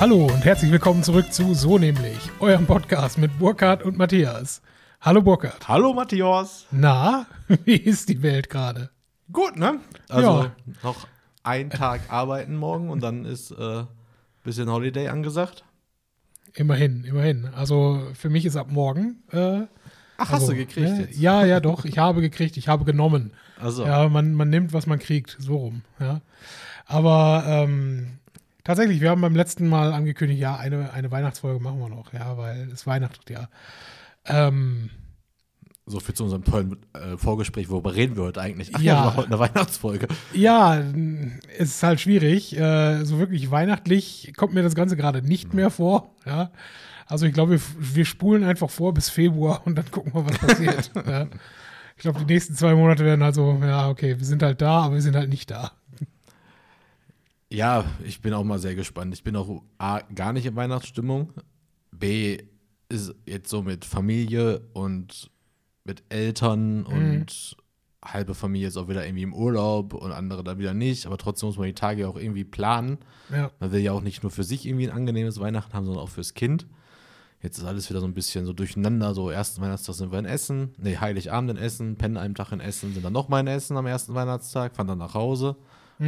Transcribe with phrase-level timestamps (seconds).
[0.00, 4.62] Hallo und herzlich willkommen zurück zu So nämlich, eurem Podcast mit Burkhard und Matthias.
[5.02, 5.68] Hallo Burkhard.
[5.68, 6.66] Hallo Matthias.
[6.70, 7.26] Na,
[7.64, 8.88] wie ist die Welt gerade?
[9.30, 9.80] Gut, ne?
[10.08, 10.52] Also Ja.
[10.82, 11.06] noch
[11.42, 13.84] ein Tag arbeiten morgen und dann ist äh,
[14.42, 15.64] bisschen Holiday angesagt.
[16.54, 17.46] Immerhin, immerhin.
[17.54, 19.22] Also für mich ist ab morgen.
[19.32, 19.62] Äh,
[20.16, 21.00] Ach, also, hast du gekriegt ne?
[21.02, 21.18] jetzt?
[21.18, 21.84] Ja, ja, doch.
[21.84, 23.32] Ich habe gekriegt, ich habe genommen.
[23.60, 25.82] Also, Ja, man, man nimmt, was man kriegt, so rum.
[25.98, 26.22] Ja.
[26.86, 28.18] Aber ähm,
[28.70, 32.36] tatsächlich, wir haben beim letzten Mal angekündigt, ja, eine, eine Weihnachtsfolge machen wir noch, ja,
[32.36, 33.48] weil es weihnachtet ja.
[34.26, 34.90] Ähm,
[35.86, 37.68] so viel zu unserem tollen äh, Vorgespräch.
[37.68, 38.70] Worüber reden wir heute eigentlich?
[38.74, 39.06] Ach Ja.
[39.06, 40.06] ja, heute eine Weihnachtsfolge.
[40.32, 40.78] ja,
[41.58, 42.56] es ist halt schwierig.
[42.56, 46.14] Äh, so wirklich weihnachtlich kommt mir das Ganze gerade nicht mehr vor.
[46.24, 46.52] Ja.
[47.06, 50.38] Also ich glaube, wir, wir spulen einfach vor bis Februar und dann gucken wir, was
[50.38, 50.92] passiert.
[51.06, 51.26] ja.
[51.96, 54.82] Ich glaube, die nächsten zwei Monate werden halt so, ja, okay, wir sind halt da,
[54.82, 55.72] aber wir sind halt nicht da.
[57.52, 59.12] Ja, ich bin auch mal sehr gespannt.
[59.14, 61.32] Ich bin auch A, gar nicht in Weihnachtsstimmung.
[61.90, 62.38] B,
[62.88, 65.30] ist jetzt so mit Familie und
[65.84, 67.56] mit Eltern und
[68.04, 71.06] halbe Familie ist auch wieder irgendwie im Urlaub und andere dann wieder nicht.
[71.06, 72.98] Aber trotzdem muss man die Tage auch irgendwie planen.
[73.30, 73.50] Ja.
[73.60, 76.08] Man will ja auch nicht nur für sich irgendwie ein angenehmes Weihnachten haben, sondern auch
[76.08, 76.66] fürs Kind.
[77.42, 79.14] Jetzt ist alles wieder so ein bisschen so durcheinander.
[79.14, 80.74] So, ersten Weihnachtstag sind wir in Essen.
[80.78, 83.86] Nee, Heiligabend in Essen, pennen einen Tag in Essen, sind dann nochmal in Essen am
[83.86, 85.56] ersten Weihnachtstag, fahren dann nach Hause.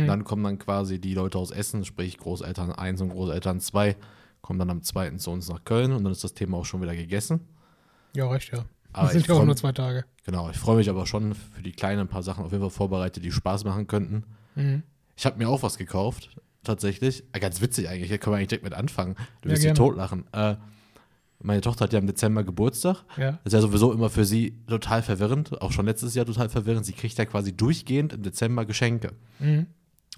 [0.00, 3.94] Und dann kommen dann quasi die Leute aus Essen, sprich Großeltern 1 und Großeltern 2,
[4.40, 6.80] kommen dann am zweiten zu uns nach Köln und dann ist das Thema auch schon
[6.82, 7.40] wieder gegessen.
[8.16, 8.64] Ja, recht, ja.
[8.94, 10.04] Aber das sind ich ja auch nur zwei Tage.
[10.24, 12.70] Genau, ich freue mich aber schon für die Kleinen ein paar Sachen auf jeden Fall
[12.70, 14.24] vorbereitet, die Spaß machen könnten.
[14.54, 14.82] Mhm.
[15.16, 17.24] Ich habe mir auch was gekauft, tatsächlich.
[17.32, 19.14] Äh, Ganz witzig eigentlich, hier können wir eigentlich direkt mit anfangen.
[19.42, 19.78] Du Ja, wirst dich gerne.
[19.78, 20.24] totlachen.
[20.32, 20.56] Äh,
[21.44, 23.04] meine Tochter hat ja im Dezember Geburtstag.
[23.16, 23.32] Ja.
[23.32, 26.84] Das ist ja sowieso immer für sie total verwirrend, auch schon letztes Jahr total verwirrend.
[26.86, 29.12] Sie kriegt ja quasi durchgehend im Dezember Geschenke.
[29.38, 29.66] Mhm.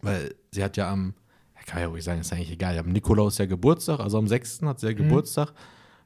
[0.02, 1.14] Weil sie hat ja am,
[1.54, 4.62] ja, kann ja ruhig sagen, ist eigentlich egal, am Nikolaus ja Geburtstag, also am 6.
[4.62, 5.52] hat sie ja Geburtstag.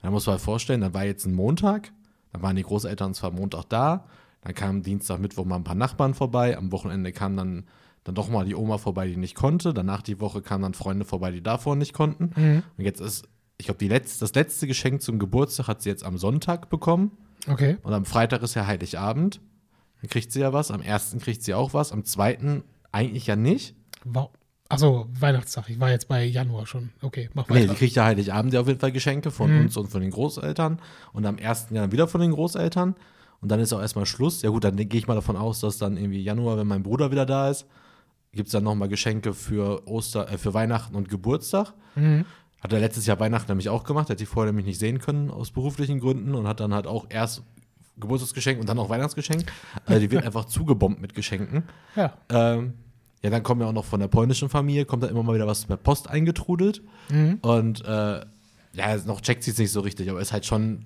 [0.03, 1.93] Da muss man halt vorstellen, dann war jetzt ein Montag,
[2.33, 4.07] dann waren die Großeltern zwar Montag da,
[4.43, 7.65] dann kam Dienstag, Mittwoch mal ein paar Nachbarn vorbei, am Wochenende kam dann,
[8.05, 11.05] dann doch mal die Oma vorbei, die nicht konnte, danach die Woche kamen dann Freunde
[11.05, 12.31] vorbei, die davor nicht konnten.
[12.37, 12.63] Mhm.
[12.77, 13.27] Und jetzt ist,
[13.59, 17.11] ich glaube, die letz, das letzte Geschenk zum Geburtstag hat sie jetzt am Sonntag bekommen.
[17.49, 17.77] Okay.
[17.83, 19.41] Und am Freitag ist ja Heiligabend.
[20.01, 20.71] Dann kriegt sie ja was.
[20.71, 21.93] Am ersten kriegt sie auch was.
[21.93, 22.63] Am zweiten
[22.93, 23.75] eigentlich ja nicht.
[24.13, 24.31] Wow.
[24.71, 25.71] Achso, Weihnachtstag.
[25.71, 26.91] Ich war jetzt bei Januar schon.
[27.01, 27.69] Okay, mach Nee, weiter.
[27.69, 30.79] die kriegt ja Heiligabend ja auf jeden Fall Geschenke von uns und von den Großeltern.
[31.15, 32.95] Und am ersten Jahr dann wieder von den Großeltern.
[33.41, 34.43] Und dann ist auch erstmal Schluss.
[34.43, 37.11] Ja gut, dann gehe ich mal davon aus, dass dann irgendwie Januar, wenn mein Bruder
[37.11, 37.67] wieder da ist,
[38.33, 41.73] gibt es dann nochmal Geschenke für Oster, äh, für Weihnachten und Geburtstag.
[41.95, 42.27] Mhm.
[42.61, 45.31] Hat er letztes Jahr Weihnachten nämlich auch gemacht, hat die vorher nämlich nicht sehen können
[45.31, 47.43] aus beruflichen Gründen und hat dann halt auch erst
[47.97, 49.51] Geburtstagsgeschenk und dann auch Weihnachtsgeschenk.
[49.87, 51.63] Also die wird einfach zugebombt mit Geschenken.
[51.97, 52.13] Ja.
[52.29, 52.75] Ähm,
[53.23, 55.47] ja, dann kommen ja auch noch von der polnischen Familie, kommt da immer mal wieder
[55.47, 56.83] was per Post eingetrudelt.
[57.09, 57.39] Mhm.
[57.43, 58.21] Und äh,
[58.75, 60.85] ja, noch checkt sie es nicht so richtig, aber ist halt schon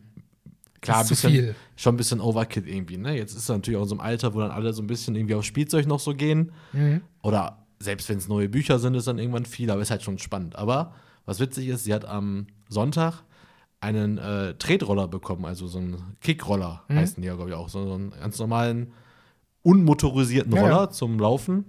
[0.81, 2.97] klar ein bisschen, schon ein bisschen Overkill irgendwie.
[2.97, 3.17] Ne?
[3.17, 5.15] Jetzt ist er natürlich auch in so einem Alter, wo dann alle so ein bisschen
[5.15, 6.53] irgendwie auf Spielzeug noch so gehen.
[6.73, 7.03] Mhm.
[7.23, 10.19] Oder selbst wenn es neue Bücher sind, ist dann irgendwann viel, aber ist halt schon
[10.19, 10.57] spannend.
[10.57, 10.95] Aber
[11.27, 13.23] was witzig ist, sie hat am Sonntag
[13.81, 16.97] einen äh, Tretroller bekommen, also so einen Kickroller Mhm.
[16.97, 17.69] heißen die ja, glaube ich, auch.
[17.69, 18.93] So, so einen ganz normalen,
[19.63, 20.91] unmotorisierten Ja, Roller ja.
[20.91, 21.65] zum Laufen.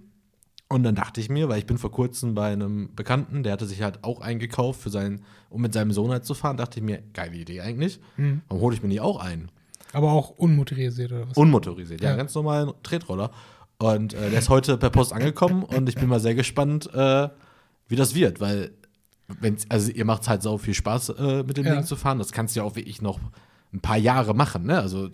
[0.74, 3.66] Und dann dachte ich mir, weil ich bin vor kurzem bei einem Bekannten, der hatte
[3.68, 6.84] sich halt auch eingekauft, für seinen, um mit seinem Sohn halt zu fahren, dachte ich
[6.86, 8.00] mir, geile Idee eigentlich.
[8.18, 8.42] Mhm.
[8.48, 9.50] Warum hole ich mir nicht auch einen?
[9.92, 11.38] Aber auch unmotorisiert oder was?
[11.38, 12.16] Unmotorisiert, ja, Ja.
[12.16, 13.30] ganz normalen Tretroller.
[13.78, 17.30] Und äh, der ist heute per Post angekommen und ich bin mal sehr gespannt, äh,
[17.88, 18.72] wie das wird, weil
[19.28, 21.76] wenn's, also ihr macht halt sau viel Spaß, äh, mit dem Ja.
[21.76, 22.18] Ding zu fahren.
[22.18, 23.20] Das kannst du ja auch wirklich noch
[23.74, 24.80] ein paar Jahre machen, ne?
[24.80, 25.10] Also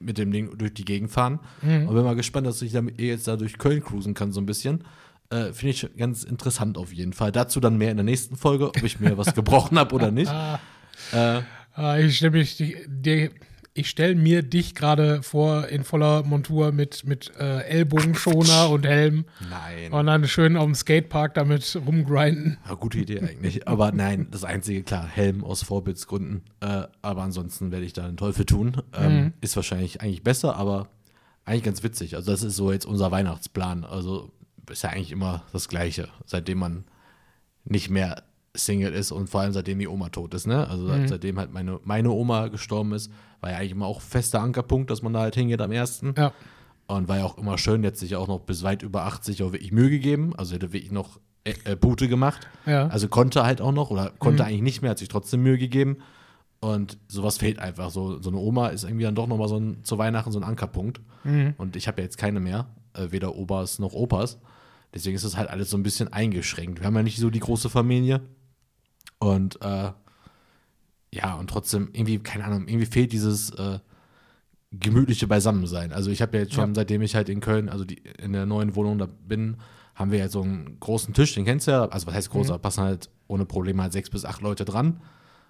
[0.00, 1.40] mit dem Ding durch die Gegend fahren.
[1.62, 1.88] Mhm.
[1.88, 4.46] Und bin mal gespannt, dass ich damit jetzt da durch Köln cruisen kann, so ein
[4.46, 4.84] bisschen.
[5.30, 7.32] Äh, Finde ich ganz interessant auf jeden Fall.
[7.32, 10.32] Dazu dann mehr in der nächsten Folge, ob ich mir was gebrochen habe oder nicht.
[10.32, 10.60] Ah,
[11.12, 11.42] Äh,
[11.74, 13.30] ah, ich stelle mich die, die,
[13.78, 19.24] ich stell mir dich gerade vor in voller Montur mit, mit äh, Ellbogenschoner und Helm
[19.48, 19.92] nein.
[19.92, 22.58] und dann schön auf dem Skatepark damit rumgrinden.
[22.68, 23.68] Ja, gute Idee eigentlich.
[23.68, 26.42] Aber nein, das einzige, klar, Helm aus Vorbildsgründen.
[26.60, 28.82] Äh, aber ansonsten werde ich da den Teufel tun.
[28.92, 29.32] Ähm, Mhm.
[29.40, 30.88] Ist wahrscheinlich eigentlich besser, aber
[31.44, 32.14] eigentlich ganz witzig.
[32.16, 33.84] Also, das ist so jetzt unser Weihnachtsplan.
[33.84, 34.30] Also,
[34.70, 36.84] ist ja eigentlich immer das Gleiche, seitdem man
[37.64, 38.22] nicht mehr
[38.58, 40.68] Single ist und vor allem seitdem die Oma tot ist, ne?
[40.68, 41.08] Also Mhm.
[41.08, 43.10] seitdem halt meine, meine Oma gestorben ist,
[43.40, 46.14] war ja eigentlich immer auch fester Ankerpunkt, dass man da halt hingeht am ersten.
[46.16, 46.32] Ja.
[46.86, 49.52] Und war ja auch immer schön, jetzt sich auch noch bis weit über 80 auch
[49.52, 50.32] wirklich Mühe gegeben.
[50.36, 52.48] Also hätte wirklich noch äh, äh, Pute gemacht.
[52.66, 52.88] Ja.
[52.88, 55.98] Also konnte halt auch noch oder konnte eigentlich nicht mehr, hat sich trotzdem Mühe gegeben.
[56.60, 57.90] Und sowas fehlt einfach.
[57.90, 60.44] So, so eine Oma ist irgendwie dann doch nochmal so ein, zu Weihnachten so ein
[60.44, 61.00] Ankerpunkt.
[61.24, 61.54] Mhm.
[61.58, 64.38] Und ich habe ja jetzt keine mehr, äh, weder Opas noch Opas.
[64.94, 66.80] Deswegen ist das halt alles so ein bisschen eingeschränkt.
[66.80, 68.22] Wir haben ja nicht so die große Familie.
[69.18, 69.90] Und äh,
[71.12, 73.78] ja, und trotzdem irgendwie, keine Ahnung, irgendwie fehlt dieses äh,
[74.70, 75.92] gemütliche Beisammensein.
[75.92, 76.74] Also ich habe ja jetzt schon, Ja.
[76.74, 79.56] seitdem ich halt in Köln, also die, in der neuen Wohnung da bin,
[79.94, 81.86] haben wir jetzt so einen großen Tisch, den kennst du ja.
[81.86, 82.60] Also was heißt groß, Mhm.
[82.60, 85.00] passen halt ohne Probleme halt sechs bis acht Leute dran.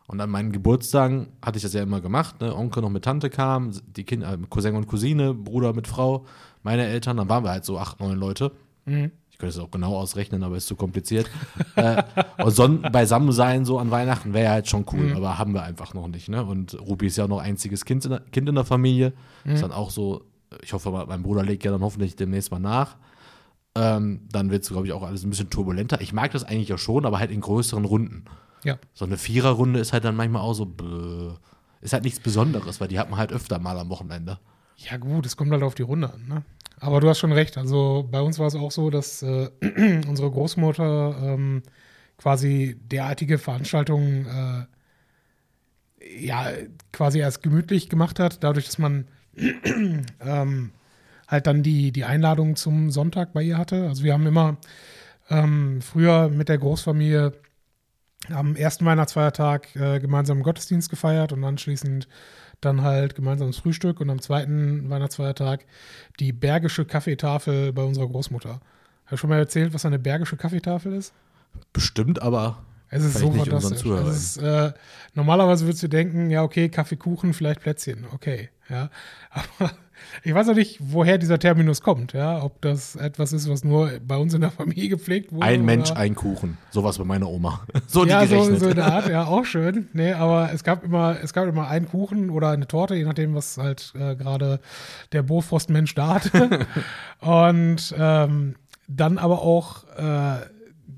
[0.06, 2.40] Und an meinen Geburtstagen hatte ich das ja immer gemacht.
[2.40, 2.54] Ne?
[2.56, 6.24] Onkel noch mit Tante kam, die Kinder, äh, Cousin und Cousine, Bruder mit Frau,
[6.62, 8.52] meine Eltern, dann waren wir halt so acht, neun Leute.
[8.86, 9.10] Mhm.
[9.38, 11.30] Ich könnte es auch genau ausrechnen, aber ist zu kompliziert.
[11.76, 12.02] äh,
[12.42, 15.62] und so ein Beisammensein so an Weihnachten wäre ja halt schon cool, aber haben wir
[15.62, 16.28] einfach noch nicht.
[16.28, 16.44] Ne?
[16.44, 19.12] Und Ruby ist ja auch noch einziges Kind in der, kind in der Familie.
[19.44, 20.24] Ist dann auch so,
[20.60, 22.96] ich hoffe, mein Bruder legt ja dann hoffentlich demnächst mal nach.
[23.76, 26.00] Ähm, dann wird es, glaube ich, auch alles ein bisschen turbulenter.
[26.00, 28.24] Ich mag das eigentlich ja schon, aber halt in größeren Runden.
[28.64, 28.76] Ja.
[28.92, 31.36] So eine Viererrunde ist halt dann manchmal auch so, bäh.
[31.80, 34.40] ist halt nichts Besonderes, weil die hat man halt öfter mal am Wochenende.
[34.78, 36.26] Ja, gut, es kommt halt auf die Runde an.
[36.26, 36.42] Ne?
[36.80, 37.58] Aber du hast schon recht.
[37.58, 39.50] Also bei uns war es auch so, dass äh,
[40.08, 41.62] unsere Großmutter ähm,
[42.16, 44.66] quasi derartige Veranstaltungen äh,
[46.24, 46.50] ja
[46.92, 49.08] quasi erst gemütlich gemacht hat, dadurch, dass man
[50.20, 50.72] ähm,
[51.26, 53.88] halt dann die, die Einladung zum Sonntag bei ihr hatte.
[53.88, 54.56] Also wir haben immer
[55.30, 57.32] ähm, früher mit der Großfamilie
[58.30, 62.08] am ersten Weihnachtsfeiertag äh, gemeinsam Gottesdienst gefeiert und anschließend
[62.60, 65.64] dann halt gemeinsames Frühstück und am zweiten Weihnachtsfeiertag
[66.18, 68.60] die bergische Kaffeetafel bei unserer Großmutter.
[69.06, 71.14] Habe ich schon mal erzählt, was eine bergische Kaffeetafel ist?
[71.72, 72.58] Bestimmt, aber
[72.90, 73.84] Es ist so fantastisch.
[73.84, 74.72] Es ist, äh,
[75.14, 78.90] normalerweise würdest du denken, ja, okay, Kaffee, Kuchen, vielleicht Plätzchen, okay, ja.
[79.30, 79.72] Aber
[80.22, 82.42] ich weiß auch nicht, woher dieser Terminus kommt, ja.
[82.42, 85.44] Ob das etwas ist, was nur bei uns in der Familie gepflegt wurde.
[85.44, 86.56] ein Mensch, ein Kuchen.
[86.70, 87.62] Sowas bei meiner Oma.
[87.86, 88.60] So ja, die so, gerechnet.
[88.60, 89.88] so in der Art, ja, auch schön.
[89.92, 93.34] Nee, aber es gab immer, es gab immer einen Kuchen oder eine Torte, je nachdem,
[93.34, 94.60] was halt äh, gerade
[95.12, 96.66] der Bofrostmensch da hatte.
[97.20, 98.56] Und ähm,
[98.88, 100.46] dann aber auch äh,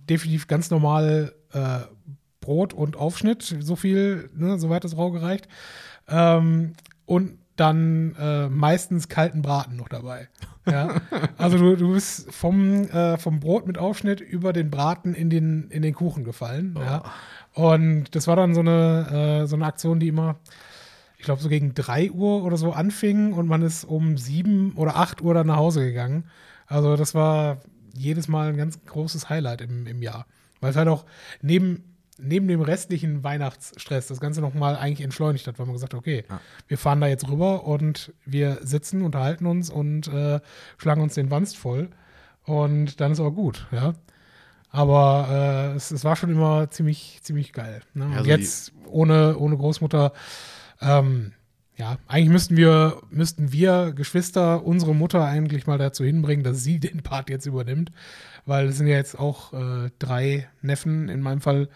[0.08, 1.80] definitiv ganz normal äh,
[2.40, 5.48] Brot und Aufschnitt, so viel, ne, soweit das Rau gereicht.
[6.08, 6.72] Ähm,
[7.06, 10.28] und dann äh, meistens kalten Braten noch dabei.
[10.66, 11.00] Ja?
[11.36, 15.68] Also du, du bist vom, äh, vom Brot mit Aufschnitt über den Braten in den,
[15.70, 16.76] in den Kuchen gefallen.
[16.78, 17.02] Ja?
[17.52, 20.36] Und das war dann so eine, äh, so eine Aktion, die immer,
[21.18, 24.96] ich glaube, so gegen 3 Uhr oder so anfing und man ist um 7 oder
[24.96, 26.24] 8 Uhr dann nach Hause gegangen.
[26.66, 27.58] Also das war
[27.94, 30.26] jedes Mal ein ganz großes Highlight im, im Jahr.
[30.60, 31.04] Weil es halt auch
[31.42, 35.98] neben, neben dem restlichen Weihnachtsstress das Ganze nochmal eigentlich entschleunigt hat, weil man gesagt hat,
[35.98, 36.24] okay,
[36.68, 40.40] wir fahren da jetzt rüber und wir sitzen, unterhalten uns und äh,
[40.78, 41.88] schlagen uns den Wanst voll.
[42.44, 43.94] Und dann ist auch gut, ja.
[44.70, 47.82] Aber äh, es, es war schon immer ziemlich, ziemlich geil.
[47.94, 48.04] Ne?
[48.04, 50.12] Und Ja, so jetzt ohne, ohne Großmutter,
[50.80, 51.32] ähm,
[51.76, 56.78] ja, eigentlich müssten wir, müssten wir Geschwister unsere Mutter eigentlich mal dazu hinbringen, dass sie
[56.78, 57.90] den Part jetzt übernimmt.
[58.46, 61.68] Weil es sind ja jetzt auch äh, drei Neffen in meinem Fall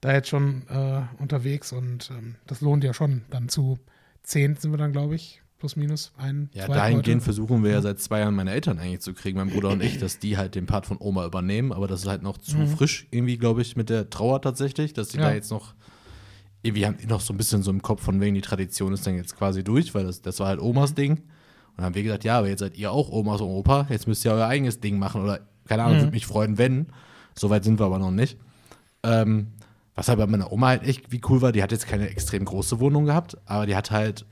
[0.00, 3.22] da jetzt schon äh, unterwegs und ähm, das lohnt ja schon.
[3.30, 3.78] Dann zu
[4.22, 7.20] zehn sind wir dann, glaube ich, plus minus ein, Ja, dahingehend Leute.
[7.20, 9.98] versuchen wir ja seit zwei Jahren meine Eltern eigentlich zu kriegen, mein Bruder und ich,
[9.98, 13.06] dass die halt den Part von Oma übernehmen, aber das ist halt noch zu frisch
[13.10, 15.22] irgendwie, glaube ich, mit der Trauer tatsächlich, dass die Mhm.
[15.22, 15.28] Ja.
[15.30, 15.74] da jetzt noch,
[16.62, 19.06] irgendwie haben die noch so ein bisschen so im Kopf von wegen, die Tradition ist
[19.06, 21.12] dann jetzt quasi durch, weil das, das war halt Omas Ding.
[21.12, 21.22] Und
[21.78, 24.24] dann haben wir gesagt, ja, aber jetzt seid ihr auch Omas und Opa, jetzt müsst
[24.26, 26.86] ihr euer eigenes Ding machen oder, keine Ahnung, würde mich freuen, wenn.
[27.34, 28.38] Soweit sind wir aber noch nicht.
[29.02, 29.48] Ähm,
[29.94, 32.44] was halt bei meiner Oma halt echt wie cool war, die hat jetzt keine extrem
[32.44, 34.26] große Wohnung gehabt, aber die hat halt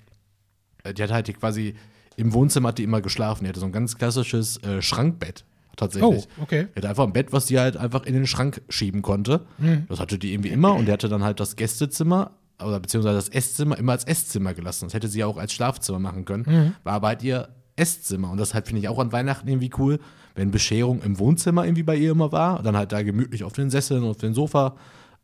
[0.84, 1.74] äh, die hat halt die quasi
[2.16, 3.44] im Wohnzimmer hat die immer geschlafen.
[3.44, 5.44] Die hatte so ein ganz klassisches äh, Schrankbett
[5.76, 6.28] tatsächlich.
[6.38, 6.68] Oh, okay.
[6.72, 9.40] Die hatte einfach ein Bett, was die halt einfach in den Schrank schieben konnte.
[9.58, 9.86] Mhm.
[9.88, 13.28] Das hatte die irgendwie immer und die hatte dann halt das Gästezimmer oder beziehungsweise das
[13.30, 14.86] Esszimmer immer als Esszimmer gelassen.
[14.86, 16.44] Das hätte sie auch als Schlafzimmer machen können.
[16.46, 16.74] Mhm.
[16.84, 19.98] War aber halt ihr Esszimmer und das halt finde ich auch an Weihnachten irgendwie cool,
[20.34, 23.70] wenn Bescherung im Wohnzimmer irgendwie bei ihr immer war, dann halt da gemütlich auf den
[23.70, 24.76] Sesseln und auf dem Sofa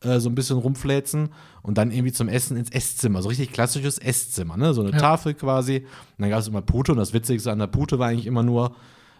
[0.03, 1.29] äh, so ein bisschen rumfläzen
[1.63, 3.23] und dann irgendwie zum Essen ins Esszimmer.
[3.23, 4.73] So richtig klassisches Esszimmer, ne?
[4.75, 4.99] So eine Ja.
[4.99, 5.77] Tafel quasi.
[5.79, 5.87] Und
[6.19, 8.75] dann gab es immer Pute und das Witzigste an der Pute war eigentlich immer nur,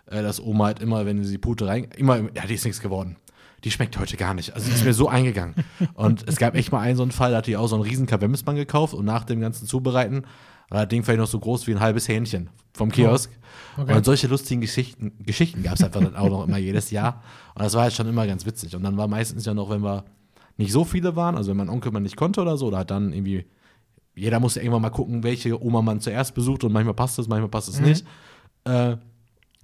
[0.07, 2.81] äh, dass Oma halt immer, wenn sie die Pute rein, immer, ja, die ist nichts
[2.81, 3.17] geworden.
[3.63, 4.55] Die schmeckt heute gar nicht.
[4.55, 5.55] Also die ist mir so eingegangen.
[5.95, 7.85] Und es gab echt mal einen so einen Fall, da hat die auch so einen
[7.85, 10.23] riesen Kavemsmann gekauft und nach dem ganzen Zubereiten
[10.71, 13.31] war das Ding vielleicht noch so groß wie ein halbes Hähnchen vom Kiosk.
[13.77, 13.95] Okay.
[13.95, 17.23] Und solche lustigen Geschichten, Geschichten gab es einfach dann auch noch immer jedes Jahr.
[17.55, 18.75] Und das war halt schon immer ganz witzig.
[18.77, 20.05] Und dann war meistens ja noch, wenn wir
[20.57, 22.91] nicht so viele waren, also wenn mein Onkel mal nicht konnte oder so, oder hat
[22.91, 23.47] dann irgendwie,
[24.15, 27.49] jeder musste irgendwann mal gucken, welche Oma man zuerst besucht und manchmal passt es, manchmal
[27.49, 28.07] passt es nicht.
[28.65, 28.97] Äh,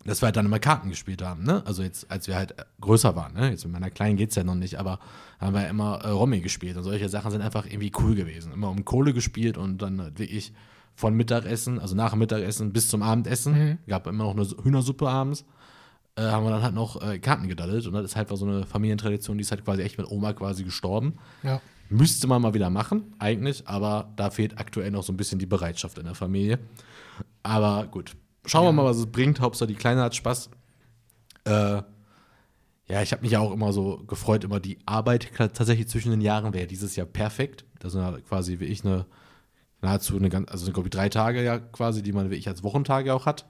[0.06, 1.62] dass wir halt dann immer Karten gespielt haben, ne?
[1.66, 3.50] Also jetzt, als wir halt äh, größer waren, ne?
[3.50, 5.00] Jetzt mit meiner Kleinen geht's ja noch nicht, aber
[5.40, 8.52] haben wir immer äh, Romy gespielt und solche Sachen sind einfach irgendwie cool gewesen.
[8.52, 10.52] Immer um Kohle gespielt und dann halt wirklich
[10.96, 15.44] von Mittagessen, also nach dem Mittagessen bis zum Abendessen, gab immer noch eine Hühnersuppe abends,
[16.16, 18.66] äh, haben wir dann halt noch äh, Karten gedaddelt und das ist halt so eine
[18.66, 21.18] Familientradition, die ist halt quasi echt mit Oma quasi gestorben.
[21.42, 21.60] Ja.
[21.88, 25.46] Müsste man mal wieder machen, eigentlich, aber da fehlt aktuell noch so ein bisschen die
[25.46, 26.58] Bereitschaft in der Familie.
[27.44, 29.40] Aber gut, schauen wir mal, was es bringt.
[29.40, 30.50] Hauptsache, die Kleine hat Spaß.
[31.44, 31.82] Äh,
[32.88, 36.20] ja, ich habe mich ja auch immer so gefreut, immer die Arbeit tatsächlich zwischen den
[36.20, 37.64] Jahren wäre dieses Jahr perfekt.
[37.78, 39.06] Das ist ja quasi wie ich eine,
[39.82, 42.62] nahezu eine ganz, also glaube ich drei Tage ja quasi, die man wie ich als
[42.62, 43.46] Wochentage auch hat.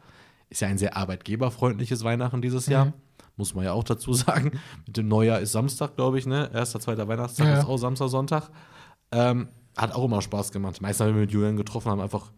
[0.49, 2.87] Ist ja ein sehr arbeitgeberfreundliches Weihnachten dieses Jahr.
[2.87, 2.93] Mhm.
[3.37, 4.61] Muss man ja auch dazu sagen.
[4.87, 6.51] Mit dem Neujahr ist Samstag, glaube ich, ne?
[6.53, 8.51] Erster, zweiter Weihnachtstag Ja, ist auch Samstag, Sonntag.
[9.13, 10.81] Ähm, hat auch immer Spaß gemacht.
[10.81, 12.33] Meistens haben wir mit Julian getroffen, haben einfach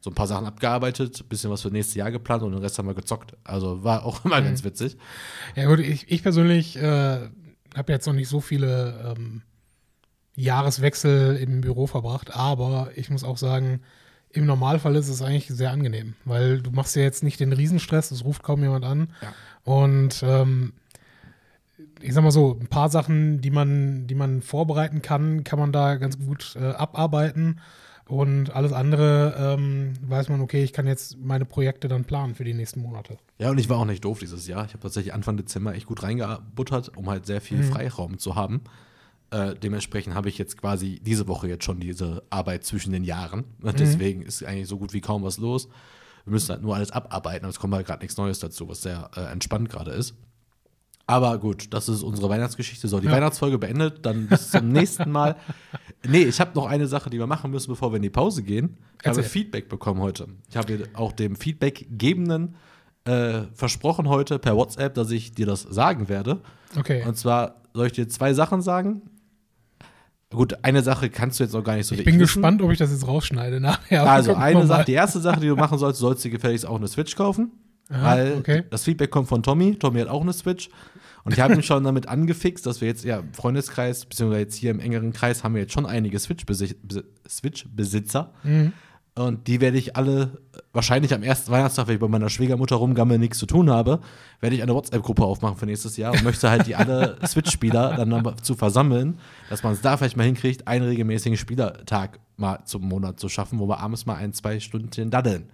[0.00, 2.86] so ein paar Sachen abgearbeitet, bisschen was für nächstes Jahr geplant und den Rest haben
[2.86, 3.36] wir gezockt.
[3.44, 4.96] Also war auch immer ganz witzig.
[5.56, 7.28] Ja gut, ich, ich persönlich äh,
[7.76, 9.42] habe jetzt noch nicht so viele ähm,
[10.38, 13.80] Jahreswechsel im Büro verbracht, aber ich muss auch sagen,
[14.30, 18.10] im Normalfall ist es eigentlich sehr angenehm, weil du machst ja jetzt nicht den Riesenstress,
[18.10, 19.08] es ruft kaum jemand an.
[19.22, 19.32] Ja.
[19.64, 20.74] Und ähm,
[22.00, 25.72] ich sag mal so, ein paar Sachen, die man, die man vorbereiten kann, kann man
[25.72, 27.60] da ganz gut äh, abarbeiten.
[28.06, 32.44] Und alles andere ähm, weiß man, okay, ich kann jetzt meine Projekte dann planen für
[32.44, 33.18] die nächsten Monate.
[33.38, 34.64] Ja, und ich war auch nicht doof dieses Jahr.
[34.64, 38.62] Ich habe tatsächlich Anfang Dezember echt gut reingebuttert, um halt sehr viel Freiraum zu haben.
[39.30, 43.44] Äh, dementsprechend habe ich jetzt quasi diese Woche jetzt schon diese Arbeit zwischen den Jahren.
[43.78, 45.68] Deswegen ist eigentlich so gut wie kaum was los.
[46.24, 48.82] Wir müssen halt nur alles abarbeiten, aber es kommt halt gerade nichts Neues dazu, was
[48.82, 50.14] sehr äh, entspannt gerade ist.
[51.06, 52.86] Aber gut, das ist unsere Weihnachtsgeschichte.
[52.86, 53.12] So, die Ja.
[53.12, 55.36] Weihnachtsfolge beendet, dann bis zum nächsten Mal.
[56.06, 58.42] Nee, ich habe noch eine Sache, die wir machen müssen, bevor wir in die Pause
[58.42, 58.76] gehen.
[59.00, 59.30] Ich habe Erzähl.
[59.30, 60.26] Feedback bekommen heute.
[60.50, 62.56] Ich habe dir auch dem Feedback-Gebenden
[63.04, 66.42] äh, versprochen heute per WhatsApp, dass ich dir das sagen werde.
[66.78, 67.02] Okay.
[67.06, 69.00] Und zwar soll ich dir zwei Sachen sagen.
[70.30, 72.20] Gut, eine Sache kannst du jetzt noch gar nicht so Ich bin wissen.
[72.20, 74.08] gespannt, ob ich das jetzt rausschneide nachher.
[74.08, 74.66] Also eine.
[74.66, 77.50] Sache, die erste Sache, die du machen sollst, sollst du gefälligst auch eine Switch kaufen.
[77.90, 78.64] Aha, weil okay.
[78.68, 79.76] das Feedback kommt von Tommy.
[79.76, 80.68] Tommy hat auch eine Switch.
[81.24, 84.54] Und ich habe ihn schon damit angefixt, dass wir jetzt ja im Freundeskreis, beziehungsweise jetzt
[84.56, 88.32] hier im engeren Kreis, haben wir jetzt schon einige Switch-Besi- Besi- Switch-Besitzer.
[88.44, 88.72] Mhm.
[89.18, 90.38] Und die werde ich alle,
[90.72, 93.98] wahrscheinlich am ersten Weihnachtstag, wenn ich bei meiner Schwiegermutter rumgammel, nichts zu tun habe,
[94.40, 98.10] werde ich eine WhatsApp-Gruppe aufmachen für nächstes Jahr und möchte halt die alle Switch-Spieler dann
[98.22, 99.18] dazu versammeln,
[99.50, 103.58] dass man es da vielleicht mal hinkriegt, einen regelmäßigen Spielertag mal zum Monat zu schaffen,
[103.58, 105.48] wo wir abends mal ein, zwei Stunden daddeln.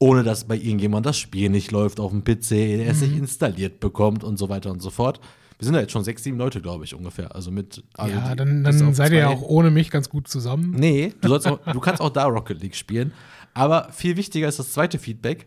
[0.00, 2.48] Ohne dass bei irgendjemand das Spiel nicht läuft auf dem PC,
[2.78, 3.08] der es Mhm.
[3.08, 5.20] nicht installiert bekommt und so weiter und so fort.
[5.58, 7.34] Wir sind ja jetzt schon sechs, sieben Leute, glaube ich, ungefähr.
[7.34, 7.82] Also mit.
[7.94, 10.72] Also ja, dann, dann seid ihr ja auch ohne mich ganz gut zusammen.
[10.76, 13.12] Nee, du, sollst auch, du kannst auch da Rocket League spielen.
[13.54, 15.46] Aber viel wichtiger ist das zweite Feedback.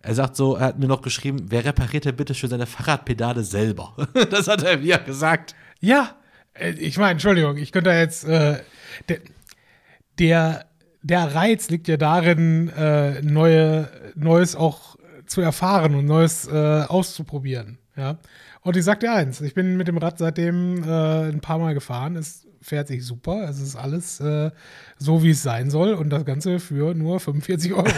[0.00, 3.44] Er sagt so, er hat mir noch geschrieben, wer repariert denn bitte für seine Fahrradpedale
[3.44, 3.94] selber?
[4.30, 5.54] das hat er mir gesagt.
[5.78, 6.16] Ja,
[6.54, 8.24] äh, ich meine, Entschuldigung, ich könnte jetzt.
[8.24, 8.60] Äh,
[9.08, 9.20] der,
[10.18, 10.66] der,
[11.02, 17.78] der Reiz liegt ja darin, äh, neue, Neues auch zu erfahren und Neues äh, auszuprobieren.
[17.96, 18.18] Ja.
[18.64, 21.74] Und ich sag dir eins, ich bin mit dem Rad seitdem äh, ein paar Mal
[21.74, 22.14] gefahren.
[22.14, 23.48] Es fährt sich super.
[23.48, 24.52] Es ist alles äh,
[24.98, 25.94] so, wie es sein soll.
[25.94, 27.86] Und das Ganze für nur 45 Euro.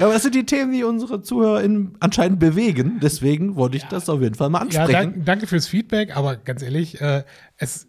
[0.00, 2.98] Ja, aber das sind die Themen, die unsere ZuhörerInnen anscheinend bewegen.
[3.00, 4.92] Deswegen wollte ich das auf jeden Fall mal Ja, ansprechen.
[4.92, 7.22] dank, danke fürs Feedback, aber ganz ehrlich, äh,
[7.56, 7.86] es,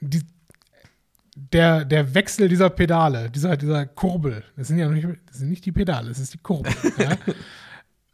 [0.00, 0.20] die,
[1.34, 5.48] der, der Wechsel dieser Pedale, dieser, dieser Kurbel, das sind ja noch nicht, das sind
[5.48, 7.16] nicht die Pedale, das ist die Kurbel, ja,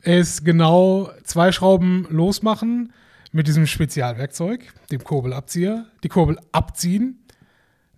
[0.03, 2.93] ist genau zwei Schrauben losmachen
[3.35, 7.19] mit diesem Spezialwerkzeug, dem Kurbelabzieher, die Kurbel abziehen,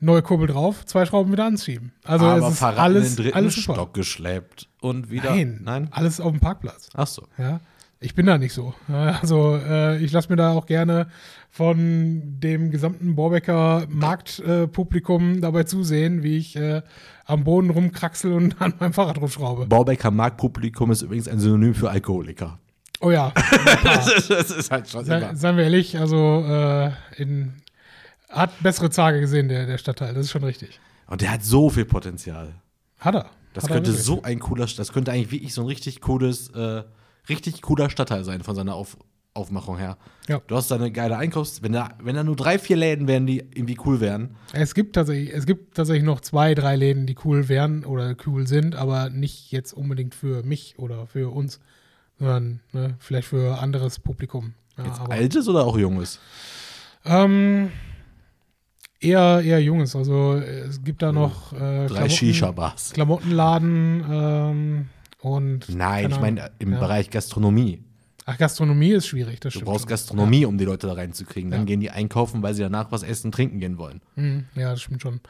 [0.00, 1.92] neue Kurbel drauf, zwei Schrauben wieder anschieben.
[2.04, 3.74] Also aber es ist alles, in den dritten alles super.
[3.74, 5.30] Stock geschleppt und wieder.
[5.30, 5.88] Nein, Nein?
[5.90, 6.88] alles auf dem Parkplatz.
[6.94, 7.28] Ach so.
[7.36, 7.60] Ja,
[8.00, 8.72] ich bin da nicht so.
[8.88, 11.08] Also äh, ich lasse mir da auch gerne
[11.50, 16.80] von dem gesamten Borbecker Marktpublikum dabei zusehen, wie ich äh,
[17.26, 19.66] am Boden rumkraxel und an meinem Fahrrad rumschraube.
[19.66, 22.58] Baubecker Marktpublikum ist übrigens ein Synonym für Alkoholiker.
[23.00, 23.32] Oh ja,
[23.84, 25.36] das, ist, das ist halt schon immer.
[25.36, 27.54] seien wir ehrlich, also äh, in,
[28.28, 30.80] hat bessere Tage gesehen, der, der Stadtteil, das ist schon richtig.
[31.06, 32.54] Und der hat so viel Potenzial.
[32.98, 33.30] Hat er.
[33.52, 34.04] Das Hat er könnte wirklich.
[34.04, 36.82] so ein cooler, das könnte eigentlich wirklich so ein richtig cooles, äh,
[37.28, 38.96] richtig cooler Stadtteil sein von seiner Auf,
[39.34, 39.96] Aufmachung her.
[40.28, 40.40] Ja.
[40.46, 43.26] Du hast da eine geile Einkaufs-, wenn da, wenn da nur drei, vier Läden wären,
[43.26, 44.36] die irgendwie cool wären.
[44.52, 48.46] Es gibt tatsächlich, es gibt tatsächlich noch zwei, drei Läden, die cool wären oder cool
[48.46, 51.60] sind, aber nicht jetzt unbedingt für mich oder für uns,
[52.18, 54.54] sondern ne, vielleicht für anderes Publikum.
[54.78, 56.18] Ja, Jetzt aber, altes oder auch junges?
[57.04, 57.70] ähm,
[59.00, 59.94] eher, eher junges.
[59.96, 62.92] Also es gibt da noch äh, Drei Shisha-Bars.
[62.92, 64.88] Klamottenladen ähm,
[65.20, 66.78] und Nein, ich meine im Ja.
[66.80, 67.82] Bereich Gastronomie.
[68.28, 69.66] Ach, Gastronomie ist schwierig, das Du stimmt.
[69.70, 69.88] brauchst schon.
[69.90, 71.50] Gastronomie, um die Leute da reinzukriegen.
[71.52, 71.64] Dann Ja.
[71.66, 74.00] gehen die einkaufen, weil sie danach was essen, trinken gehen wollen.
[74.16, 75.20] Mhm, Ja, das stimmt schon.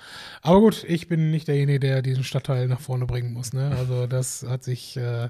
[0.41, 3.53] Aber gut, ich bin nicht derjenige, der diesen Stadtteil nach vorne bringen muss.
[3.53, 3.71] Ne?
[3.79, 5.29] Also das hat sich, äh,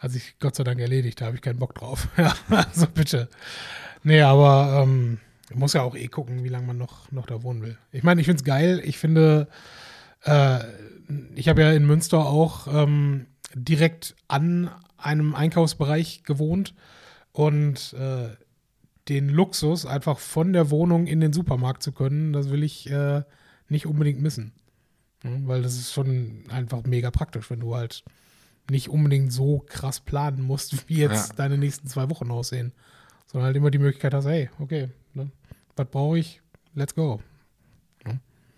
[0.00, 1.20] hat sich Gott sei Dank erledigt.
[1.20, 2.08] Da habe ich keinen Bock drauf.
[2.16, 3.28] ja, also bitte.
[4.02, 5.18] Nee, aber ähm,
[5.54, 7.76] Muss ja auch eh gucken, wie lange man noch, noch da wohnen will.
[7.92, 8.80] Ich meine, ich finde es geil.
[8.84, 9.46] Ich finde,
[10.24, 10.58] äh,
[11.34, 16.74] ich habe ja in Münster auch ähm, direkt an einem Einkaufsbereich gewohnt
[17.32, 18.30] und äh,
[19.08, 23.22] den Luxus, einfach von der Wohnung in den Supermarkt zu können, das will ich äh,
[23.68, 24.52] nicht unbedingt missen.
[25.24, 28.04] Ja, weil das ist schon einfach mega praktisch, wenn du halt
[28.70, 31.34] nicht unbedingt so krass planen musst, wie jetzt Ja.
[31.36, 32.72] deine nächsten zwei Wochen aussehen.
[33.26, 35.30] Sondern halt immer die Möglichkeit hast, hey, okay, ne,
[35.76, 36.40] was brauche ich?
[36.74, 37.20] Let's go.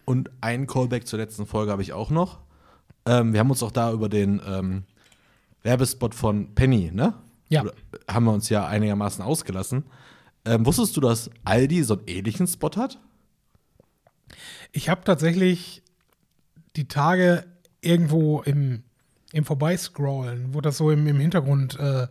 [0.04, 2.40] Und ein Callback zur letzten Folge habe ich auch noch.
[3.06, 4.82] Ähm, wir haben uns auch da über den ähm,
[5.62, 7.14] Werbespot von Penny, ne?
[7.48, 7.62] Ja.
[7.62, 7.72] Oder,
[8.08, 9.84] haben wir uns ja einigermaßen ausgelassen.
[10.44, 12.98] Ähm, wusstest du, dass Aldi so einen ähnlichen Spot hat?
[14.72, 15.82] Ich habe tatsächlich
[16.74, 17.44] die Tage
[17.80, 18.82] irgendwo im,
[19.32, 22.06] im Vorbeiscrollen, wurde das so im, im Hintergrund äh,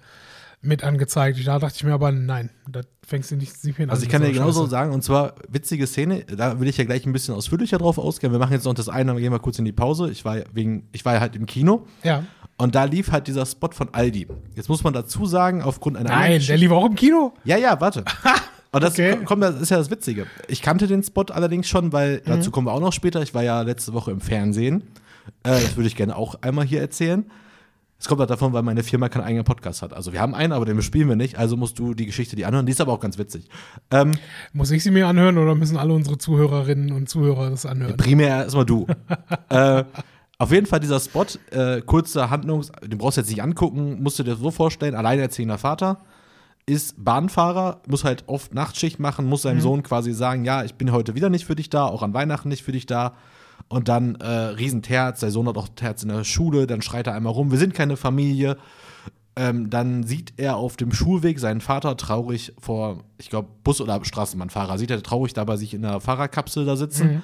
[0.63, 1.39] mit angezeigt.
[1.45, 3.89] Da dachte ich mir aber, nein, da fängst du nicht, mehr an.
[3.89, 6.83] Also ich kann so dir genauso sagen, und zwar witzige Szene, da will ich ja
[6.83, 8.31] gleich ein bisschen ausführlicher drauf ausgehen.
[8.31, 10.09] Wir machen jetzt noch das eine, dann gehen wir kurz in die Pause.
[10.11, 12.23] Ich war ja wegen, ich war ja halt im Kino Ja.
[12.57, 14.27] und da lief halt dieser Spot von Aldi.
[14.55, 17.33] Jetzt muss man dazu sagen, aufgrund einer Nein, der lief auch im Kino.
[17.43, 18.03] Ja, ja, warte.
[18.73, 19.17] Und das Okay.
[19.17, 20.27] ko- kommt, das ist ja das Witzige.
[20.47, 22.29] Ich kannte den Spot allerdings schon, weil Mhm.
[22.29, 23.21] dazu kommen wir auch noch später.
[23.21, 24.83] Ich war ja letzte Woche im Fernsehen.
[25.43, 27.25] Äh, das würde ich gerne auch einmal hier erzählen.
[28.01, 29.93] Es kommt halt davon, weil meine Firma keinen eigenen Podcast hat.
[29.93, 31.37] Also wir haben einen, aber den bespielen wir nicht.
[31.37, 32.65] Also musst du die Geschichte die anhören.
[32.65, 33.47] Die ist aber auch ganz witzig.
[33.91, 34.13] Ähm,
[34.53, 37.97] Muss ich sie mir anhören oder müssen alle unsere Zuhörerinnen und Zuhörer das anhören?
[37.97, 38.87] primär erstmal du.
[39.49, 39.83] äh,
[40.39, 44.17] auf jeden Fall dieser Spot, äh, kurze Handlungs, den brauchst du jetzt nicht angucken, musst
[44.17, 45.99] du dir so vorstellen, alleinerziehender Vater,
[46.65, 50.91] ist Bahnfahrer, muss halt oft Nachtschicht machen, muss seinem Sohn quasi sagen, ja, ich bin
[50.91, 53.13] heute wieder nicht für dich da, auch an Weihnachten nicht für dich da.
[53.71, 57.13] Und dann äh, Riesenterz, der Sohn hat auch Terz in der Schule, dann schreit er
[57.13, 58.57] einmal rum, wir sind keine Familie.
[59.37, 64.03] Ähm, dann sieht er auf dem Schulweg seinen Vater traurig vor, ich glaube, Bus- oder
[64.03, 67.23] Straßenbahnfahrer, sieht er traurig da bei sich in der Fahrerkapsel da sitzen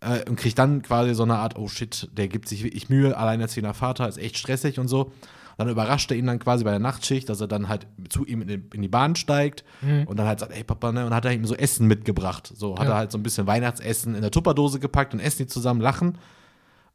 [0.00, 3.16] äh, und kriegt dann quasi so eine Art, oh shit, der gibt sich wirklich Mühe,
[3.16, 5.12] alleinerziehender Vater, ist echt stressig und so.
[5.58, 8.40] Dann überrascht er ihn dann quasi bei der Nachtschicht, dass er dann halt zu ihm
[8.42, 9.64] in die, Bahn steigt
[10.06, 12.50] und dann halt sagt, ey Papa, ne, und hat er ihm so Essen mitgebracht.
[12.54, 12.92] So hat Ja.
[12.92, 16.16] er halt so ein bisschen Weihnachtsessen in der Tupperdose gepackt und essen die zusammen, lachen.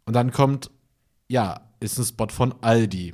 [0.06, 0.72] Und dann kommt,
[1.28, 3.14] ja, ist ein Spot von Aldi.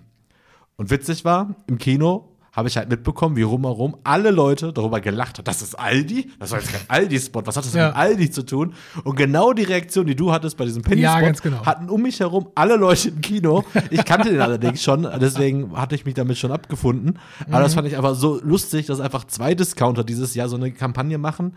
[0.77, 5.37] Und witzig war, im Kino habe ich halt mitbekommen, wie rumherum alle Leute darüber gelacht
[5.37, 5.45] haben.
[5.45, 6.31] Das ist Aldi?
[6.39, 7.41] Das war jetzt kein Aldi-Spot.
[7.45, 7.87] Was hat das Ja.
[7.89, 8.73] mit Aldi zu tun?
[9.03, 11.65] Und genau die Reaktion, die du hattest bei diesem Penny-Spot, Ja, genau.
[11.65, 13.63] hatten um mich herum alle Leute im Kino.
[13.91, 17.19] Ich kannte den allerdings schon, deswegen hatte ich mich damit schon abgefunden.
[17.47, 17.63] Aber Mhm.
[17.63, 21.17] das fand ich einfach so lustig, dass einfach zwei Discounter dieses Jahr so eine Kampagne
[21.17, 21.55] machen,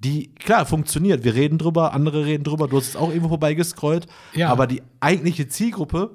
[0.00, 1.22] die, klar, funktioniert.
[1.22, 2.66] Wir reden drüber, andere reden drüber.
[2.66, 4.08] Du hast es auch irgendwo vorbeigescrollt.
[4.34, 4.48] Ja.
[4.50, 6.10] Aber die eigentliche Zielgruppe,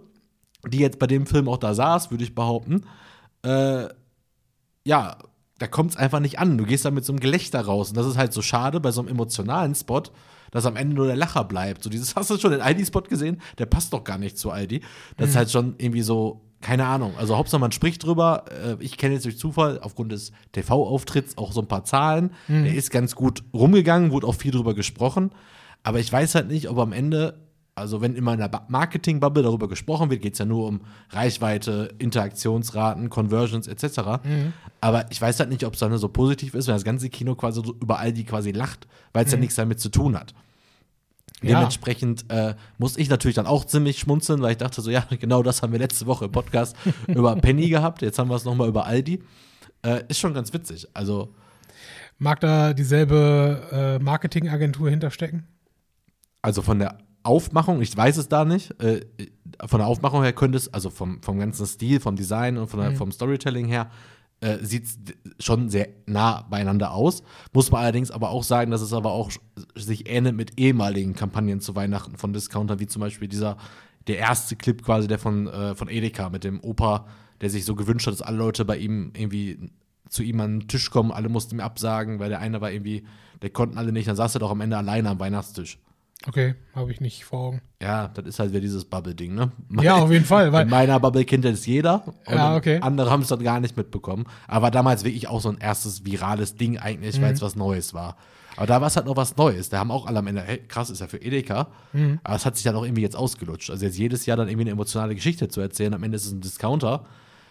[0.67, 2.81] die jetzt bei dem Film auch da saß, würde ich behaupten,
[3.43, 3.85] äh,
[4.87, 5.17] ja,
[5.59, 6.57] da kommt es einfach nicht an.
[6.57, 7.89] Du gehst da mit so einem Gelächter raus.
[7.89, 10.03] Und das ist halt so schade bei so einem emotionalen Spot,
[10.51, 11.83] dass am Ende nur der Lacher bleibt.
[11.83, 13.41] So dieses, hast du schon den Aldi-Spot gesehen?
[13.57, 14.81] Der passt doch gar nicht zu Aldi.
[15.17, 17.15] Das ist halt schon irgendwie so, keine Ahnung.
[17.17, 18.45] Also Hauptsache man spricht drüber.
[18.49, 22.31] Äh, ich kenne jetzt durch Zufall aufgrund des TV-Auftritts auch so ein paar Zahlen.
[22.47, 25.31] Der ist ganz gut rumgegangen, wurde auch viel drüber gesprochen.
[25.83, 27.46] Aber ich weiß halt nicht, ob am Ende
[27.77, 31.93] also wenn immer in der Marketing-Bubble darüber gesprochen wird, geht es ja nur um Reichweite,
[31.99, 34.19] Interaktionsraten, Conversions etc.
[34.81, 37.35] Aber ich weiß halt nicht, ob es dann so positiv ist, wenn das ganze Kino
[37.35, 40.33] quasi so über Aldi quasi lacht, weil es ja nichts damit zu tun hat.
[41.41, 41.55] Ja.
[41.55, 45.43] Dementsprechend äh, muss ich natürlich dann auch ziemlich schmunzeln, weil ich dachte so, ja, genau
[45.43, 46.75] das haben wir letzte Woche im Podcast
[47.07, 49.23] über Penny gehabt, jetzt haben wir es nochmal über Aldi.
[49.83, 50.87] Äh, ist schon ganz witzig.
[50.93, 51.33] Also,
[52.19, 55.45] Mag da dieselbe äh, Marketingagentur hinterstecken?
[56.41, 58.79] Also von der Aufmachung, ich weiß es da nicht.
[58.81, 59.05] Äh,
[59.65, 62.79] von der Aufmachung her könnte es, also vom, vom ganzen Stil, vom Design und von
[62.79, 63.89] der, vom Storytelling her,
[64.39, 67.23] äh, sieht es schon sehr nah beieinander aus.
[67.53, 69.31] Muss man allerdings aber auch sagen, dass es aber auch
[69.75, 73.57] sich ähnelt mit ehemaligen Kampagnen zu Weihnachten von Discounter, wie zum Beispiel dieser,
[74.07, 77.07] der erste Clip quasi, der von, äh, von Edeka mit dem Opa,
[77.41, 79.71] der sich so gewünscht hat, dass alle Leute bei ihm irgendwie
[80.09, 83.05] zu ihm an den Tisch kommen, alle mussten ihm absagen, weil der eine war irgendwie,
[83.41, 85.79] der konnten alle nicht, dann saß er doch am Ende alleine am Weihnachtstisch.
[86.25, 87.61] Okay, habe ich nicht vor Augen.
[87.81, 89.51] Ja, das ist halt wieder dieses Bubble-Ding, ne?
[89.81, 92.03] Ja, auf jeden Fall, In weil meiner Bubble kennt das jeder.
[92.27, 92.79] Ja, okay.
[92.81, 94.25] andere haben es dann gar nicht mitbekommen.
[94.47, 97.21] Aber war damals wirklich auch so ein erstes virales Ding eigentlich, Mhm.
[97.23, 98.17] weil es was Neues war.
[98.55, 99.69] Aber da war es halt noch was Neues.
[99.69, 101.67] Da haben auch alle am Ende, hey, krass, ist ja für Edeka.
[101.93, 102.19] Mhm.
[102.23, 103.69] Aber es hat sich dann auch irgendwie jetzt ausgelutscht.
[103.69, 105.93] Also jetzt jedes Jahr dann irgendwie eine emotionale Geschichte zu erzählen.
[105.93, 107.05] Am Ende ist es ein Discounter.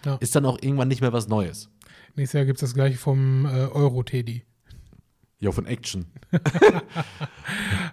[0.05, 0.17] Ja.
[0.17, 1.71] Ist dann auch irgendwann nicht mehr was Neues.
[2.17, 4.43] nächstes Jahr gibt es das gleiche vom äh, Euro-Teddy.
[5.41, 6.07] Ja, von Action.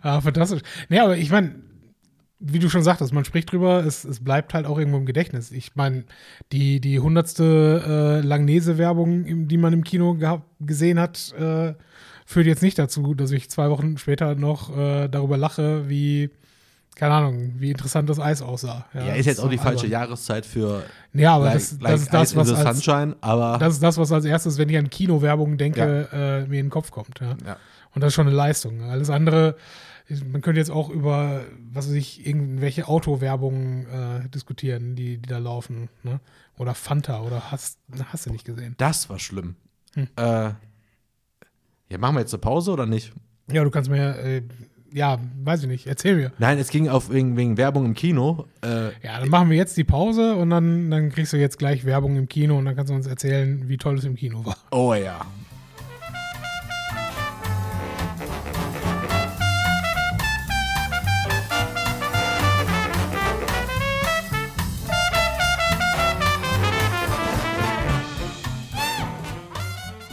[0.02, 0.62] Ah, fantastisch.
[0.90, 1.56] Nee, aber ich meine,
[2.40, 5.52] wie du schon sagtest, man spricht drüber, es, es bleibt halt auch irgendwo im Gedächtnis.
[5.52, 6.04] Ich meine,
[6.52, 10.18] die, die hundertste äh, Langnese-Werbung, die man im Kino
[10.60, 11.74] gesehen hat, äh,
[12.26, 16.32] führt jetzt nicht dazu, dass ich zwei Wochen später noch äh, darüber lache, wie,
[16.96, 18.86] keine Ahnung, wie interessant das Eis aussah.
[18.94, 20.02] Ja, das ist jetzt auch die falsche albern.
[20.02, 23.74] Jahreszeit für Ja, aber like, das, like das ist das, was als, Sunshine, aber das
[23.74, 26.92] ist das, was als erstes, wenn ich an Kinowerbung denke, äh, mir in den Kopf
[26.92, 27.20] kommt.
[27.20, 27.36] Ja.
[27.46, 27.58] ja.
[27.94, 28.84] Und das ist schon eine Leistung.
[28.84, 29.56] Alles andere,
[30.26, 35.38] man könnte jetzt auch über, was weiß ich, irgendwelche Autowerbungen äh, diskutieren, die, die da
[35.38, 35.90] laufen.
[36.04, 36.20] Ne?
[36.58, 37.80] Oder Fanta oder hast,
[38.12, 38.76] hast du nicht gesehen.
[38.78, 39.56] das war schlimm.
[39.94, 40.08] Hm.
[40.16, 40.52] Äh,
[41.90, 43.14] ja, machen wir jetzt eine Pause oder nicht?
[43.52, 44.42] Ja, du kannst mir, äh,
[44.94, 46.32] ja, weiß ich nicht, erzähl mir.
[46.38, 48.46] Nein, es ging auf wegen, wegen Werbung im Kino.
[48.64, 51.86] Äh, Ja, dann machen wir jetzt die Pause und dann, dann kriegst du jetzt gleich
[51.86, 54.58] Werbung im Kino und dann kannst du uns erzählen, wie toll es im Kino war.
[54.72, 55.22] oh ja.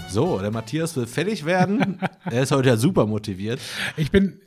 [0.09, 2.01] So, der Matthias will fertig werden.
[2.25, 3.61] er ist heute ja super motiviert.
[3.97, 4.41] Ich bin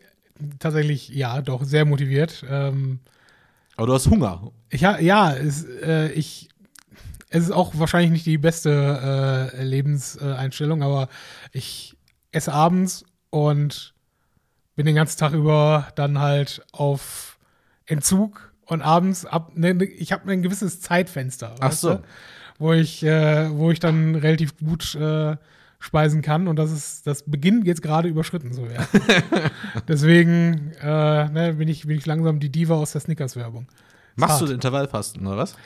[0.59, 2.43] tatsächlich, ja, doch sehr motiviert.
[2.49, 2.99] Ähm,
[3.75, 4.51] Aber du hast Hunger.
[4.69, 6.49] ich, ha- ja, es, äh, ich,
[7.29, 11.09] es ist auch wahrscheinlich nicht die beste äh, Lebenseinstellung, aber
[11.51, 11.95] ich
[12.31, 13.93] esse abends und
[14.75, 17.37] bin den ganzen Tag über dann halt auf
[17.85, 21.95] Entzug und abends ab, ne, ne, ich habe ein gewisses Zeitfenster, Ach so.
[21.95, 22.03] du,
[22.59, 25.35] wo ich, äh, wo ich dann relativ gut äh,
[25.83, 28.87] speisen kann und das ist, das beginnt jetzt gerade überschritten zu werden.
[29.89, 33.67] Deswegen äh, ne, bin, ich, bin ich langsam die Diva aus der Snickers-Werbung.
[34.15, 34.53] Machst du hart.
[34.53, 35.57] Intervallfasten oder was?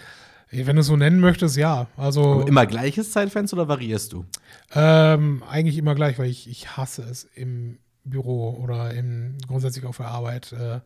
[0.49, 1.85] Wenn du es so nennen möchtest, ja.
[1.97, 4.25] Also Immer gleiches Zeitfenster oder variierst du?
[4.73, 9.97] ähm, eigentlich immer gleich, weil ich, ich hasse es im Büro oder im, grundsätzlich auf
[9.97, 10.79] der Arbeit äh,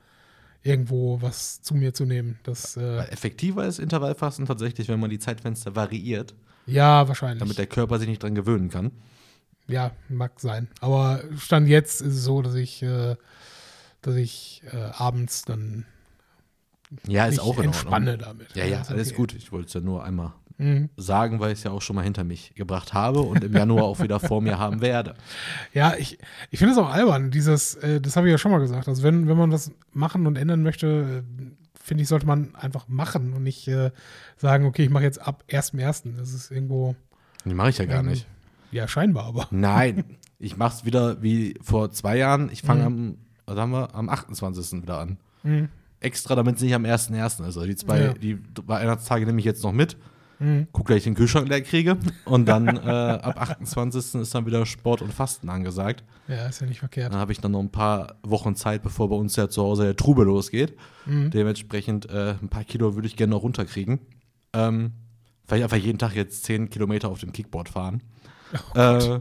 [0.62, 2.38] irgendwo was zu mir zu nehmen.
[2.44, 6.34] Das, äh, effektiver ist Intervallfasten tatsächlich, wenn man die Zeitfenster variiert,
[6.66, 7.40] ja, wahrscheinlich.
[7.40, 8.92] damit der Körper sich nicht dran gewöhnen kann.
[9.68, 10.68] Ja, mag sein.
[10.82, 13.16] Aber Stand jetzt ist es so, dass ich, äh,
[14.02, 15.86] dass ich äh, abends dann
[17.08, 18.28] Ja, ist auch in entspanne Ordnung.
[18.30, 18.56] damit.
[18.56, 19.18] Ja, ja, ist alles okay.
[19.18, 19.34] gut.
[19.34, 20.90] Ich wollte es ja nur einmal Mhm.
[20.96, 23.86] sagen, weil ich es ja auch schon mal hinter mich gebracht habe und im Januar
[23.86, 25.16] auch wieder vor mir haben werde.
[25.74, 26.20] Ja, ich,
[26.52, 28.88] ich finde es auch albern, dieses, äh, das habe ich ja schon mal gesagt.
[28.88, 31.44] Also wenn, wenn man was machen und ändern möchte, äh,
[31.84, 33.90] finde ich, sollte man einfach machen und nicht äh,
[34.38, 36.16] sagen, okay, ich mache jetzt ab 1.1.
[36.18, 36.96] Das ist irgendwo,
[37.44, 38.28] Die mache ich ja gar Ähm, nicht.
[38.72, 39.48] Ja, scheinbar, aber.
[39.52, 40.04] Nein,
[40.40, 42.50] ich mache es wieder wie vor zwei Jahren.
[42.52, 42.86] Ich fange Mhm.
[42.88, 44.82] am, was haben wir, am 28.
[44.82, 45.18] wieder an.
[45.44, 45.70] Mhm.
[46.00, 47.42] Extra, damit es nicht am 1.1.
[47.46, 47.58] ist.
[47.58, 48.14] Also die zwei, Ja.
[48.14, 49.98] die Weihnachtstage nehme ich jetzt noch mit.
[50.40, 50.68] Mhm.
[50.72, 51.98] Guck, dass ich den Kühlschrank leer kriege.
[52.26, 54.16] Und dann äh, ab 28.
[54.22, 56.04] ist dann wieder Sport und Fasten angesagt.
[56.28, 57.14] Ja, ist ja nicht verkehrt.
[57.14, 59.84] Dann habe ich dann noch ein paar Wochen Zeit, bevor bei uns ja zu Hause
[59.84, 60.76] der Trube losgeht.
[61.06, 61.30] Mhm.
[61.30, 64.00] Dementsprechend äh, ein paar Kilo würde ich gerne noch runterkriegen.
[64.54, 64.94] Ähm,
[65.46, 68.02] vielleicht einfach jeden Tag jetzt 10 Kilometer auf dem Kickboard fahren.
[68.76, 69.20] Oh äh,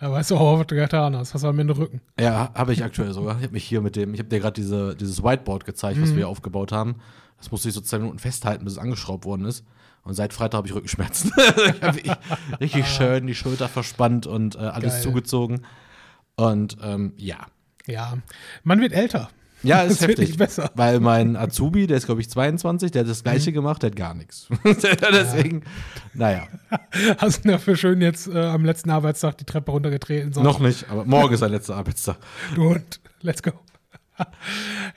[0.00, 1.34] Da weißt du auch, was du getan hast.
[1.34, 2.00] Hast du am Ende Rücken.
[2.18, 3.36] ja, habe ich aktuell sogar.
[3.38, 6.10] Ich habe mich hier mit dem, ich habe dir gerade diese, dieses Whiteboard gezeigt, was
[6.10, 6.16] Mhm.
[6.16, 6.96] wir aufgebaut haben.
[7.36, 9.64] Das musste ich so zwei Minuten festhalten, bis es angeschraubt worden ist.
[10.04, 11.32] Und seit Freitag habe ich Rückenschmerzen.
[11.74, 12.12] ich habe ich
[12.60, 15.02] richtig schön die Schulter verspannt und äh, alles Geil.
[15.02, 15.66] zugezogen.
[16.36, 17.46] Und ähm, ja.
[17.86, 18.18] Ja,
[18.64, 19.28] man wird älter.
[19.62, 20.36] Ja, ist Das heftig.
[20.36, 20.70] besser.
[20.76, 23.24] Weil mein Azubi, der ist, glaube ich, 22, der hat das Mhm.
[23.24, 24.46] gleiche gemacht, der hat gar nichts.
[24.64, 25.62] Deswegen,
[26.14, 26.46] naja,
[27.18, 30.32] Hast du dafür schön jetzt äh, am letzten Arbeitstag die Treppe runtergetreten?
[30.32, 32.16] So, noch nicht, aber morgen ist sein letzter Arbeitstag.
[32.54, 33.50] Du Hund, let's go.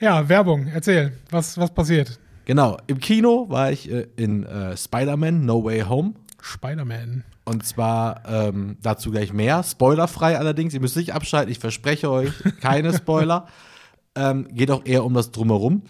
[0.00, 1.12] ja, Werbung, erzähl.
[1.30, 2.18] Was, was passiert?
[2.44, 6.14] Genau, im Kino war ich äh, in äh, Spider-Man No Way Home.
[6.40, 7.24] Spider-Man.
[7.44, 9.62] Und zwar ähm, dazu gleich mehr.
[9.62, 10.74] Spoilerfrei allerdings.
[10.74, 11.50] Ihr müsst nicht abschalten.
[11.50, 13.46] Ich verspreche euch keine Spoiler.
[14.14, 15.82] Ähm, geht auch eher um das Drumherum.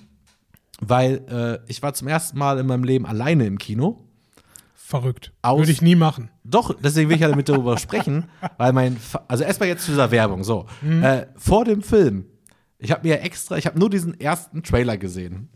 [0.80, 4.04] Weil äh, ich war zum ersten Mal in meinem Leben alleine im Kino.
[4.74, 5.32] Verrückt.
[5.42, 6.30] Aus- Würde ich nie machen.
[6.44, 8.24] Doch, deswegen will ich ja damit darüber sprechen,
[8.58, 8.96] weil mein,
[9.28, 10.66] also erstmal jetzt zu dieser Werbung, so.
[10.84, 12.26] Äh, vor dem Film,
[12.78, 15.48] ich habe mir extra, ich habe nur diesen ersten Trailer gesehen.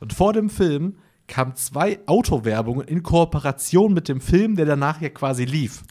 [0.00, 0.96] Und vor dem Film
[1.28, 5.82] kamen zwei Autowerbungen in Kooperation mit dem Film, der danach ja quasi lief.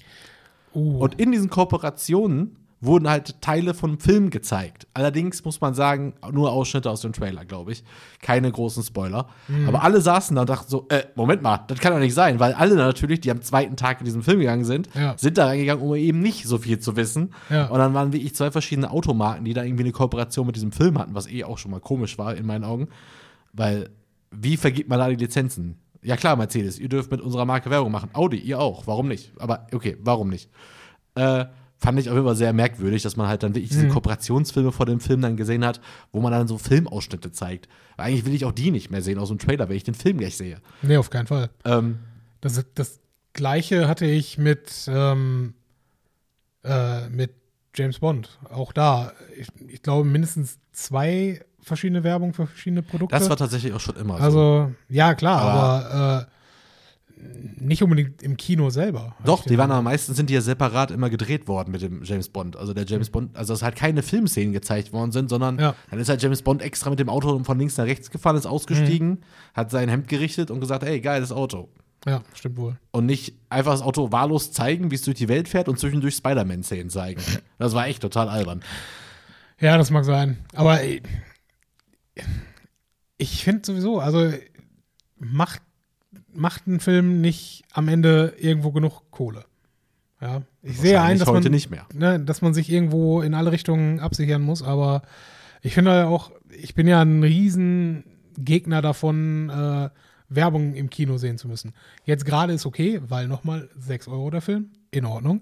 [0.74, 4.88] Uh, Und in diesen Kooperationen wurden halt Teile vom Film gezeigt.
[4.94, 7.84] Allerdings muss man sagen, nur Ausschnitte aus dem Trailer, glaube ich.
[8.22, 9.28] Keine großen Spoiler.
[9.68, 12.40] Aber alle saßen da und dachten so, äh, Moment mal, das kann doch nicht sein,
[12.40, 15.14] weil alle natürlich, die am zweiten Tag in diesen Film gegangen sind, Ja.
[15.18, 17.34] sind da reingegangen, um eben nicht so viel zu wissen.
[17.50, 17.66] Ja.
[17.68, 20.98] Und dann waren wirklich zwei verschiedene Automarken, die da irgendwie eine Kooperation mit diesem Film
[20.98, 22.88] hatten, was eh auch schon mal komisch war in meinen Augen.
[23.52, 23.90] Weil,
[24.32, 25.80] wie vergibt man da die Lizenzen?
[26.02, 28.10] Ja klar, Mercedes, ihr dürft mit unserer Marke Werbung machen.
[28.14, 28.88] Audi, ihr auch.
[28.88, 29.34] Warum nicht?
[29.38, 30.50] Aber okay, warum nicht?
[31.16, 31.46] Äh,
[31.80, 34.86] fand ich auf jeden Fall sehr merkwürdig, dass man halt dann wirklich diese Kooperationsfilme vor
[34.86, 35.80] dem Film dann gesehen hat,
[36.12, 37.68] wo man dann so Filmausschnitte zeigt.
[37.96, 39.94] Weil eigentlich will ich auch die nicht mehr sehen aus dem Trailer, wenn ich den
[39.96, 40.58] Film gleich sehe.
[40.82, 41.50] nee, auf keinen Fall.
[41.66, 42.00] Ähm,
[42.42, 43.00] Das, das
[43.34, 45.54] gleiche hatte ich mit, ähm,
[46.64, 47.32] äh, mit
[47.76, 48.40] James Bond.
[48.50, 53.16] Auch da, ich, ich glaube, mindestens zwei verschiedene Werbung für verschiedene Produkte.
[53.18, 54.24] Das war tatsächlich auch schon immer so.
[54.24, 56.39] also, ja, klar, Aber- aber, äh,
[57.60, 59.16] nicht unbedingt im Kino selber.
[59.26, 62.30] Doch, die waren aber meistens sind die ja separat immer gedreht worden mit dem James
[62.30, 62.56] Bond.
[62.56, 65.76] Also der James Bond, also dass halt keine Filmszenen gezeigt worden sind, sondern Ja.
[65.92, 68.46] dann ist halt James Bond extra mit dem Auto von links nach rechts gefahren, ist
[68.46, 69.18] ausgestiegen, Mhm.
[69.54, 71.70] hat sein Hemd gerichtet und gesagt, ey, geiles Auto.
[72.08, 72.78] Ja, stimmt wohl.
[72.92, 76.16] Und nicht einfach das Auto wahllos zeigen, wie es durch die Welt fährt und zwischendurch
[76.16, 77.22] Spider-Man-Szenen zeigen.
[77.58, 78.64] Das war echt total albern.
[79.60, 80.38] Ja, das mag sein.
[80.56, 81.02] Aber äh,
[83.18, 84.32] ich finde sowieso, also
[85.18, 85.62] macht,
[86.40, 89.46] macht ein Film nicht am Ende irgendwo genug Kohle.
[90.22, 91.86] Ja, ich sehe ein, dass heute man, nicht mehr.
[91.94, 95.04] Ne, dass man sich irgendwo in alle Richtungen absichern muss, aber
[95.62, 98.04] ich finde ja auch, ich bin ja ein riesen
[98.38, 99.90] Gegner davon, äh,
[100.30, 101.74] Werbung im Kino sehen zu müssen.
[102.06, 105.42] Jetzt gerade ist okay, weil nochmal 6 Euro der Film, in Ordnung.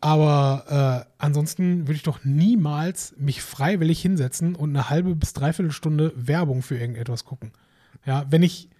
[0.00, 5.72] Aber äh, ansonsten würde ich doch niemals mich freiwillig hinsetzen und eine halbe bis dreiviertel
[5.72, 7.52] Stunde Werbung für irgendetwas gucken.
[8.06, 8.70] Ja, wenn ich,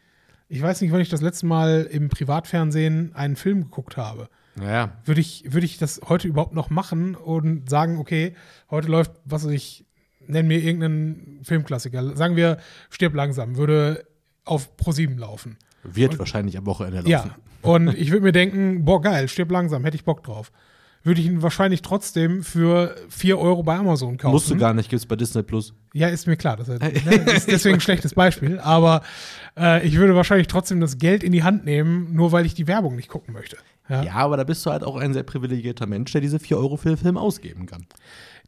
[0.50, 4.92] ich weiß nicht, wann ich das letzte Mal im Privatfernsehen einen Film geguckt habe Naja,
[5.04, 8.34] würde ich, würde ich das heute überhaupt noch machen und sagen, okay,
[8.68, 9.86] heute läuft, was weiß ich,
[10.26, 12.16] nenn mir irgendeinen Filmklassiker.
[12.16, 12.58] Sagen wir,
[12.90, 14.04] stirb langsam, würde
[14.44, 15.56] auf Pro7 laufen.
[15.84, 17.30] wird wahrscheinlich am Wochenende laufen.
[17.30, 17.36] Ja.
[17.62, 20.50] Und ich würde mir denken, boah, geil, stirb langsam, hätte ich Bock drauf.
[21.02, 24.32] Würde ich ihn wahrscheinlich trotzdem für 4 Euro bei Amazon kaufen.
[24.32, 25.72] Musst du gar nicht, gibt's bei Disney Plus.
[25.94, 26.56] Ja, ist mir klar.
[26.58, 26.92] Das ist, ne,
[27.32, 28.58] ist deswegen ein schlechtes Beispiel.
[28.58, 29.02] Aber
[29.56, 32.66] äh, ich würde wahrscheinlich trotzdem das Geld in die Hand nehmen, nur weil ich die
[32.66, 33.56] Werbung nicht gucken möchte.
[33.88, 34.02] Ja.
[34.02, 36.76] Ja, aber da bist du halt auch ein sehr privilegierter Mensch, der diese 4 Euro
[36.76, 37.86] für den Film ausgeben kann.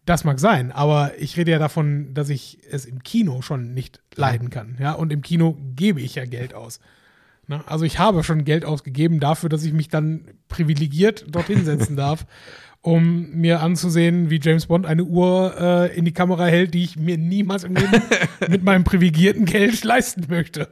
[0.04, 4.00] Das mag sein, aber ich rede ja davon, dass ich es im Kino schon nicht
[4.14, 4.76] leiden kann.
[4.80, 6.80] Ja, und im Kino gebe ich ja Geld aus.
[7.48, 7.62] Ne?
[7.66, 12.26] Also ich habe schon Geld ausgegeben dafür, dass ich mich dann privilegiert dorthin setzen darf,
[12.80, 16.96] um mir anzusehen, wie James Bond eine Uhr äh, in die Kamera hält, die ich
[16.96, 18.02] mir niemals im Leben
[18.48, 20.68] mit meinem privilegierten Geld leisten möchte.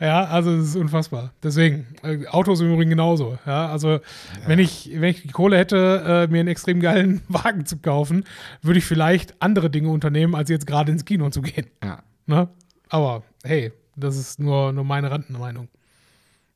[0.00, 1.32] Ja, also es ist unfassbar.
[1.42, 3.38] Deswegen, äh, Autos im Übrigen genauso.
[3.46, 4.00] Ja, also
[4.46, 8.24] wenn ich, wenn ich die Kohle hätte, äh, mir einen extrem geilen Wagen zu kaufen,
[8.62, 11.66] würde ich vielleicht andere Dinge unternehmen, als jetzt gerade ins Kino zu gehen.
[11.82, 12.02] Ja.
[12.26, 12.48] Ne?
[12.88, 15.68] Aber hey, das ist nur, nur meine Randenmeinung.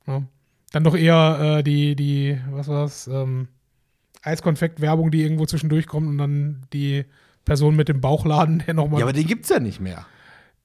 [0.06, 0.26] Ne?
[0.72, 3.48] Dann doch eher äh, die, die, was war's, ähm,
[4.22, 7.04] Eiskonfekt-Werbung, die irgendwo zwischendurch kommt und dann die
[7.44, 9.00] Person mit dem Bauchladen, der nochmal.
[9.00, 10.06] Ja, aber den gibt's ja nicht mehr.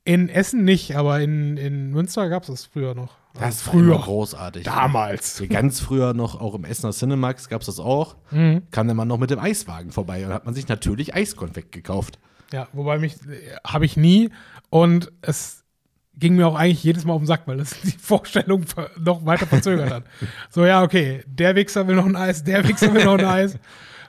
[0.05, 3.15] in Essen nicht, aber in, in Münster gab es das früher noch.
[3.35, 3.97] Das war früher.
[3.99, 4.63] großartig.
[4.63, 5.39] Damals.
[5.39, 8.17] Ja, Ganz früher noch, auch im Essener Cinemax gab's das auch.
[8.31, 8.63] Mhm.
[8.69, 12.19] Kam der Mann noch mit dem Eiswagen vorbei und hat man sich natürlich Eiskonfekt gekauft.
[12.51, 14.29] Ja, wobei mich äh, habe ich nie
[14.69, 15.62] und es
[16.17, 18.65] ging mir auch eigentlich jedes Mal auf den Sack, weil es die Vorstellung
[18.99, 20.03] noch weiter verzögert hat.
[20.49, 23.57] So, ja, okay, der Wichser will noch ein Eis, der Wichser will noch ein Eis.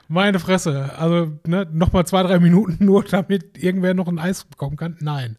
[0.07, 0.91] Meine Fresse.
[0.97, 4.97] Also, ne, noch mal zwei, drei Minuten nur, damit irgendwer noch ein Eis bekommen kann.
[4.99, 5.37] Nein.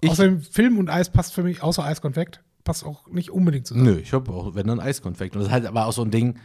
[0.00, 3.86] Ich- Außerdem Film und Eis passt für mich, außer Eiskonfekt, passt auch nicht unbedingt zusammen.
[3.86, 5.34] Nö, ich habe auch, wenn dann Eiskonfekt.
[5.34, 6.38] Und das ist halt aber auch so ein Ding.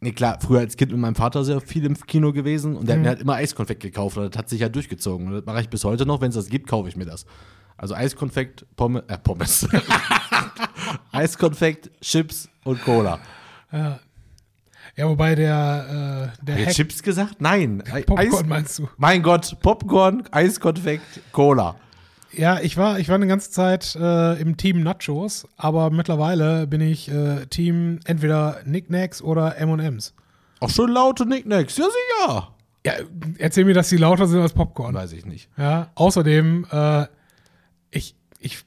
[0.00, 2.96] Nee, klar, früher als Kind mit meinem Vater sehr viel im Kino gewesen und der
[2.96, 5.26] hat mir halt immer Eiskonfekt gekauft und das hat sich ja durchgezogen.
[5.28, 7.24] Und das mache ich bis heute noch, wenn es das gibt, kaufe ich mir das.
[7.84, 9.68] Also Eiskonfekt, Pommes, äh, Pommes.
[11.12, 13.18] Eiskonfekt, Chips und Cola.
[13.70, 13.98] Ja,
[15.06, 17.42] wobei der, äh, der Hack Chips gesagt?
[17.42, 17.82] Nein.
[17.92, 18.88] Ei- Popcorn Eis, meinst du?
[18.96, 21.74] mein Gott, Popcorn, Eiskonfekt, Cola.
[22.32, 26.80] Ja, ich war, ich war eine ganze Zeit äh, im Team Nachos, aber mittlerweile bin
[26.80, 30.14] ich äh, Team entweder Knickknacks oder M&M's.
[30.60, 32.48] Auch schon laute Nicknacks, ja sicher.
[32.86, 32.92] Ja,
[33.36, 34.94] erzähl mir, dass die lauter sind als Popcorn.
[34.94, 35.50] Weiß ich nicht.
[35.58, 37.06] Ja, außerdem, äh,
[37.94, 38.64] ich, ich,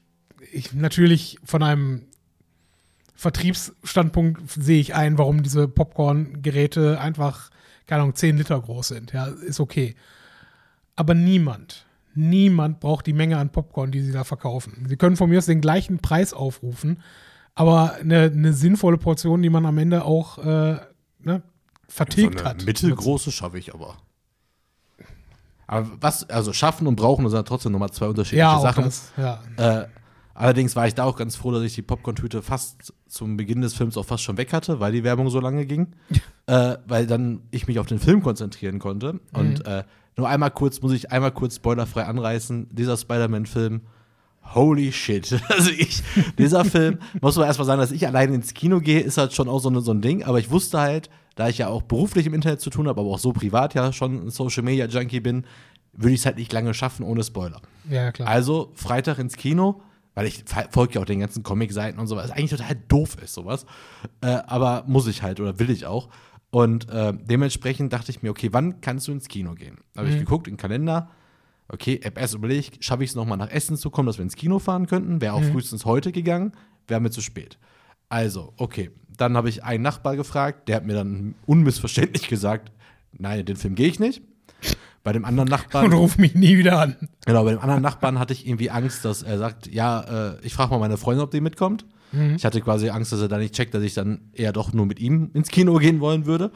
[0.52, 2.06] ich natürlich von einem
[3.14, 7.50] Vertriebsstandpunkt sehe ich ein, warum diese Popcorn-Geräte einfach,
[7.86, 9.12] keine Ahnung, 10 Liter groß sind.
[9.12, 9.96] Ja, ist okay.
[10.94, 14.86] Aber niemand, niemand braucht die Menge an Popcorn, die sie da verkaufen.
[14.88, 17.02] Sie können von mir aus den gleichen Preis aufrufen,
[17.54, 20.78] aber eine, eine sinnvolle Portion, die man am Ende auch äh,
[21.18, 21.42] ne,
[21.88, 22.64] vertilgt so eine hat.
[22.64, 23.96] Mittelgroße schaffe ich aber.
[25.68, 28.84] Aber was, also schaffen und brauchen sind ja trotzdem nochmal zwei unterschiedliche Ja, Sachen.
[28.84, 29.40] das, ja.
[29.56, 29.86] Äh,
[30.34, 33.74] allerdings war ich da auch ganz froh, dass ich die Popcorn-Tüte fast zum Beginn des
[33.74, 35.88] Films auch fast schon weg hatte, weil die Werbung so lange ging.
[36.46, 39.20] äh, weil dann ich mich auf den Film konzentrieren konnte.
[39.32, 39.64] Und Mhm.
[39.72, 39.84] äh,
[40.16, 43.82] nur einmal kurz, muss ich einmal kurz spoilerfrei anreißen, dieser Spider-Man-Film,
[44.54, 45.38] holy shit.
[45.48, 46.02] Also ich,
[46.38, 49.48] dieser Film, muss man erstmal sagen, dass ich allein ins Kino gehe, ist halt schon
[49.48, 50.24] auch so, eine, so ein Ding.
[50.24, 53.10] Aber ich wusste halt, da ich ja auch beruflich im Internet zu tun habe, aber
[53.10, 55.44] auch so privat ja schon ein Social-Media-Junkie bin,
[55.92, 57.62] würde ich es halt nicht lange schaffen ohne Spoiler.
[57.88, 58.28] Ja, klar.
[58.28, 59.80] Also Freitag ins Kino,
[60.14, 62.32] weil ich folge ja auch den ganzen Comic-Seiten und sowas.
[62.32, 63.66] Eigentlich total doof ist sowas.
[64.20, 66.08] Äh, aber muss ich halt oder will ich auch.
[66.50, 69.78] Und äh, dementsprechend dachte ich mir, okay, wann kannst du ins Kino gehen?
[69.94, 70.20] Da habe ich Mhm.
[70.20, 71.08] geguckt, im Kalender.
[71.68, 74.34] Okay, hab erst überlegt, schaffe ich es nochmal nach Essen zu kommen, dass wir ins
[74.34, 75.20] Kino fahren könnten?
[75.20, 75.52] Wäre auch Mhm.
[75.52, 76.52] frühestens heute gegangen,
[76.88, 77.58] wäre mir zu spät.
[78.08, 78.90] Also, okay.
[79.18, 82.72] Dann habe ich einen Nachbar gefragt, der hat mir dann unmissverständlich gesagt,
[83.12, 84.22] nein, den Film gehe ich nicht.
[85.04, 85.86] Bei dem anderen Nachbarn.
[85.86, 86.96] Und ruf mich nie wieder an.
[87.24, 90.54] Genau, bei dem anderen Nachbarn hatte ich irgendwie Angst, dass er sagt, ja, äh, ich
[90.54, 91.86] frage mal meine Freundin, ob die mitkommt.
[92.12, 92.34] Mhm.
[92.36, 94.86] Ich hatte quasi Angst, dass er da nicht checkt, dass ich dann eher doch nur
[94.86, 96.52] mit ihm ins Kino gehen wollen würde.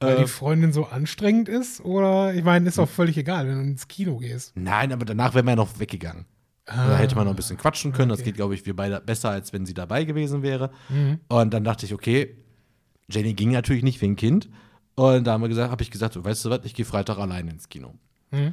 [0.00, 1.80] Weil Äh, die Freundin so anstrengend ist?
[1.84, 4.52] Oder, ich meine, ist auch völlig egal, wenn du ins Kino gehst.
[4.56, 6.26] Nein, aber danach wären wir ja noch weggegangen.
[6.68, 6.88] Ah.
[6.90, 8.10] Da hätte man noch ein bisschen quatschen können.
[8.10, 8.26] Das Okay.
[8.30, 10.70] geht, glaube ich, wir beide besser, als wenn sie dabei gewesen wäre.
[10.88, 11.18] Mhm.
[11.28, 12.36] Und dann dachte ich, okay,
[13.10, 14.48] Jenny ging natürlich nicht wegen Kind.
[14.94, 17.50] Und da haben wir gesagt, habe ich gesagt, weißt du was, ich gehe Freitag alleine
[17.52, 17.94] ins Kino.
[18.30, 18.52] Mhm.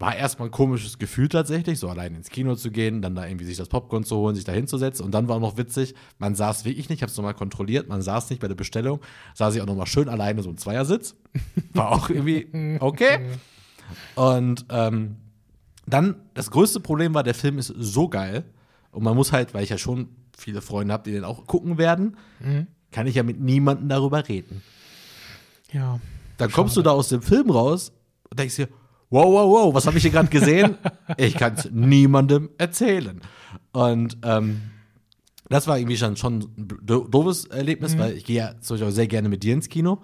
[0.00, 3.44] War erstmal ein komisches Gefühl tatsächlich, so allein ins Kino zu gehen, dann da irgendwie
[3.44, 5.04] sich das Popcorn zu holen, sich da hinzusetzen.
[5.04, 7.88] Und dann war auch noch witzig, man saß wirklich nicht, ich habe es nochmal kontrolliert,
[7.88, 9.00] man saß nicht bei der Bestellung,
[9.34, 11.14] saß ich auch nochmal schön alleine so im Zweiersitz.
[11.74, 12.48] War auch irgendwie
[12.80, 13.20] okay.
[14.16, 15.16] Und ähm,
[15.86, 18.44] dann, das größte Problem war, der Film ist so geil.
[18.90, 21.78] Und man muss halt, weil ich ja schon viele Freunde habe, die den auch gucken
[21.78, 22.66] werden, Mhm.
[22.90, 24.62] kann ich ja mit niemandem darüber reden.
[25.72, 26.00] Ja.
[26.38, 27.92] Dann kommst du da aus dem Film raus
[28.30, 28.68] und denkst dir,
[29.10, 30.76] wow, wow, wow, was habe ich hier gerade gesehen?
[31.16, 33.20] ich kann es niemandem erzählen.
[33.72, 34.60] Und ähm,
[35.48, 38.88] das war irgendwie schon, schon ein do doofes Erlebnis, weil ich gehe ja zum Beispiel
[38.88, 40.02] auch sehr gerne mit dir ins Kino,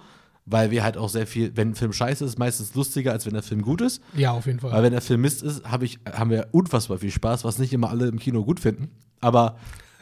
[0.51, 3.35] weil wir halt auch sehr viel, wenn ein Film scheiße ist, meistens lustiger, als wenn
[3.35, 4.03] der Film gut ist.
[4.15, 4.73] Ja, auf jeden Fall.
[4.73, 7.73] Weil wenn der Film Mist ist, hab ich, haben wir unfassbar viel Spaß, was nicht
[7.73, 8.91] immer alle im Kino gut finden.
[9.21, 9.57] Aber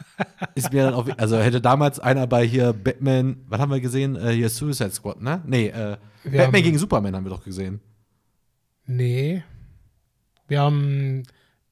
[0.55, 4.15] ist mir dann auch, also hätte damals einer bei hier Batman, was haben wir gesehen?
[4.15, 5.41] Äh, hier Suicide Squad, ne?
[5.45, 7.79] Nee, äh, Batman gegen Superman haben wir doch gesehen.
[8.85, 9.43] nee.
[10.47, 11.23] Wir haben,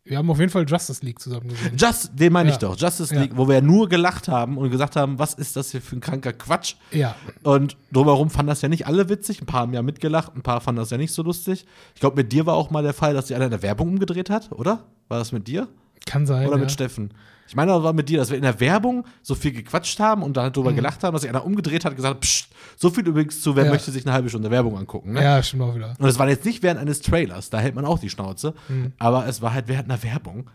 [0.09, 1.75] wir haben auf jeden Fall Justice League zusammen gesehen.
[1.77, 2.59] Just, den meine ich Ja.
[2.59, 3.21] doch, Justice Ja.
[3.21, 5.99] League, wo wir nur gelacht haben und gesagt haben, was ist das hier für ein
[6.01, 6.75] kranker Quatsch?
[6.91, 7.15] Ja.
[7.43, 9.41] Und drumherum fanden das ja nicht alle witzig.
[9.41, 11.65] Ein paar haben ja mitgelacht, ein paar fanden das ja nicht so lustig.
[11.95, 14.29] Ich glaube, mit dir war auch mal der Fall, dass die einer eine Werbung umgedreht
[14.29, 14.85] hat, oder?
[15.07, 15.67] War das mit dir?
[16.07, 16.47] Kann sein.
[16.47, 16.61] Oder ja.
[16.61, 17.11] mit Steffen?
[17.49, 20.21] Ich meine, das war mit dir, dass wir in der Werbung so viel gequatscht haben
[20.21, 20.75] und dann halt Mhm.
[20.75, 23.55] gelacht haben, dass sich einer umgedreht hat und gesagt hat, Psst, so viel übrigens zu,
[23.55, 23.71] wer Ja.
[23.71, 25.13] möchte sich eine halbe Stunde Werbung angucken.
[25.13, 25.23] Ne?
[25.23, 25.93] Ja, stimmt auch wieder.
[25.97, 28.91] Und es war jetzt nicht während eines Trailers, da hält man auch die Schnauze, Mhm.
[28.99, 30.49] aber es war halt während einer Werbung.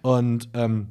[0.00, 0.88] Und ähm,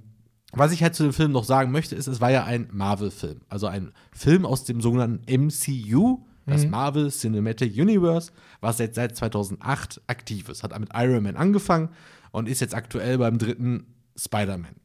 [0.53, 3.41] was ich halt zu dem Film noch sagen möchte, ist, es war ja ein Marvel-Film.
[3.49, 6.69] Also ein Film aus dem sogenannten MCU, das Mhm.
[6.71, 10.63] Marvel Cinematic Universe, was jetzt seit 2008 aktiv ist.
[10.63, 11.89] Hat mit Iron Man angefangen
[12.31, 14.75] und ist jetzt aktuell beim dritten Spider-Man.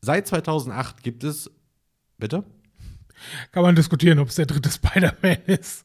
[0.00, 1.50] Seit 2008 gibt es,
[2.18, 2.44] bitte?
[3.52, 5.84] Kann man diskutieren, ob es der dritte Spider-Man ist.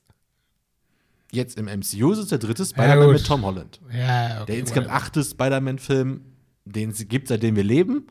[1.32, 3.13] Jetzt im MCU ist es der dritte Spider-Man gut.
[3.16, 3.80] mit Tom Holland.
[3.92, 4.46] Ja, okay.
[4.48, 5.04] Der insgesamt whatever.
[5.04, 6.22] achte Spider-Man-Film,
[6.66, 8.08] den es gibt, seitdem wir leben.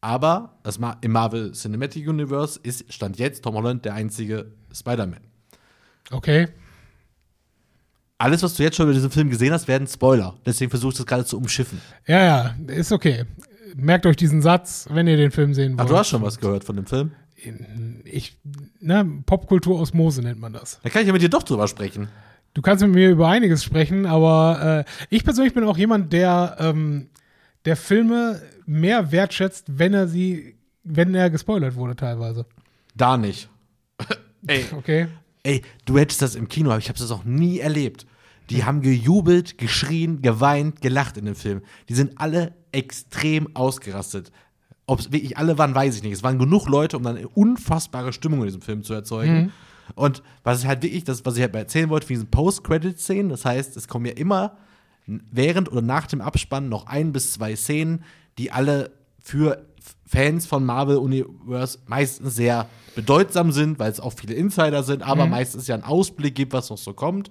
[0.00, 5.22] Aber das Ma im Marvel Cinematic Universe ist Stand jetzt Tom Holland der einzige Spider-Man.
[6.10, 6.48] Okay.
[8.18, 10.34] Alles, was du jetzt schon über diesen Film gesehen hast, werden Spoiler.
[10.46, 11.80] Deswegen versuche ich das gerade zu umschiffen.
[12.06, 13.24] Ja, ja, ist okay.
[13.76, 15.80] Merkt euch diesen Satz, wenn ihr den Film sehen wollt.
[15.80, 17.12] Ach, du hast schon was gehört von dem Film?
[18.04, 18.38] Ich,
[18.80, 20.80] ne, Popkultur-Osmose nennt man das.
[20.82, 22.08] Da kann ich ja mit dir doch drüber sprechen.
[22.54, 26.56] Du kannst mit mir über einiges sprechen, aber äh, ich persönlich bin auch jemand, der,
[26.60, 27.08] ähm,
[27.64, 32.46] der Filme mehr wertschätzt, wenn er sie, wenn er gespoilert wurde teilweise.
[32.94, 33.48] Da nicht.
[34.46, 35.08] ey, Okay.
[35.44, 38.06] Ey, du hättest das im Kino, aber ich habe das auch nie erlebt.
[38.50, 41.62] Die haben gejubelt, geschrien, geweint, gelacht in dem Film.
[41.88, 44.32] Die sind alle extrem ausgerastet.
[44.86, 46.12] Ob es wirklich alle waren, weiß ich nicht.
[46.12, 49.52] Es waren genug Leute, um dann eine unfassbare Stimmung in diesem Film zu erzeugen.
[49.94, 53.30] Und was ich halt wirklich, das, was ich halt mal erzählen wollte, für diesen Post-Credit-Szenen,
[53.30, 54.56] das heißt, es kommen ja immer
[55.06, 58.02] während oder nach dem Abspann noch ein bis zwei Szenen,
[58.38, 58.90] die alle
[59.22, 59.66] für
[60.06, 65.26] Fans von Marvel Universe meistens sehr bedeutsam sind, weil es auch viele Insider sind, aber
[65.26, 67.30] meistens ja einen Ausblick gibt, was noch so kommt.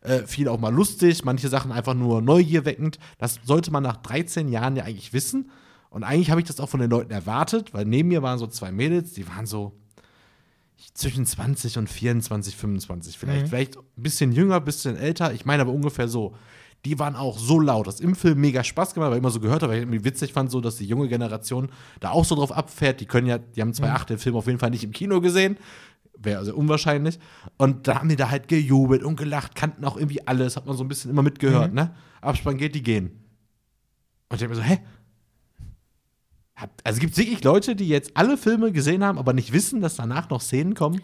[0.00, 2.98] Äh, viel auch mal lustig, manche Sachen einfach nur neugierweckend.
[3.18, 5.50] Das sollte man nach 13 Jahren ja eigentlich wissen.
[5.88, 8.46] Und eigentlich habe ich das auch von den Leuten erwartet, weil neben mir waren so
[8.46, 9.72] zwei Mädels, die waren so
[10.92, 13.48] zwischen 20 und 24, 25 vielleicht.
[13.48, 15.32] Vielleicht ein bisschen jünger, ein bisschen älter.
[15.32, 16.34] Ich meine aber ungefähr so.
[16.84, 17.86] Die waren auch so laut.
[17.86, 20.04] Das im Film mega Spaß gemacht, weil ich immer so gehört habe, weil ich irgendwie
[20.04, 21.70] witzig fand, so, dass die junge Generation
[22.00, 23.00] da auch so drauf abfährt.
[23.00, 25.56] Die können ja, die haben 2.8 den Film auf jeden Fall nicht im Kino gesehen.
[26.18, 27.18] Wäre also unwahrscheinlich.
[27.56, 30.76] Und da haben die da halt gejubelt und gelacht, kannten auch irgendwie alles, hat man
[30.76, 31.94] so ein bisschen immer mitgehört, ne?
[32.20, 33.24] Abspann geht, die gehen.
[34.28, 34.80] Und ich denke mir so, hä?
[36.84, 39.96] Also gibt es wirklich Leute, die jetzt alle Filme gesehen haben, aber nicht wissen, dass
[39.96, 41.02] danach noch Szenen kommen?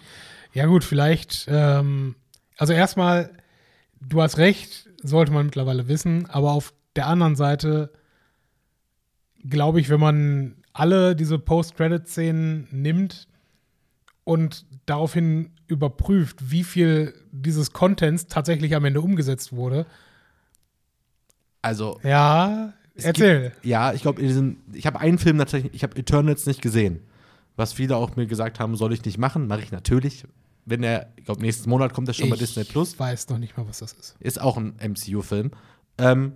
[0.53, 2.15] Ja, gut, vielleicht, ähm,
[2.57, 3.37] also erstmal,
[4.01, 7.93] du hast recht, sollte man mittlerweile wissen, aber auf der anderen Seite
[9.49, 13.29] glaube ich, wenn man alle diese Post-Credit-Szenen nimmt
[14.25, 19.87] und daraufhin überprüft, wie viel dieses Contents tatsächlich am Ende umgesetzt wurde.
[21.63, 23.51] Also, Ja, erzähl.
[23.51, 27.01] Gibt, ja, ich glaube, ich habe einen Film tatsächlich, ich habe Eternals nicht gesehen.
[27.57, 30.25] Was viele auch mir gesagt haben, soll ich nicht machen, mache ich natürlich.
[30.71, 32.95] Wenn er, ich glaube, nächsten Monat kommt er schon bei Disney Plus.
[32.95, 34.17] Ich weiß noch nicht mal, was das ist.
[34.21, 35.51] Ist auch ein MCU-Film.
[35.99, 36.33] Ähm,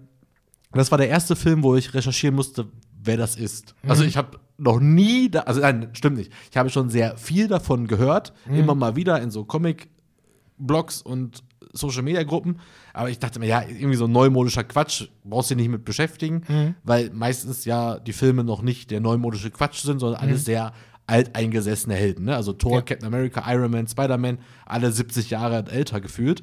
[0.72, 2.66] das war der erste Film, wo ich recherchieren musste,
[3.02, 3.74] wer das ist.
[3.86, 6.32] Also ich habe noch nie, da, also nein, stimmt nicht.
[6.50, 12.58] Ich habe schon sehr viel davon gehört, immer mal wieder in so Comic-Blogs und Social-Media-Gruppen.
[12.92, 16.74] Aber ich dachte mir, ja, irgendwie so neumodischer Quatsch, brauchst du dich nicht mit beschäftigen,
[16.82, 20.72] weil meistens ja die Filme noch nicht der neumodische Quatsch sind, sondern alles sehr
[21.06, 22.26] alteingesessene Helden.
[22.26, 22.34] Ne?
[22.36, 22.82] Also Thor, Ja.
[22.82, 26.42] Captain America, Iron Man, Spider-Man, alle 70 Jahre älter gefühlt.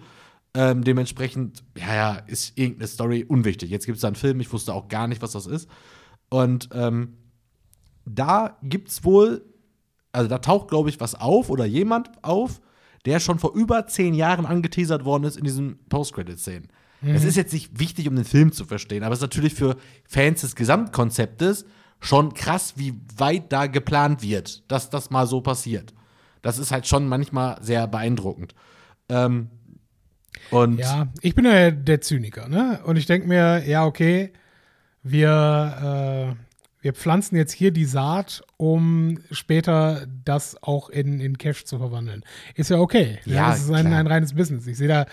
[0.54, 3.70] Ähm, dementsprechend, ja, ja, ist irgendeine Story unwichtig.
[3.70, 5.70] Jetzt gibt es da einen Film, ich wusste auch gar nicht, was das ist.
[6.30, 7.14] Und ähm,
[8.06, 9.46] da gibt's wohl,
[10.12, 12.60] also da taucht, glaube ich, was auf oder jemand auf,
[13.06, 16.68] der schon vor über zehn Jahren angeteasert worden ist in diesen Post-Credit-Szenen.
[17.04, 19.76] Es ist jetzt nicht wichtig, um den Film zu verstehen, aber es ist natürlich für
[20.08, 21.66] Fans des Gesamtkonzeptes
[22.02, 25.94] schon krass, wie weit da geplant wird, dass das mal so passiert.
[26.42, 28.56] Das ist halt schon manchmal sehr beeindruckend.
[29.08, 29.50] Ähm,
[30.50, 32.82] und Ja, ich bin ja der Zyniker, ne?
[32.84, 34.34] Und ich denke mir, ja, okay,
[35.04, 36.36] wir, äh,
[36.82, 42.24] wir pflanzen jetzt hier die Saat, um später das auch in, in Cash zu verwandeln.
[42.56, 43.20] Ist ja okay.
[43.26, 43.36] ne?
[43.36, 44.66] Ja, das ist ein, ein reines Business.
[44.66, 45.06] Ich sehe da,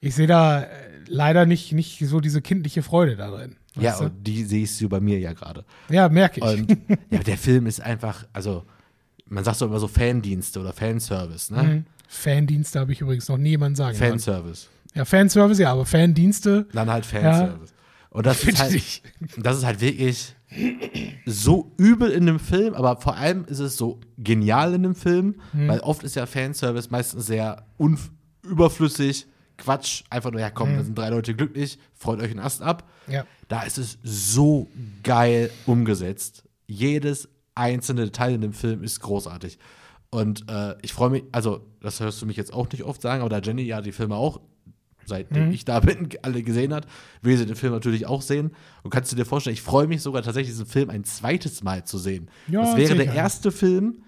[0.00, 0.66] ich sehe da äh,
[1.06, 3.56] leider nicht, nicht so diese kindliche Freude da drin.
[3.76, 4.04] Ja, du?
[4.06, 5.64] und die siehst du bei mir ja gerade.
[5.88, 6.44] ja merke ich.
[6.46, 6.76] Und
[7.10, 8.64] ja, der Film ist einfach, also
[9.26, 11.62] man sagt so immer so Fandienste oder Fanservice, ne?
[11.62, 11.84] Mhm.
[12.08, 13.96] Fandienste habe ich übrigens noch nie jemand sagen.
[13.96, 14.68] Fanservice.
[14.94, 16.66] Ja, Fanservice, ja, aber Fandienste.
[16.72, 17.72] Dann halt Fanservice.
[18.10, 19.02] Und das ist, halt,
[19.36, 20.34] das ist halt wirklich
[21.26, 25.36] so übel in dem Film, aber vor allem ist es so genial in dem Film,
[25.52, 25.68] Mhm.
[25.68, 27.66] weil oft ist ja Fanservice meistens sehr
[28.42, 29.26] überflüssig,
[29.58, 32.88] Quatsch, einfach nur, ja komm, da sind drei Leute glücklich, freut euch einen Ast ab.
[33.06, 33.12] Mhm.
[33.12, 33.24] Ja.
[33.50, 34.68] Da ist es so
[35.02, 36.44] geil umgesetzt.
[36.68, 39.58] Jedes einzelne Detail in dem Film ist großartig.
[40.08, 43.22] Und äh, ich freue mich, also, das hörst du mich jetzt auch nicht oft sagen,
[43.22, 44.40] aber da Jenny ja die Filme auch,
[45.04, 45.52] seitdem Mhm.
[45.52, 46.86] ich da bin, alle gesehen hat,
[47.22, 48.52] will sie den Film natürlich auch sehen.
[48.84, 51.82] Und kannst du dir vorstellen, ich freue mich sogar tatsächlich, diesen Film ein zweites Mal
[51.84, 52.30] zu sehen.
[52.46, 53.14] Ja, das wäre der sicher.
[53.16, 54.04] erste Film,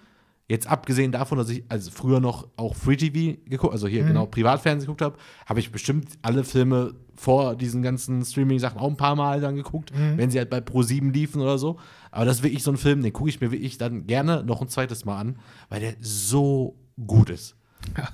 [0.48, 3.90] jetzt abgesehen davon, dass ich also früher noch auch Free TV geguckt, also Mhm.
[3.90, 5.16] hier genau Privatfernsehen geguckt habe,
[5.46, 9.92] habe ich bestimmt alle Filme vor diesen ganzen Streaming-Sachen auch ein paar Mal dann geguckt,
[9.94, 10.18] Mhm.
[10.18, 11.78] wenn sie halt bei Pro7 liefen oder so.
[12.10, 14.60] Aber das ist wirklich so ein Film, den gucke ich mir wirklich dann gerne noch
[14.60, 15.38] ein zweites Mal an,
[15.68, 16.76] weil der so
[17.06, 17.56] gut ist.
[17.96, 18.08] Ja.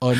[0.00, 0.18] Und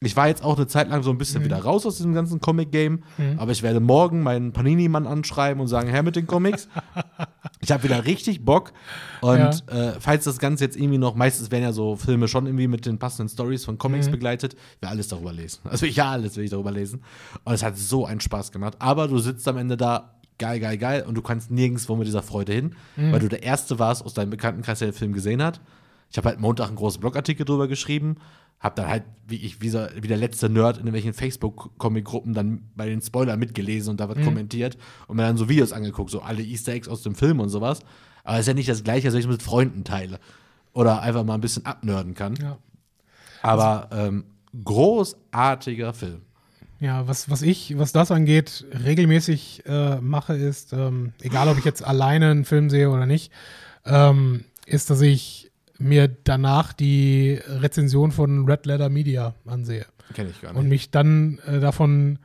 [0.00, 1.46] ich war jetzt auch eine Zeit lang so ein bisschen Mhm.
[1.46, 3.02] wieder raus aus diesem ganzen Comic-Game,
[3.38, 6.68] aber ich werde morgen meinen Panini-Mann anschreiben und sagen, her mit den Comics.
[7.60, 8.72] ich habe wieder richtig Bock.
[9.20, 12.68] Und äh, falls das Ganze jetzt irgendwie noch, meistens werden ja so Filme schon irgendwie
[12.68, 13.78] mit den passenden Stories von Mhm.
[13.78, 15.60] Comics begleitet, ich will alles darüber lesen.
[15.70, 17.02] Also ja, alles will ich darüber lesen.
[17.44, 18.74] Und es hat so einen Spaß gemacht.
[18.80, 22.22] Aber du sitzt am Ende da, geil, geil, geil, und du kannst nirgendwo mit dieser
[22.22, 23.12] Freude hin, Mhm.
[23.12, 25.60] weil du der Erste warst aus deinem Bekanntenkreis, der den Film gesehen hat.
[26.14, 28.18] Ich habe halt Montag einen großen Blogartikel drüber geschrieben,
[28.60, 32.88] habe dann halt, wie ich, wie, wie der letzte Nerd in irgendwelchen Facebook-Comic-Gruppen dann bei
[32.88, 36.40] den Spoilern mitgelesen und da was kommentiert und mir dann so Videos angeguckt, so alle
[36.40, 37.80] Easter Eggs aus dem Film und sowas.
[38.22, 40.20] Aber es ist ja nicht das Gleiche, als wenn ich es mit Freunden teile.
[40.72, 42.36] Oder einfach mal ein bisschen abnörden kann.
[42.36, 42.58] Ja.
[43.42, 44.22] Aber ähm,
[44.62, 46.20] großartiger Film.
[46.78, 51.64] Ja, was, was ich, was das angeht, regelmäßig äh, mache, ist, ähm, egal ob ich
[51.64, 53.32] jetzt alleine einen Film sehe oder nicht,
[53.84, 60.40] ähm, ist, dass ich mir danach die Rezension von Red Letter Media ansehe Kenne ich
[60.40, 60.68] gar und nicht.
[60.70, 62.18] mich dann äh, davon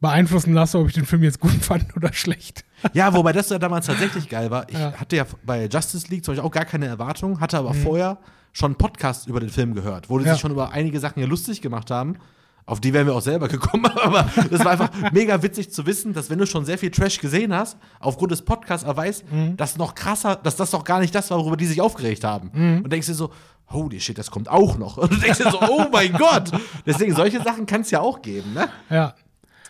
[0.00, 2.64] beeinflussen lasse, ob ich den Film jetzt gut fand oder schlecht.
[2.92, 4.68] Ja, wobei das ja damals tatsächlich geil war.
[4.68, 4.90] Ich Ja.
[4.90, 4.94] Mhm.
[5.00, 8.18] hatte ja bei Justice League zum Beispiel auch gar keine Erwartungen, hatte aber vorher
[8.52, 10.32] schon Podcasts über den Film gehört, wo die Ja.
[10.32, 12.16] sich schon über einige Sachen ja lustig gemacht haben.
[12.64, 16.12] Auf die wären wir auch selber gekommen, aber das war einfach mega witzig zu wissen,
[16.12, 19.56] dass wenn du schon sehr viel Trash gesehen hast, aufgrund des Podcasts erweist, Mhm.
[19.56, 22.50] dass noch krasser, dass das doch gar nicht das war, worüber die sich aufgeregt haben.
[22.52, 22.82] Mhm.
[22.84, 23.32] Und denkst dir so,
[23.68, 24.96] holy shit, das kommt auch noch.
[24.98, 26.50] Und du denkst dir so, oh mein Gott.
[26.86, 28.68] Deswegen, solche Sachen kann es ja auch geben, ne?
[28.90, 29.14] Ja,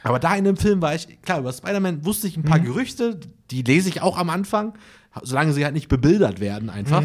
[0.03, 3.21] Aber da in dem Film war ich, klar, über Spider-Man wusste ich ein paar Gerüchte,
[3.51, 4.75] die lese ich auch am Anfang,
[5.23, 7.05] solange sie halt nicht bebildert werden, einfach.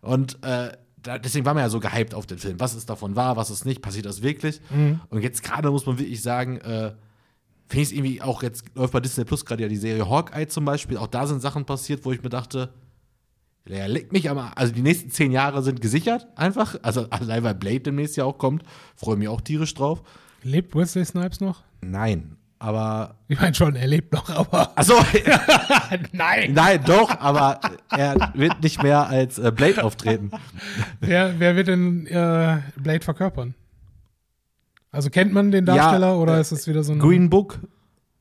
[0.00, 0.70] Und äh,
[1.02, 2.58] da, deswegen war man ja so gehypt auf den Film.
[2.60, 4.60] Was ist davon wahr, was ist nicht, passiert das wirklich?
[5.10, 6.92] Und jetzt gerade muss man wirklich sagen, äh,
[7.68, 10.46] finde ich es irgendwie auch jetzt, läuft bei Disney Plus gerade ja die Serie Hawkeye
[10.48, 12.72] zum Beispiel, auch da sind Sachen passiert, wo ich mir dachte,
[13.68, 16.76] der legt mich aber, also die nächsten zehn Jahre sind gesichert, einfach.
[16.82, 18.62] Also allein weil Blade demnächst ja auch kommt,
[18.96, 20.02] freue mich auch tierisch drauf.
[20.42, 21.62] lebt Wesley Snipes noch?
[21.82, 22.37] Nein.
[22.58, 23.16] Aber.
[23.28, 24.72] Ich meine schon, er lebt noch, aber.
[24.76, 24.94] Achso,
[26.12, 26.52] Nein!
[26.52, 30.30] nein, doch, aber er wird nicht mehr als äh, Blade auftreten.
[31.00, 33.54] Wer, wer wird denn äh, Blade verkörpern?
[34.90, 36.98] Also kennt man den Darsteller Ja, oder äh, ist es wieder so ein.
[36.98, 37.60] Green Book,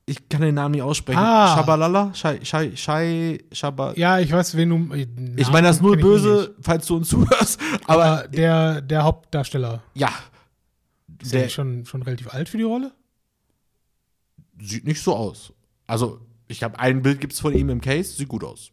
[0.06, 1.20] ich kann den Namen nicht aussprechen.
[1.20, 1.56] Ah.
[1.56, 2.14] Shabalala?
[2.14, 3.94] Shai, Shai, Shai, Shaba.
[3.96, 4.96] Ja, ich weiß, wen du.
[5.36, 10.10] ich meine das nur böse, falls du uns zuhörst, aber Aber der, der Hauptdarsteller ja.
[11.22, 12.92] ist der Der schon, schon relativ alt für die Rolle?
[14.62, 15.54] Sieht nicht so aus.
[15.88, 18.72] Also, ich habe ein Bild gibt's von ihm im Case, sieht gut aus.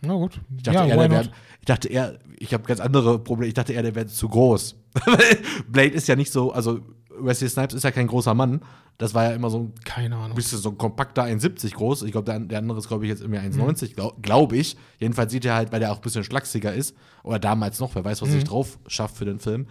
[0.00, 0.40] Na gut.
[0.56, 3.48] Ich dachte, ja, eher, wär, ich dachte eher, ich habe ganz andere Probleme.
[3.48, 4.76] Ich dachte eher, der wäre zu groß.
[5.68, 6.80] Blade ist ja nicht so, also
[7.18, 8.60] Wesley Snipes ist ja kein großer Mann.
[8.98, 10.34] Das war ja immer so ein Keine Ahnung.
[10.36, 12.02] bisschen so ein kompakter 1,70 groß.
[12.02, 13.62] Ich glaube, der, der andere ist, glaube ich, jetzt irgendwie Mhm.
[13.70, 14.76] 1,90, glaube glaub ich.
[14.98, 16.94] Jedenfalls sieht er halt, weil der auch ein bisschen schlachsiger ist.
[17.22, 18.32] Oder damals noch, wer weiß, was Mhm.
[18.34, 19.66] sich drauf schafft für den Film.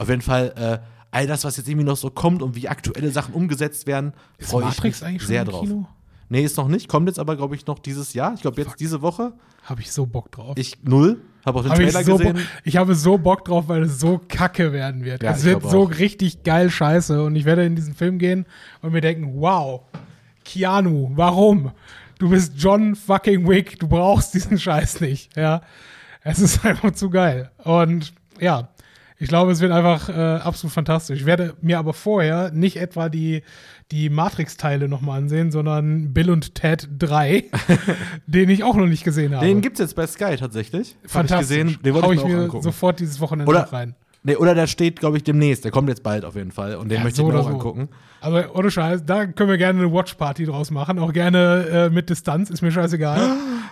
[0.00, 3.10] Auf jeden Fall, äh, all das, was jetzt irgendwie noch so kommt und wie aktuelle
[3.10, 5.62] Sachen umgesetzt werden, freue ich mich sehr drauf.
[5.62, 5.86] Kino?
[6.28, 6.88] Nee, ist noch nicht.
[6.88, 8.32] Kommt jetzt aber, glaube ich, noch dieses Jahr.
[8.34, 9.32] Ich glaube, jetzt diese Woche.
[9.64, 10.56] Habe ich so Bock drauf.
[10.56, 11.20] Ich null.
[11.44, 12.34] Habe auch den Hab ich, Trailer so gesehen.
[12.34, 15.22] Bo- ich habe so Bock drauf, weil es so kacke werden wird.
[15.24, 15.98] Ja, es ich wird so auch.
[15.98, 17.22] richtig geil scheiße.
[17.24, 18.46] Und ich werde in diesen Film gehen
[18.80, 19.82] und mir denken, wow,
[20.44, 21.72] Keanu, warum?
[22.18, 25.36] Du bist John fucking Wick, du brauchst diesen Scheiß nicht.
[25.36, 25.62] Ja,
[26.22, 27.50] es ist einfach zu geil.
[27.64, 28.68] Und ja,
[29.20, 31.20] ich glaube, es wird einfach äh, absolut fantastisch.
[31.20, 33.42] Ich werde mir aber vorher nicht etwa die,
[33.92, 37.44] die Matrix-Teile nochmal ansehen, sondern Bill und Ted 3,
[38.26, 39.44] den ich auch noch nicht gesehen habe.
[39.46, 40.96] Den gibt's jetzt bei Sky tatsächlich.
[41.04, 41.56] Hab Fantastisch.
[41.58, 41.82] Ich gesehen.
[41.84, 42.62] Den wollte Hau ich ich mir auch mir angucken.
[42.62, 43.94] sofort dieses Wochenende Oder- rein.
[44.22, 45.64] Nee, oder der steht, glaube ich, demnächst.
[45.64, 46.74] Der kommt jetzt bald auf jeden Fall.
[46.76, 47.54] Und den Ja, möchte so ich mir auch so.
[47.54, 47.88] angucken.
[48.20, 50.98] Also ohne Scheiß, da können wir gerne eine Watch-Party draus machen.
[50.98, 53.18] Auch gerne äh, mit Distanz, ist mir scheißegal.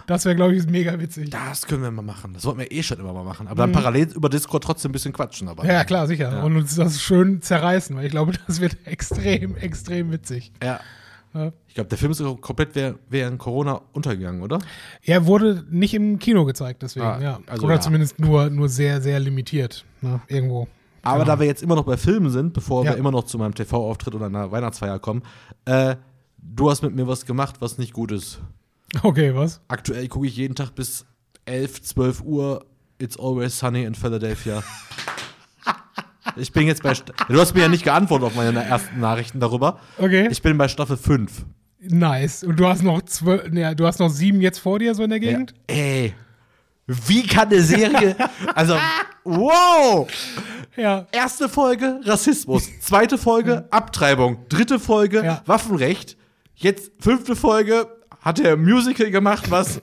[0.06, 1.28] Das wäre, glaube ich, mega witzig.
[1.28, 2.32] Das können wir mal machen.
[2.32, 3.46] Das wollten wir eh schon immer mal machen.
[3.46, 5.48] Aber dann parallel über Discord trotzdem ein bisschen quatschen.
[5.48, 5.66] Mhm.
[5.66, 6.32] Ja, klar, sicher.
[6.32, 6.42] Ja.
[6.42, 10.52] Und uns das schön zerreißen, weil ich glaube, das wird extrem, extrem witzig.
[10.62, 10.80] Ja.
[11.34, 11.52] Ja.
[11.66, 12.70] Ich glaube, der Film ist komplett
[13.08, 14.58] während, Corona untergegangen, oder?
[15.02, 17.40] Er wurde nicht im Kino gezeigt, deswegen, Ah, ja.
[17.46, 17.80] also Oder ja.
[17.80, 19.84] zumindest nur, nur sehr, sehr limitiert.
[20.00, 20.20] Ne?
[20.28, 20.68] Irgendwo.
[21.02, 22.92] Aber da wir jetzt immer noch bei Filmen sind, bevor Ja.
[22.92, 25.22] wir immer noch zu meinem TV-Auftritt oder einer Weihnachtsfeier kommen,
[25.64, 25.96] äh,
[26.38, 28.40] du hast mit mir was gemacht, was nicht gut ist.
[29.02, 29.60] Okay, was?
[29.68, 31.04] Aktuell gucke ich jeden Tag bis
[31.44, 32.64] 11, 12 Uhr
[32.98, 34.62] It's Always Sunny in Philadelphia.
[36.38, 36.92] Ich bin jetzt bei.
[37.28, 39.78] Du hast mir ja nicht geantwortet auf meine ersten Nachrichten darüber.
[39.98, 40.28] Okay.
[40.30, 41.44] Ich bin bei Staffel 5.
[41.80, 42.44] nice.
[42.44, 45.10] Und du hast noch zwölf, ne, du hast noch sieben jetzt vor dir, so in
[45.10, 45.54] der Gegend?
[45.66, 46.14] Ey,
[46.86, 48.16] wie kann eine Serie.
[48.54, 48.76] Also,
[49.24, 50.08] wow!
[50.76, 51.06] Ja.
[51.12, 55.42] Erste Folge Rassismus, zweite Folge Abtreibung, dritte Folge Ja.
[55.46, 56.16] Waffenrecht,
[56.54, 57.86] jetzt fünfte Folge
[58.20, 59.80] hat er Musical gemacht, was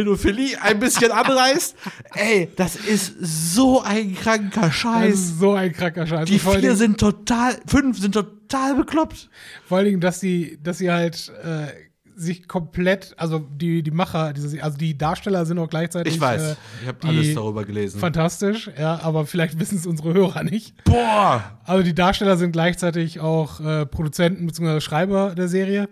[0.00, 1.74] Pädophilie ein bisschen anreißt.
[2.14, 5.14] Ey, das ist so ein kranker Das Scheiß.
[5.14, 6.26] ist so ein kranker Scheiß.
[6.26, 9.30] Die vier Dingen- sind total, fünf sind total bekloppt.
[9.66, 11.68] Vor allen Dingen, dass sie, dass sie halt äh,
[12.14, 16.14] sich komplett, also die, die Macher, also die Darsteller sind auch gleichzeitig.
[16.16, 17.98] Ich weiß, Äh, ich habe alles darüber gelesen.
[17.98, 20.74] Fantastisch, ja, aber vielleicht wissen es unsere Hörer nicht.
[20.84, 21.58] Boah!
[21.64, 24.80] Also die Darsteller sind gleichzeitig auch äh, Produzenten bzw.
[24.82, 25.88] Schreiber der Serie.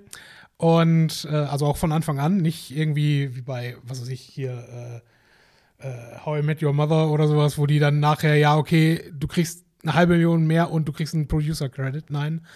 [0.56, 5.02] Und äh, also auch von Anfang an, nicht irgendwie wie bei, was weiß ich, hier
[5.80, 9.10] äh, äh, How I Met Your Mother oder sowas, wo die dann nachher, ja, okay,
[9.12, 12.10] du kriegst eine halbe Million mehr und du kriegst einen Producer-Credit.
[12.10, 12.46] Nein.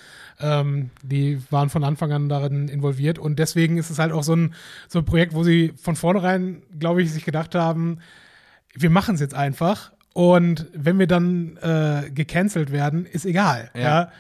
[0.40, 4.34] Ähm, die waren von Anfang an darin involviert und deswegen ist es halt auch so
[4.34, 4.54] ein,
[4.88, 7.98] so ein Projekt, wo sie von vornherein, glaube ich, sich gedacht haben,
[8.72, 13.70] wir machen es jetzt einfach und wenn wir dann äh, gecancelt werden, ist egal.
[13.74, 13.80] Ja.
[13.80, 14.12] Ja.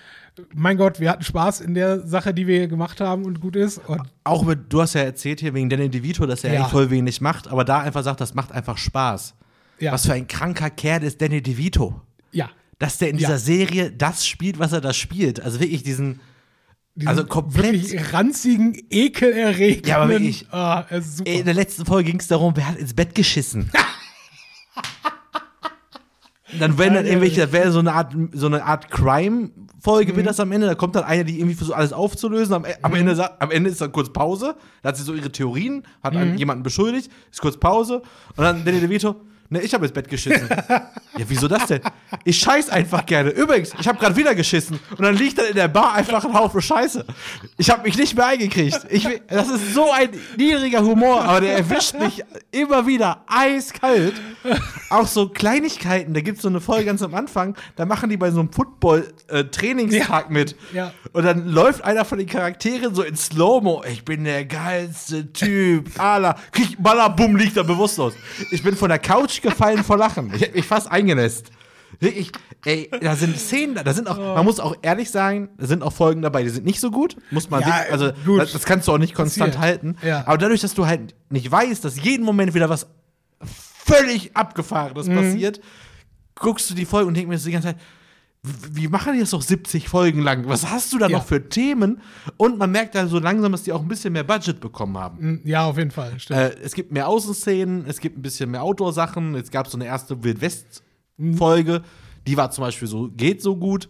[0.54, 3.78] Mein Gott, wir hatten Spaß in der Sache, die wir gemacht haben und gut ist.
[3.86, 6.60] Und Auch mit, du hast ja erzählt hier wegen Danny DeVito, dass er Ja.
[6.60, 9.34] eigentlich voll wenig macht, aber da einfach sagt, das macht einfach Spaß.
[9.80, 12.00] ja, Was für ein kranker Kerl ist Danny DeVito.
[12.32, 12.48] ja.
[12.80, 13.38] Dass der in dieser Ja.
[13.38, 15.40] Serie das spielt, was er da spielt.
[15.40, 16.20] Also wirklich diesen.
[16.94, 19.88] Diesen Also komplett- wirklich ranzigen, ekelerregenden.
[19.88, 20.46] Ja, aber wirklich.
[20.52, 21.28] Ah, ist super.
[21.30, 23.70] Ey, in der letzten Folge ging es darum, wer hat ins Bett geschissen.
[26.58, 30.16] dann werden dann irgendwelche, das wäre so eine Art, so eine Art Crime-Folge, Mhm.
[30.16, 30.66] wird das am Ende.
[30.66, 32.54] Da kommt dann einer, die irgendwie versucht, alles aufzulösen.
[32.54, 34.54] Am, am, Ende, sa- am Ende ist dann kurz Pause.
[34.82, 36.36] Da hat sie so ihre Theorien, hat Mhm.
[36.36, 38.02] jemanden beschuldigt, ist kurz Pause.
[38.36, 39.16] Und dann Danny DeVito,
[39.50, 40.48] ne, ich habe ins Bett geschissen.
[40.48, 41.80] ja, wieso das denn?
[42.24, 43.30] Ich scheiß einfach gerne.
[43.30, 44.78] Übrigens, ich habe gerade wieder geschissen.
[44.90, 47.04] Und dann liegt dann in der Bar einfach ein Haufen Scheiße.
[47.56, 48.80] Ich habe mich nicht mehr eingekriegt.
[48.90, 54.14] Ich, das ist so ein niedriger Humor, aber der erwischt mich immer wieder eiskalt.
[54.90, 56.14] Auch so Kleinigkeiten.
[56.14, 58.52] Da gibt es so eine Folge ganz am Anfang, da machen die bei so einem
[58.52, 60.56] Football-Trainingstag mit.
[60.72, 60.92] Ja.
[61.12, 63.82] Und dann läuft einer von den Charakteren so in Slow-Mo.
[63.90, 65.98] Ich bin der geilste Typ.
[65.98, 66.36] Ala.
[66.52, 68.14] Krieg, balla, bumm, liegt er bewusstlos.
[68.50, 70.32] Ich bin von der Couch gefallen vor Lachen.
[70.34, 71.50] Ich hätte mich fast eingenässt.
[72.00, 72.32] Wirklich,
[72.66, 75.92] ey, da sind Szenen, da sind auch, man muss auch ehrlich sagen, da sind auch
[75.92, 77.16] Folgen dabei, die sind nicht so gut.
[77.30, 79.62] Muss man, Ja, also das, das kannst du auch nicht konstant Passiert.
[79.64, 79.96] halten.
[80.06, 80.22] Ja.
[80.26, 82.86] Aber dadurch, dass du halt nicht weißt, dass jeden Moment wieder was
[83.86, 85.60] völlig Abgefahrenes passiert,
[86.34, 87.78] guckst du die Folge und denkst mir das die ganze Zeit,
[88.42, 90.48] w- wie machen die das doch 70 Folgen lang?
[90.48, 91.18] Was hast du da Ja.
[91.18, 92.00] noch für Themen?
[92.36, 95.32] Und man merkt dann so langsam, dass die auch ein bisschen mehr Budget bekommen haben.
[95.34, 96.16] Mm, Ja, auf jeden Fall.
[96.30, 99.34] Äh, es gibt mehr Außenszenen, es gibt ein bisschen mehr Outdoor-Sachen.
[99.34, 101.82] Jetzt gab es so eine erste Wild-West-Folge,
[102.26, 103.88] die war zum Beispiel so, geht so gut.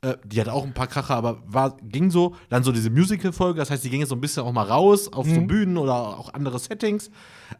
[0.00, 2.36] Äh, die hatte auch ein paar Kracher, aber war, ging so.
[2.50, 5.12] Dann so diese Musical-Folge, das heißt, die ging jetzt so ein bisschen auch mal raus
[5.12, 7.10] auf so Bühnen oder auch andere Settings.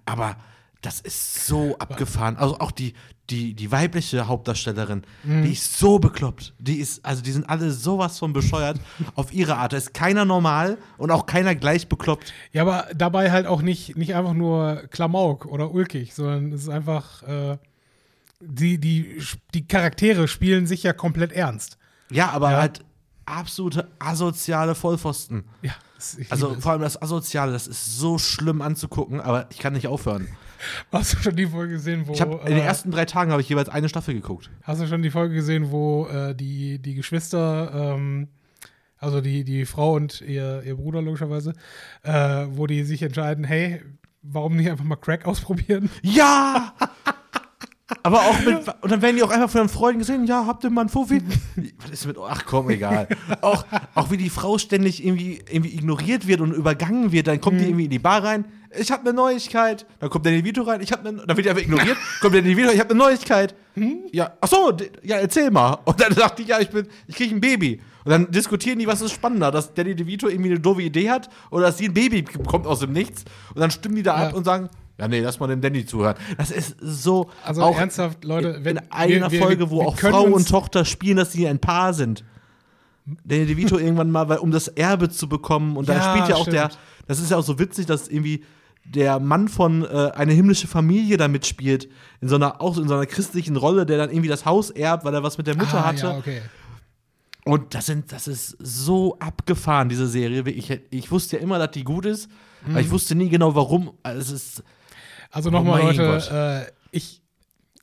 [0.07, 0.36] Aber
[0.83, 2.37] das ist so abgefahren.
[2.37, 2.95] Also auch die,
[3.31, 6.55] die, die weibliche Hauptdarstellerin, die ist so bekloppt.
[6.59, 8.79] Die ist, also die sind alle sowas von bescheuert
[9.16, 9.72] auf ihre Art.
[9.72, 12.33] Da ist keiner normal und auch keiner gleich bekloppt.
[12.53, 16.68] Ja, aber dabei halt auch nicht, nicht einfach nur Klamauk oder ulkig, sondern es ist
[16.68, 17.59] einfach, äh,
[18.41, 19.20] die, die,
[19.55, 21.76] die Charaktere spielen sich ja komplett ernst.
[22.11, 22.59] Ja, aber Ja.
[22.59, 22.85] halt
[23.26, 25.45] absolute asoziale Vollpfosten.
[25.61, 25.72] Ja,
[26.31, 30.29] Also vor allem das Asoziale, das ist so schlimm anzugucken, aber ich kann nicht aufhören.
[30.92, 32.12] hast du schon die Folge gesehen, wo.
[32.12, 34.50] Ich habe in den äh, ersten drei Tagen habe ich jeweils eine Staffel geguckt.
[34.62, 38.28] Hast du schon die Folge gesehen, wo äh, die, die Geschwister, ähm,
[38.98, 41.54] also die, die Frau und ihr, ihr Bruder logischerweise,
[42.02, 43.82] äh, wo die sich entscheiden, hey,
[44.22, 45.90] warum nicht einfach mal Crack ausprobieren?
[46.02, 46.74] Ja!
[48.02, 50.64] aber auch mit, und dann werden die auch einfach von den Freunden gesehen, ja, habt
[50.64, 51.22] ihr mal einen Fuffi?
[51.78, 53.09] Was ist mit, ach komm, egal.
[53.40, 57.61] Auch, auch wie die Frau ständig irgendwie, irgendwie ignoriert wird und übergangen wird, dann kommt
[57.61, 58.44] die irgendwie in die Bar rein,
[58.79, 59.87] ich habe eine Neuigkeit.
[60.01, 61.97] Dann kommt der in die Vito rein, ich habe eine, dann wird die einfach ignoriert,
[62.21, 63.55] kommt der in die Vito, ich habe eine Neuigkeit.
[64.12, 65.79] Ja, ach so, ja, erzähl mal.
[65.85, 67.81] Und dann sagt die, ja, ich bin, ich kriege ein Baby.
[68.05, 71.29] Und dann diskutieren die, was ist spannender, dass Danny DeVito irgendwie eine doofe Idee hat
[71.51, 73.25] oder dass sie ein Baby bekommt aus dem Nichts.
[73.55, 74.29] Und dann stimmen die da Ja.
[74.29, 76.16] ab und sagen, ja, nee, lass mal dem Danny zuhören.
[76.39, 77.31] Das ist so.
[77.45, 80.25] Also auch ernsthaft, Leute, wenn in einer wir- wir- Folge, wo wir auch können Frau
[80.25, 82.25] und Tochter spielen, dass sie ein Paar sind.
[83.25, 85.77] Danny DeVito irgendwann mal, weil, um das Erbe zu bekommen.
[85.77, 86.57] Und da Ja, spielt ja auch stimmt.
[86.57, 86.71] der,
[87.07, 88.43] das ist ja auch so witzig, dass irgendwie
[88.95, 91.89] der Mann von äh, eine himmlische Familie da mitspielt,
[92.20, 95.05] in so einer, auch in so einer christlichen Rolle, der dann irgendwie das Haus erbt,
[95.05, 96.07] weil er was mit der Mutter ah, hatte.
[96.07, 96.41] Ja, okay.
[97.45, 100.43] Und das sind, das ist so abgefahren, diese Serie.
[100.49, 102.28] Ich, ich wusste ja immer, dass die gut ist,
[102.68, 103.93] aber ich wusste nie genau warum.
[104.03, 104.62] Also Es ist,
[105.30, 107.22] Also nochmal, Oh Leute, äh, ich,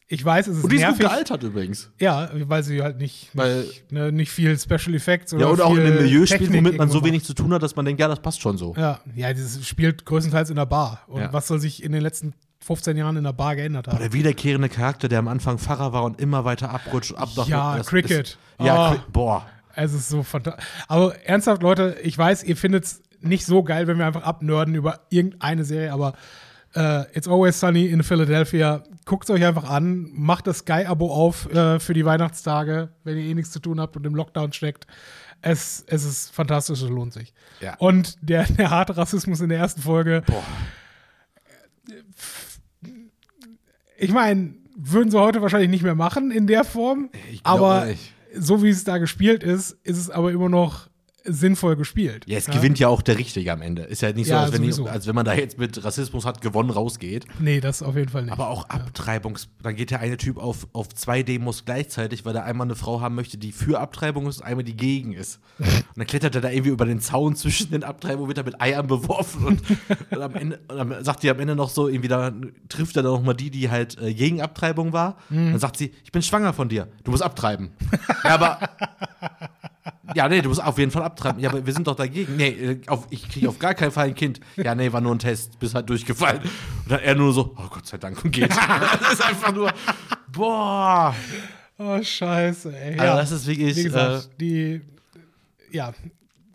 [0.08, 1.06] ich weiß, es ist und die ist gut nervig.
[1.08, 1.90] gealtert übrigens.
[2.00, 5.62] Ja, weil sie halt nicht, Weil- nicht, ne, nicht viel Special Effects oder Ja, und
[5.62, 8.00] auch in einem Milieu spielt, womit man so wenig zu tun hat, dass man denkt,
[8.00, 8.70] ja, das passt schon so.
[8.70, 8.78] macht.
[8.80, 11.02] Ja, ja, das spielt größtenteils in der Bar.
[11.08, 11.34] Und Ja.
[11.34, 13.98] was soll sich in den letzten 15 Jahren in der Bar geändert haben?
[13.98, 17.16] Der wiederkehrende Charakter, der am Anfang Pfarrer war und immer weiter abrutscht.
[17.16, 18.28] Ab nach- Ja, das Cricket.
[18.28, 18.98] Ist, ja, Oh.
[19.12, 19.46] Boah.
[19.76, 20.64] Es ist so fantastisch.
[20.88, 24.74] Aber ernsthaft, Leute, ich weiß, ihr findet es nicht so geil, wenn wir einfach abnörden
[24.76, 26.14] über irgendeine Serie, aber
[26.76, 28.84] äh, It's Always Sunny in Philadelphia.
[29.06, 33.24] Guckt es euch einfach an, macht das Sky-Abo auf äh, für die Weihnachtstage, wenn ihr
[33.24, 34.88] eh nichts zu tun habt und im Lockdown steckt.
[35.42, 37.34] Es, es ist fantastisch, es lohnt sich.
[37.62, 37.76] Ja.
[37.78, 40.24] Und der, der harte Rassismus in der ersten Folge.
[40.26, 40.44] Boah.
[43.98, 47.10] Ich meine, würden sie heute wahrscheinlich nicht mehr machen in der Form.
[47.44, 47.88] Aber
[48.34, 50.90] so wie es da gespielt ist, ist es aber immer noch
[51.26, 52.24] sinnvoll gespielt.
[52.28, 53.84] Ja, es gewinnt ja auch der Richtige am Ende.
[53.84, 54.86] Ist ja nicht so, Ja, als, wenn sowieso.
[54.86, 57.26] als wenn man da jetzt mit Rassismus hat gewonnen rausgeht.
[57.40, 58.32] Nee, das auf jeden Fall nicht.
[58.32, 59.48] Aber auch Abtreibungs.
[59.64, 63.02] Dann geht der eine Typ auf, auf zwei Demos gleichzeitig, weil er einmal eine Frau
[63.02, 65.40] haben möchte, die für Abtreibung ist und einmal die gegen ist.
[65.96, 68.60] Und dann klettert er da irgendwie über den Zaun zwischen den Abtreibungen, wird er mit
[68.62, 69.62] Eiern beworfen und,
[70.12, 72.34] und am Ende und dann sagt die am Ende noch so, irgendwie da
[72.68, 75.18] trifft er dann noch mal die, die halt äh, gegen Abtreibung war.
[75.30, 77.72] Dann sagt sie, ich bin schwanger von dir, du musst abtreiben.
[78.26, 78.60] ja, aber
[80.14, 81.40] ja, nee, du musst auf jeden Fall abtreiben.
[81.40, 82.36] Ja, aber wir sind doch dagegen.
[82.36, 84.40] Nee, äh, auf, ich kriege auf gar keinen Fall ein Kind.
[84.56, 86.42] Ja, nee, war nur ein Test, bist halt durchgefallen.
[86.42, 88.52] Und dann er nur so, oh Gott sei Dank, und geht.
[89.02, 89.74] das ist einfach nur,
[90.32, 91.16] boah.
[91.78, 93.00] oh, scheiße, ey.
[93.00, 94.82] Also das ist wirklich, Wie gesagt, die,
[95.72, 95.94] ja,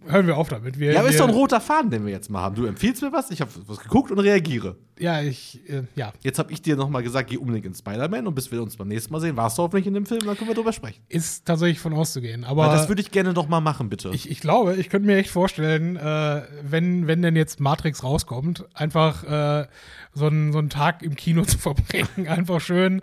[0.06, 0.78] hören wir auf damit.
[0.78, 2.54] Wir, Ja, aber ist doch ein roter Faden, den wir jetzt mal haben.
[2.54, 4.76] Du empfiehlst mir was, ich habe was geguckt und reagiere.
[4.98, 8.26] Ja, ich, äh, ja, Jetzt habe ich dir noch mal gesagt, geh unbedingt in Spider-Man
[8.26, 10.36] und bis wir uns beim nächsten Mal sehen, warst du hoffentlich in dem Film, dann
[10.36, 11.02] können wir drüber sprechen.
[11.08, 12.44] ist tatsächlich von auszugehen.
[12.44, 14.10] Aber Weil das würde ich gerne doch mal machen, bitte.
[14.10, 18.66] ich, ich glaube, ich könnte mir echt vorstellen, äh, wenn, wenn denn jetzt Matrix rauskommt,
[18.74, 19.66] einfach äh,
[20.12, 22.28] so, einen, so einen Tag im Kino zu verbringen.
[22.28, 23.02] Einfach schön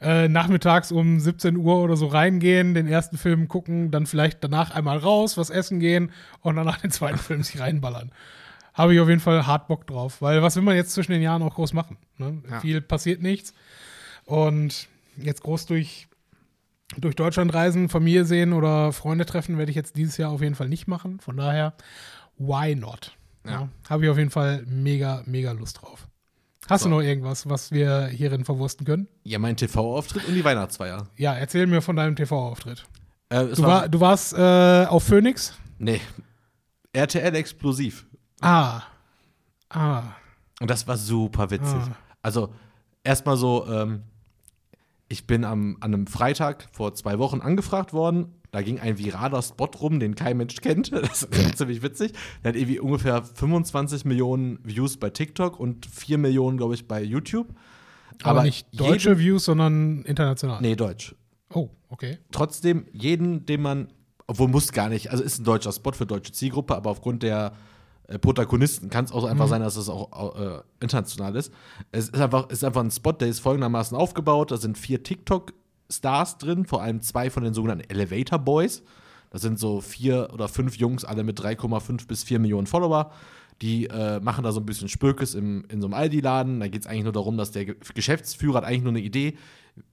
[0.00, 4.70] äh, nachmittags um 17 Uhr oder so reingehen, den ersten Film gucken, dann vielleicht danach
[4.74, 8.10] einmal raus, was essen gehen und danach den zweiten Film sich reinballern.
[8.72, 11.22] Habe ich auf jeden Fall hart Bock drauf, weil was will man jetzt zwischen den
[11.22, 11.98] Jahren auch groß machen?
[12.16, 12.42] Ne?
[12.50, 12.60] Ja.
[12.60, 13.52] Viel passiert nichts.
[14.24, 16.06] Und jetzt groß durch,
[16.96, 20.54] durch Deutschland reisen, Familie sehen oder Freunde treffen, werde ich jetzt dieses Jahr auf jeden
[20.54, 21.20] Fall nicht machen.
[21.20, 21.74] Von daher,
[22.38, 23.16] why not?
[23.44, 23.50] Ja.
[23.50, 23.68] Ja.
[23.88, 26.06] Habe ich auf jeden Fall mega, mega Lust drauf.
[26.68, 26.88] Hast So.
[26.88, 29.08] du noch irgendwas, was wir hierin verwursten können?
[29.24, 31.06] Ja, mein TV-Auftritt und die Weihnachtsfeier.
[31.16, 32.86] Ja, erzähl mir von deinem TV-Auftritt.
[33.30, 35.54] Äh, Du, war, du warst äh, auf Phoenix?
[35.78, 36.00] Nee.
[36.92, 38.06] RTL explosiv.
[38.40, 38.82] Ah.
[39.68, 40.02] Ah.
[40.60, 41.78] Und das war super witzig.
[41.78, 41.96] Ah.
[42.22, 42.52] Also,
[43.04, 44.02] erstmal so, ähm,
[45.08, 48.34] ich bin am, an einem Freitag vor zwei Wochen angefragt worden.
[48.50, 50.90] Da ging ein viraler Spot rum, den kein Mensch kennt.
[51.10, 52.12] Das ist ziemlich witzig.
[52.42, 57.02] Der hat irgendwie ungefähr 25 Millionen Views bei TikTok und 4 Millionen, glaube ich, bei
[57.02, 57.48] YouTube.
[58.22, 60.60] Aber, nicht deutsche Views, sondern international.
[60.60, 61.14] Nee, deutsch.
[61.52, 62.18] Oh, okay.
[62.30, 63.92] trotzdem jeden, den man,
[64.26, 67.52] obwohl muss gar nicht, also ist ein deutscher Spot für deutsche Zielgruppe, aber aufgrund der
[68.06, 71.52] äh, Protagonisten kann es auch einfach sein, dass es auch äh, international ist.
[71.92, 74.50] Es ist einfach, ist einfach ein Spot, der ist folgendermaßen aufgebaut.
[74.50, 75.02] Da sind vier
[75.94, 78.82] TikTok-Stars drin, vor allem zwei von den sogenannten Elevator Boys.
[79.30, 83.12] Das sind so vier oder fünf Jungs, alle mit 3,5 bis 4 Millionen Follower.
[83.62, 86.60] Die äh, machen da so ein bisschen Spökes im, in so einem Aldi-Laden.
[86.60, 89.36] Da geht es eigentlich nur darum, dass der Ge- Geschäftsführer hat eigentlich nur eine Idee.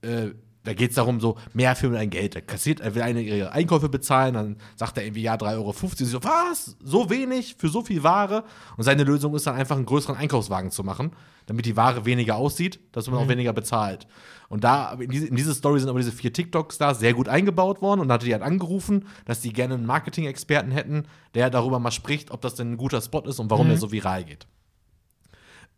[0.00, 0.30] Äh,
[0.64, 2.34] da geht es darum, so mehr für dein Geld.
[2.34, 5.72] Er kassiert, er will eine ihre Einkäufe bezahlen, dann sagt er irgendwie, ja, 3,50 Euro.
[5.72, 6.76] So, was?
[6.82, 8.42] So wenig für so viel Ware?
[8.76, 11.12] Und seine Lösung ist dann einfach einen größeren Einkaufswagen zu machen,
[11.48, 14.06] damit die Ware weniger aussieht, dass man auch weniger bezahlt.
[14.50, 17.82] Und da, in diese, in diese Story sind aber diese vier TikTok-Stars sehr gut eingebaut
[17.82, 21.90] worden und hatte die halt angerufen, dass die gerne einen Marketing-Experten hätten, der darüber mal
[21.90, 24.46] spricht, ob das denn ein guter Spot ist und warum der so viral geht.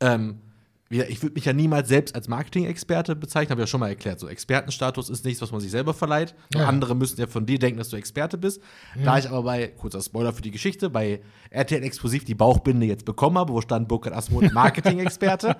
[0.01, 0.41] Ähm,
[0.91, 4.18] ich würde mich ja niemals selbst als Marketing-Experte bezeichnen, habe ich ja schon mal erklärt.
[4.18, 6.34] So Expertenstatus ist nichts, was man sich selber verleiht.
[6.53, 6.66] Ja.
[6.66, 8.61] Andere müssen ja von dir denken, dass du Experte bist.
[9.05, 11.20] Da ich aber bei, kurzer Spoiler für die Geschichte, bei
[11.51, 15.57] RTL Explosiv die Bauchbinde jetzt bekommen habe, wo stand Burkhard Asmuth Marketing-Experte.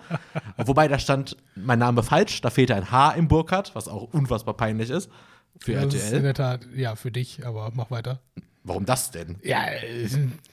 [0.57, 4.55] Wobei da stand mein Name falsch, da fehlte ein H im Burkhard, was auch unfassbar
[4.55, 5.11] peinlich ist
[5.59, 6.23] für Das ist in RTL.
[6.23, 8.21] der Tat, ja, für dich, aber mach weiter.
[8.63, 9.37] Warum das denn?
[9.43, 9.63] Ja,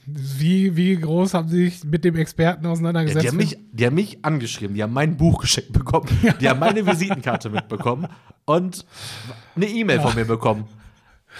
[0.06, 3.22] wie, wie groß haben Sie sich mit dem Experten Ja, auseinandergesetzt?
[3.22, 6.08] die, haben mich, die haben mich angeschrieben, die haben mein Buch geschenkt bekommen,
[6.40, 8.08] die haben meine Visitenkarte mitbekommen
[8.46, 8.86] und
[9.56, 10.66] eine E-Mail von mir bekommen.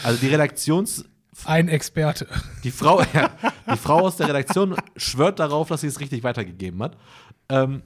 [0.03, 1.07] Also die Redaktions,
[1.47, 2.27] Ein Experte.
[2.65, 3.31] die Frau, ja,
[3.73, 6.99] die Frau aus der Redaktion schwört darauf, dass sie es richtig weitergegeben hat.
[7.49, 7.83] Ähm,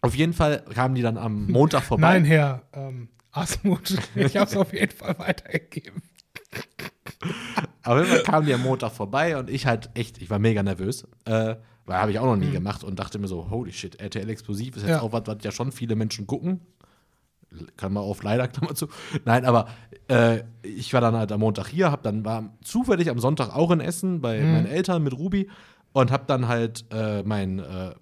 [0.00, 2.02] auf jeden Fall kamen die dann am Montag vorbei.
[2.12, 6.02] Nein, Herr ähm, Asmuth, ich habe es auf jeden Fall weitergegeben.
[7.84, 10.62] Auf jeden Fall kamen die am Montag vorbei und ich halt echt, ich war mega
[10.62, 12.40] nervös, äh, weil habe ich auch noch Mhm.
[12.40, 15.02] nie gemacht und dachte mir so, holy shit, RTL Explosiv ist jetzt Ja.
[15.02, 16.60] auch was, was ja schon viele Menschen gucken.
[17.76, 18.88] Kann man auf leider, Klammer zu.
[19.24, 19.68] Nein, aber
[20.08, 23.70] äh, ich war dann halt am Montag hier, hab dann war zufällig am Sonntag auch
[23.70, 24.52] in Essen bei Mhm.
[24.52, 25.48] meinen Eltern mit Ruby
[25.92, 27.94] und hab dann halt äh, mein äh,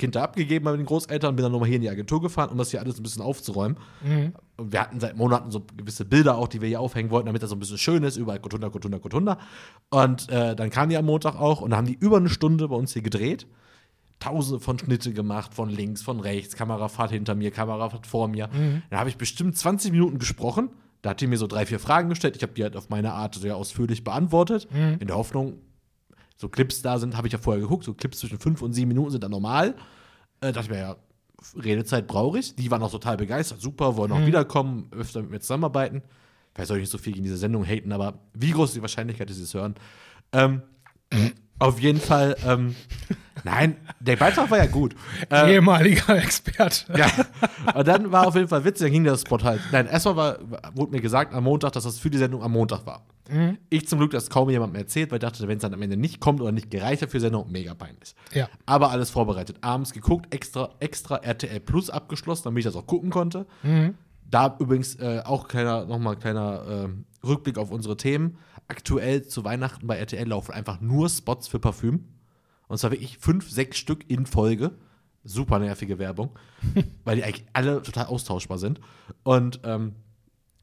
[0.00, 2.50] Kind da abgegeben bei den Großeltern und bin dann nochmal hier in die Agentur gefahren,
[2.50, 3.78] um das hier alles ein bisschen aufzuräumen.
[4.02, 4.32] Mhm.
[4.56, 7.42] Und wir hatten seit Monaten so gewisse Bilder auch, die wir hier aufhängen wollten, damit
[7.42, 8.16] das so ein bisschen schön ist.
[8.16, 9.38] Überall Kotunda, Kotunda, Kotunda.
[9.90, 12.74] Und äh, dann kamen die am Montag auch und haben die über eine Stunde bei
[12.74, 13.46] uns hier gedreht.
[14.18, 18.48] Tausende von Schnitte gemacht, von links, von rechts, Kamerafahrt hinter mir, Kamerafahrt vor mir.
[18.90, 20.70] Dann habe ich bestimmt 20 Minuten gesprochen.
[21.02, 22.36] Da hat die mir so drei, vier Fragen gestellt.
[22.36, 24.68] Ich habe die halt auf meine Art sehr ausführlich beantwortet.
[25.00, 25.54] In der Hoffnung,
[26.40, 28.88] so Clips da sind, habe ich ja vorher geguckt, so Clips zwischen fünf und sieben
[28.88, 29.74] Minuten sind dann normal.
[30.40, 30.96] Äh, dachte ich mir, ja,
[31.54, 32.54] Redezeit brauche ich.
[32.54, 36.02] Die waren auch total begeistert, super, wollen auch wiederkommen, öfter mit mir zusammenarbeiten.
[36.54, 38.80] Vielleicht soll ich nicht so viel gegen diese Sendung haten, aber wie groß ist die
[38.80, 39.74] Wahrscheinlichkeit, dass sie es hören?
[40.32, 40.62] Ähm,
[41.58, 42.74] auf jeden Fall, ähm,
[43.44, 44.94] nein, der Beitrag war ja gut.
[45.30, 46.92] Äh, Ehemaliger Experte.
[46.96, 47.06] ja.
[47.74, 49.60] Und dann war auf jeden Fall witzig, dann ging der Spot halt.
[49.70, 50.38] Nein, erstmal war,
[50.74, 53.04] wurde mir gesagt am Montag, dass das für die Sendung am Montag war.
[53.68, 55.96] Ich zum Glück das kaum jemandem erzählt, weil ich dachte, wenn es dann am Ende
[55.96, 58.16] nicht kommt oder nicht gereicht hat für die Sendung, mega peinlich.
[58.32, 58.48] Ja.
[58.66, 59.58] Aber alles vorbereitet.
[59.60, 63.46] Abends geguckt, extra, extra RTL Plus abgeschlossen, damit ich das auch gucken konnte.
[64.28, 68.36] Da übrigens äh, auch kleiner, nochmal kleiner ähm, Rückblick auf unsere Themen.
[68.66, 72.06] Aktuell zu Weihnachten bei RTL laufen einfach nur Spots für Parfüm.
[72.70, 74.70] Und zwar wirklich fünf, sechs Stück in Folge.
[75.24, 76.38] Super nervige Werbung,
[77.04, 78.80] weil die eigentlich alle total austauschbar sind.
[79.24, 79.96] Und ähm,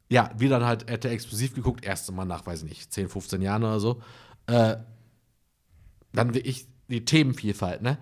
[0.08, 3.42] ja, wir dann halt RTL exklusiv geguckt, erste Mal nach, weiß ich nicht, 10, 15
[3.42, 4.00] Jahren oder so.
[4.46, 4.78] Äh,
[6.14, 7.98] dann wirklich die Themenvielfalt, ne?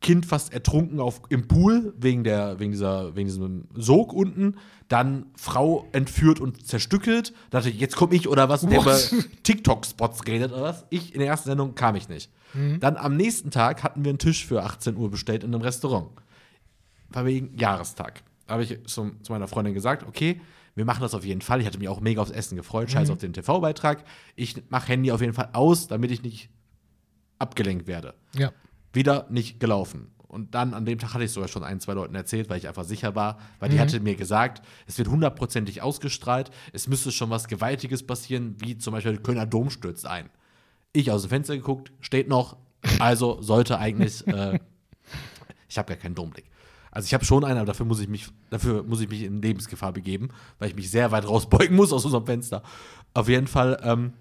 [0.00, 4.56] Kind fast ertrunken auf, im Pool wegen, der, wegen, dieser, wegen diesem Sog unten.
[4.88, 7.34] Dann Frau entführt und zerstückelt.
[7.50, 8.98] Da dachte ich, jetzt komme ich oder was, der über
[9.42, 10.86] TikTok-Spots redet oder was.
[10.88, 12.30] Ich in der ersten Sendung kam ich nicht.
[12.80, 16.08] Dann am nächsten Tag hatten wir einen Tisch für 18 Uhr bestellt in einem Restaurant.
[17.10, 18.22] War wegen Jahrestag.
[18.46, 20.40] Da habe ich zu, zu meiner Freundin gesagt, okay,
[20.74, 21.60] wir machen das auf jeden Fall.
[21.60, 24.02] Ich hatte mich auch mega aufs Essen gefreut, scheiß auf den TV-Beitrag.
[24.34, 26.48] Ich mache Handy auf jeden Fall aus, damit ich nicht
[27.38, 28.52] abgelenkt werde Ja.
[28.92, 30.10] Wieder nicht gelaufen.
[30.30, 32.68] Und dann an dem Tag hatte ich sogar schon ein, zwei Leuten erzählt, weil ich
[32.68, 37.30] einfach sicher war, weil die hatte mir gesagt, es wird hundertprozentig ausgestrahlt, es müsste schon
[37.30, 40.30] was Gewaltiges passieren, wie zum Beispiel der Kölner Dom stürzt ein.
[40.92, 42.56] Ich aus dem Fenster geguckt, steht noch,
[43.00, 44.60] also sollte eigentlich, äh,
[45.68, 46.44] ich habe gar keinen Domblick.
[46.92, 49.42] Also ich habe schon einen, aber dafür muss ich mich, dafür muss ich mich in
[49.42, 50.28] Lebensgefahr begeben,
[50.60, 52.62] weil ich mich sehr weit rausbeugen muss aus unserem Fenster.
[53.14, 54.12] Auf jeden Fall ähm,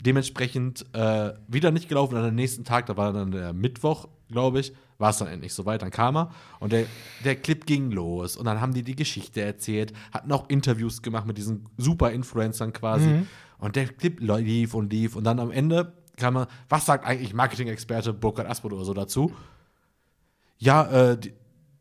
[0.00, 2.16] dementsprechend äh, wieder nicht gelaufen.
[2.16, 5.52] Und am nächsten Tag, da war dann der Mittwoch, glaube ich, war es dann endlich
[5.52, 5.82] soweit.
[5.82, 6.30] Dann kam er
[6.60, 6.86] und der,
[7.24, 8.36] der Clip ging los.
[8.36, 13.06] Und dann haben die die Geschichte erzählt, hatten auch Interviews gemacht mit diesen Super-Influencern quasi.
[13.06, 13.26] Mhm.
[13.58, 15.16] Und der Clip lief und lief.
[15.16, 19.32] Und dann am Ende kam er, was sagt eigentlich Marketing-Experte Burkhard Aspert oder so dazu?
[20.58, 21.32] Ja, äh, die,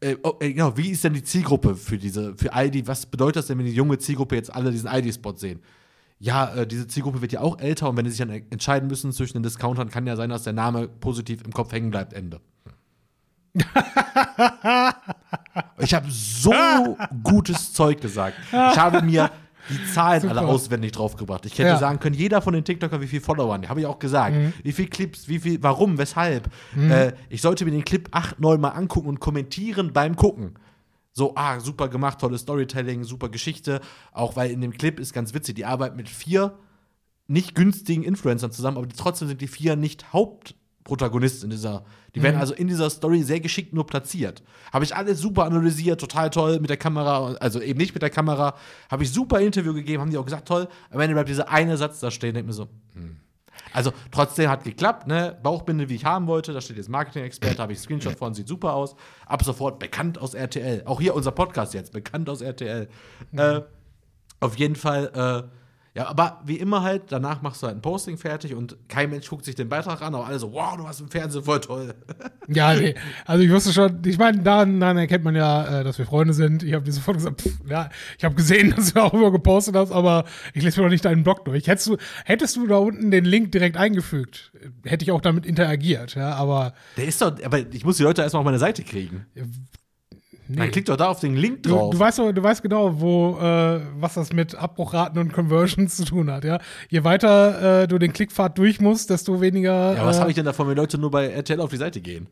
[0.03, 3.05] äh, oh, äh, genau, wie ist denn die Zielgruppe für diese, für all die, was
[3.05, 5.61] bedeutet das denn, wenn die junge Zielgruppe jetzt alle diesen ID-Spot sehen?
[6.23, 9.11] Ja, äh, diese Zielgruppe wird ja auch älter und wenn sie sich dann entscheiden müssen
[9.11, 12.13] zwischen den Discountern, kann ja sein, dass der Name positiv im Kopf hängen bleibt.
[12.13, 12.39] Ende.
[15.79, 18.37] ich habe so gutes Zeug gesagt.
[18.51, 19.31] Ich habe mir
[19.69, 20.37] die Zahlen Super.
[20.37, 21.45] alle auswendig draufgebracht.
[21.45, 21.77] Ich hätte Ja.
[21.77, 24.33] sagen können, jeder von den TikTokern, wie viel Followern, habe ich auch gesagt.
[24.33, 24.53] Mhm.
[24.63, 26.49] Wie viel Clips, wie viel, warum, weshalb.
[26.77, 30.53] Äh, ich sollte mir den Clip acht, neun Mal angucken und kommentieren beim Gucken.
[31.13, 33.81] So, ah, super gemacht, tolles Storytelling, super Geschichte.
[34.11, 36.57] Auch weil in dem Clip ist ganz witzig, die arbeiten mit vier
[37.27, 41.85] nicht günstigen Influencern zusammen, aber die, trotzdem sind die vier nicht Hauptprotagonisten in dieser.
[42.15, 44.43] Die werden also in dieser Story sehr geschickt nur platziert.
[44.71, 48.09] Habe ich alles super analysiert, total toll mit der Kamera, also eben nicht mit der
[48.09, 48.55] Kamera.
[48.89, 50.67] Habe ich super Interview gegeben, haben die auch gesagt, toll.
[50.89, 53.17] Am Ende bleibt dieser eine Satz da stehen, denkt mir so, hm.
[53.73, 55.37] Also trotzdem hat geklappt, ne?
[55.41, 56.53] Bauchbinde, wie ich haben wollte.
[56.53, 58.95] Da steht jetzt Marketing-Experte, habe ich Screenshot von, sieht super aus.
[59.25, 60.83] Ab sofort bekannt aus RTL.
[60.85, 62.87] Auch hier unser Podcast jetzt, bekannt aus RTL.
[63.35, 63.61] Äh,
[64.39, 65.62] auf jeden Fall, äh,
[65.95, 69.29] ja, aber wie immer halt, danach machst du halt ein Posting fertig und kein Mensch
[69.29, 71.93] guckt sich den Beitrag an, aber alle so, wow, du hast im Fernsehen voll toll.
[72.49, 72.93] Ja, nee.
[73.25, 76.33] Also ich wusste schon, ich meine, daran, daran erkennt man ja, äh, dass wir Freunde
[76.33, 76.61] sind.
[76.61, 79.77] Ich habe dir sofort gesagt, pff, ja, ich habe gesehen, dass du auch immer gepostet
[79.77, 81.67] hast, aber ich lese mir doch nicht deinen Blog durch.
[81.67, 84.51] Hättest du, hättest du da unten den Link direkt eingefügt,
[84.83, 88.21] hätte ich auch damit interagiert, ja, aber Der ist doch, aber ich muss die Leute
[88.21, 89.25] erstmal auf meine Seite kriegen.
[90.47, 90.57] Nee.
[90.57, 91.91] Dann klick doch da auf den Link Du, drauf.
[91.93, 96.05] du, weißt, doch- du weißt genau, wo, äh, was das mit Abbruchraten und Conversions zu
[96.05, 96.59] tun hat, ja.
[96.89, 99.95] Je weiter äh, du den Klickpfad durch musst, desto weniger.
[99.95, 102.01] ja, was äh, habe ich denn davon, wenn Leute nur bei RTL auf die Seite
[102.01, 102.27] gehen?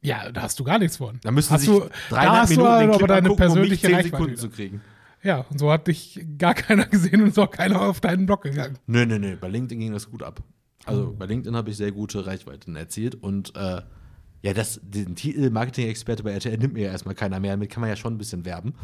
[0.00, 1.18] Ja, da hast du gar nichts von.
[1.22, 3.30] Da müssen hast sich du, da dreieinhalb hast du Minuten den aber Clip deine angucken,
[3.30, 4.10] um mich persönliche zehn Reichweite.
[4.10, 4.40] Sekunden wieder.
[4.40, 4.80] zu kriegen.
[5.22, 8.42] Ja, und so hat dich gar keiner gesehen und ist auch keiner auf deinen Blog
[8.42, 8.78] gegangen.
[8.86, 9.36] Nö, nö, nö.
[9.40, 10.42] Bei LinkedIn ging das gut ab.
[10.84, 13.80] Also bei LinkedIn habe ich sehr gute Reichweiten erzielt und äh,
[14.44, 17.52] ja, das, den Titel Marketing-Experte bei RTL nimmt mir ja erstmal keiner mehr.
[17.52, 18.74] Damit kann man ja schon ein bisschen werben.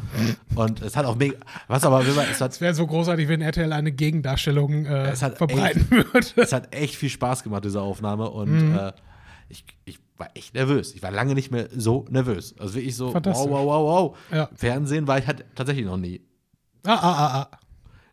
[0.55, 1.37] Und es hat auch mega.
[1.67, 5.91] Was aber, wenn man, es Es wäre so großartig, wenn RTL eine Gegendarstellung äh, verbreiten
[5.91, 6.27] würde.
[6.37, 8.31] es hat echt viel Spaß gemacht, diese Aufnahme.
[8.31, 8.75] Und Mhm.
[8.75, 8.93] äh,
[9.49, 10.95] ich, ich war echt nervös.
[10.95, 12.55] Ich war lange nicht mehr so nervös.
[12.57, 14.17] Also wirklich so, wow, wow, wow, wow.
[14.31, 14.49] Ja.
[14.55, 16.21] Fernsehen war ich halt tatsächlich noch nie.
[16.87, 17.59] Ah, ah, ah, ah.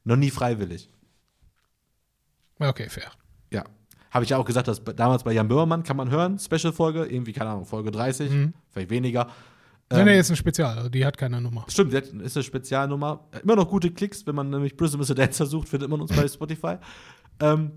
[0.05, 0.90] Noch nie freiwillig.
[2.59, 3.11] Okay, fair.
[4.11, 7.32] Habe ich ja auch gesagt, dass damals bei Jan Böhmermann kann man hören, Special-Folge, irgendwie,
[7.32, 8.30] keine Ahnung, Folge 30,
[8.70, 9.26] vielleicht weniger.
[9.90, 11.64] Nee, Ähm, nee, ist ein Spezial, also die hat keine Nummer.
[11.68, 13.20] Stimmt, ist eine Spezialnummer.
[13.42, 16.14] Immer noch gute Klicks, wenn man nämlich Prism is a Dancer sucht, findet man uns
[16.14, 16.76] bei Spotify.
[17.40, 17.70] Ähm,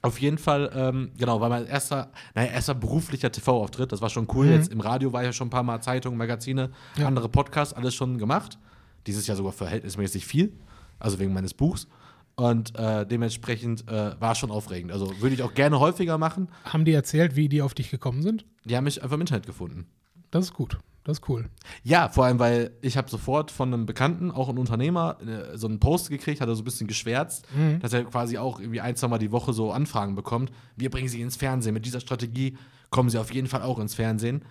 [0.00, 3.92] auf jeden Fall, ähm, genau, war mein erster, naja, erster beruflicher TV-Auftritt.
[3.92, 4.46] Das war schon cool.
[4.46, 4.52] Mhm.
[4.52, 7.06] Jetzt im Radio war ich ja schon ein paar Mal Zeitungen, Magazine, Ja.
[7.06, 8.58] andere Podcasts, alles schon gemacht.
[9.06, 10.52] Dieses Jahr sogar verhältnismäßig viel,
[10.98, 11.86] also wegen meines Buchs.
[12.34, 14.90] Und äh, dementsprechend äh, war es schon aufregend.
[14.92, 16.48] Also würde ich auch gerne häufiger machen.
[16.64, 18.46] Haben die erzählt, wie die auf dich gekommen sind?
[18.64, 19.86] Die haben mich einfach im Internet gefunden.
[20.30, 20.78] Das ist gut.
[21.04, 21.48] Das ist cool.
[21.82, 25.66] Ja, vor allem, weil ich habe sofort von einem Bekannten, auch ein Unternehmer, äh, so
[25.66, 27.44] einen Post gekriegt, hat er so ein bisschen geschwärzt,
[27.80, 30.52] dass er quasi auch irgendwie ein, zwei Mal die Woche so Anfragen bekommt.
[30.76, 31.74] Wir bringen sie ins Fernsehen.
[31.74, 32.56] Mit dieser Strategie
[32.90, 34.44] kommen sie auf jeden Fall auch ins Fernsehen.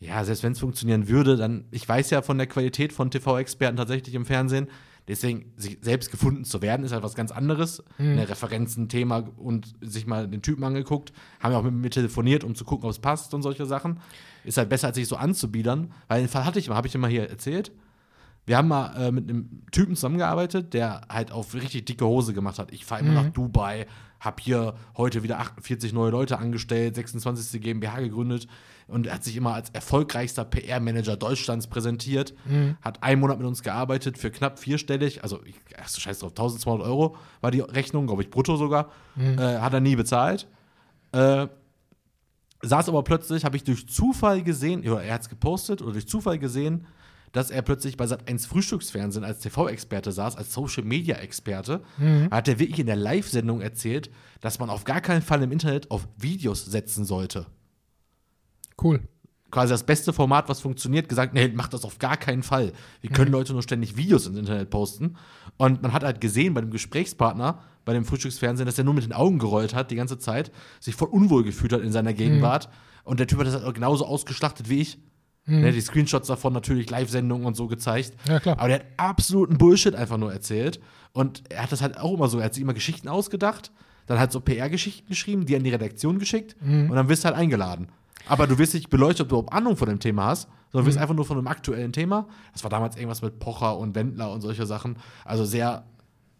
[0.00, 3.76] Ja, selbst wenn es funktionieren würde, dann, ich weiß ja von der Qualität von TV-Experten
[3.76, 4.66] tatsächlich im Fernsehen.
[5.10, 7.82] Deswegen, sich selbst gefunden zu werden, ist halt was ganz anderes.
[7.98, 11.12] Eine Referenzen, Thema und sich mal den Typen angeguckt.
[11.40, 13.98] Haben ja auch mit mir telefoniert, um zu gucken, ob es passt und solche Sachen.
[14.44, 15.92] Ist halt besser, als sich so anzubiedern.
[16.06, 17.72] Weil den Fall hatte ich mal, habe ich immer hier erzählt.
[18.46, 22.60] Wir haben mal äh, mit einem Typen zusammengearbeitet, der halt auf richtig dicke Hose gemacht
[22.60, 22.70] hat.
[22.70, 23.88] Ich fahre immer nach Dubai,
[24.20, 27.60] habe hier heute wieder 48 neue Leute angestellt, 26.
[27.60, 28.46] GmbH gegründet
[28.90, 32.34] und er hat sich immer als erfolgreichster PR-Manager Deutschlands präsentiert.
[32.82, 36.32] Hat einen Monat mit uns gearbeitet für knapp vierstellig, also ich, ach so scheiß drauf,
[36.32, 38.90] 1200 Euro war die Rechnung, glaube ich, brutto sogar.
[39.16, 40.46] Äh, hat er nie bezahlt.
[41.12, 41.46] Äh,
[42.62, 46.06] saß aber plötzlich, habe ich durch Zufall gesehen, oder er hat es gepostet, oder durch
[46.08, 46.86] Zufall gesehen,
[47.32, 51.80] dass er plötzlich bei Sat1 Frühstücksfernsehen als TV-Experte saß, als Social-Media-Experte.
[52.30, 54.10] Hat er wirklich in der Live-Sendung erzählt,
[54.40, 57.46] dass man auf gar keinen Fall im Internet auf Videos setzen sollte.
[58.82, 59.00] Cool.
[59.50, 62.72] Quasi das beste Format, was funktioniert, gesagt, nee, macht das auf gar keinen Fall.
[63.00, 65.16] Wir können Leute nur ständig Videos ins Internet posten.
[65.56, 69.04] Und man hat halt gesehen bei dem Gesprächspartner, bei dem Frühstücksfernsehen, dass er nur mit
[69.04, 72.68] den Augen gerollt hat die ganze Zeit, sich voll unwohl gefühlt hat in seiner Gegenwart.
[73.02, 74.98] Und der Typ hat das halt genauso ausgeschlachtet wie ich.
[75.46, 78.12] Ne, die Screenshots davon natürlich, Live-Sendungen und so gezeigt.
[78.28, 78.56] Ja, klar.
[78.58, 80.78] Aber der hat absoluten Bullshit einfach nur erzählt.
[81.12, 83.72] Und er hat das halt auch immer so, er hat sich immer Geschichten ausgedacht,
[84.06, 87.36] dann halt so PR-Geschichten geschrieben, die an die Redaktion geschickt und dann wirst du halt
[87.36, 87.88] eingeladen.
[88.26, 90.98] Aber du wirst nicht beleuchtet, ob du überhaupt Ahnung von dem Thema hast, sondern wirst
[90.98, 92.28] einfach nur von einem aktuellen Thema.
[92.52, 94.96] Das war damals irgendwas mit Pocher und Wendler und solche Sachen.
[95.24, 95.84] Also sehr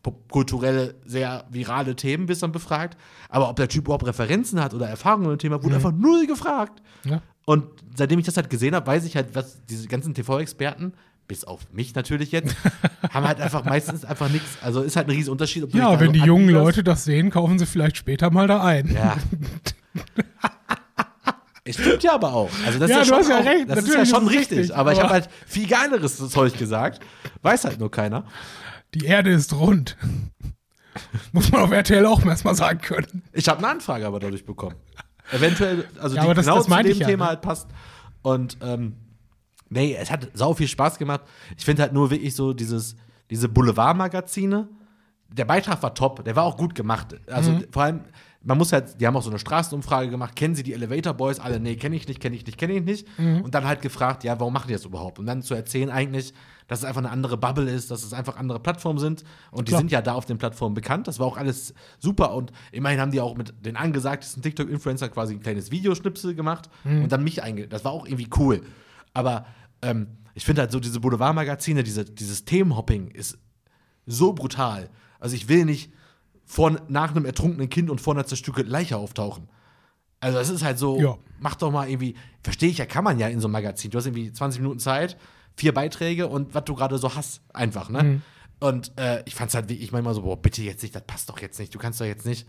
[0.02, 2.96] popkulturelle, sehr virale Themen wirst dann befragt.
[3.28, 6.82] Aber ob der Typ überhaupt Referenzen hat oder Erfahrungen im Thema, wurde einfach null gefragt.
[7.04, 7.22] Ja.
[7.44, 7.66] Und
[7.96, 10.92] seitdem ich das halt gesehen habe, weiß ich halt, was diese ganzen TV-Experten,
[11.26, 12.56] bis auf mich natürlich jetzt,
[13.10, 14.58] haben halt einfach meistens einfach nichts.
[14.62, 15.64] Also ist halt ein riesen Unterschied.
[15.64, 16.48] Ob du Ja, wenn die jungen.
[16.50, 18.92] Leute das sehen, kaufen sie vielleicht später mal da ein.
[18.92, 19.16] Ja.
[21.70, 22.50] Es stimmt ja aber auch.
[22.66, 24.26] Also das Ja, ist ja du schon hast ja recht, Das ist ja natürlich schon
[24.28, 24.58] richtig.
[24.58, 27.00] richtig, aber ich habe halt viel geileres Zeug gesagt.
[27.42, 28.24] Weiß halt nur keiner.
[28.94, 29.96] Die Erde ist rund.
[31.32, 33.22] Muss man auf RTL auch erstmal sagen können.
[33.32, 34.74] Ich habe eine Anfrage aber dadurch bekommen.
[35.32, 37.30] Eventuell, also Ja, die das- genau das zu dem ja, Thema ne?
[37.30, 37.68] halt passt.
[38.22, 38.96] Und ähm,
[39.68, 41.20] nee, es hat sau viel Spaß gemacht.
[41.56, 42.96] Ich finde halt nur wirklich so dieses,
[43.30, 44.68] diese Boulevardmagazine.
[45.32, 47.14] Der Beitrag war top, der war auch gut gemacht.
[47.30, 47.64] Also Mhm.
[47.70, 48.00] vor allem,
[48.42, 51.38] man muss halt, die haben auch so eine Straßenumfrage gemacht, kennen Sie die Elevator Boys?
[51.38, 53.06] Alle, nee, kenne ich nicht, kenne ich nicht, kenne ich nicht.
[53.18, 53.42] Mhm.
[53.42, 55.18] Und dann halt gefragt, ja, warum machen die das überhaupt?
[55.18, 56.32] Und dann zu erzählen eigentlich,
[56.66, 59.24] dass es einfach eine andere Bubble ist, dass es einfach andere Plattformen sind.
[59.50, 59.80] Und die Klar.
[59.80, 61.06] sind ja da auf den Plattformen bekannt.
[61.06, 62.34] Das war auch alles super.
[62.34, 67.02] Und immerhin haben die auch mit den angesagtesten TikTok-Influencer quasi ein kleines Videoschnipsel gemacht Mhm.
[67.02, 67.68] und dann mich einge.
[67.68, 68.62] Das war auch irgendwie cool.
[69.12, 69.44] Aber
[69.82, 73.36] ähm, ich finde halt so diese Boulevardmagazine, diese, dieses Themenhopping ist
[74.06, 74.88] so brutal.
[75.18, 75.92] Also ich will nicht
[76.50, 79.48] vor, nach einem ertrunkenen Kind und vor einer zerstückelten Leiche auftauchen.
[80.18, 81.16] Also es ist halt so, Ja.
[81.38, 83.92] mach doch mal irgendwie, verstehe ich ja, kann man ja in so einem Magazin.
[83.92, 85.16] Du hast irgendwie 20 Minuten Zeit,
[85.56, 88.20] vier Beiträge und was du gerade so hast, einfach, ne?
[88.58, 91.38] Und äh, ich fand's halt wirklich manchmal so, boah, bitte jetzt nicht, das passt doch
[91.40, 92.48] jetzt nicht, du kannst doch jetzt nicht.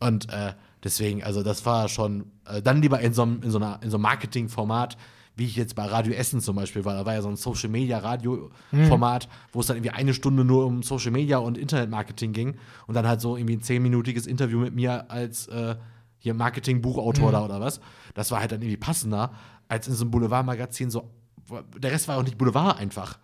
[0.00, 3.78] Und äh, deswegen, also das war schon, äh, dann lieber in so in so einer,
[3.82, 4.96] in so einem Marketingformat,
[5.38, 6.94] wie ich jetzt bei Radio Essen zum Beispiel war.
[6.94, 10.66] Da war ja so ein Social Media Radio-Format, wo es dann irgendwie eine Stunde nur
[10.66, 14.74] um Social Media und Internetmarketing ging und dann halt so irgendwie ein zehnminütiges Interview mit
[14.74, 15.76] mir als äh,
[16.18, 17.80] hier Marketing-Buchautor da oder was.
[18.14, 19.32] Das war halt dann irgendwie passender
[19.68, 21.10] als in so einem Boulevardmagazin so.
[21.78, 23.18] Der Rest war auch nicht Boulevard einfach.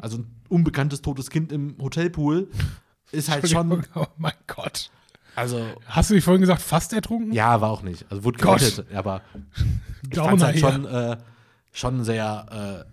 [0.00, 2.48] Also ein unbekanntes totes Kind im Hotelpool
[3.12, 3.84] ist halt schon.
[3.94, 4.90] Oh mein Gott.
[5.34, 7.32] Also Hast du dich vorhin gesagt, fast ertrunken?
[7.32, 8.06] ja, war auch nicht.
[8.08, 9.20] Also wurde gerettet, aber
[10.02, 11.16] ich Downer fand halt schon, äh,
[11.76, 12.84] schon sehr,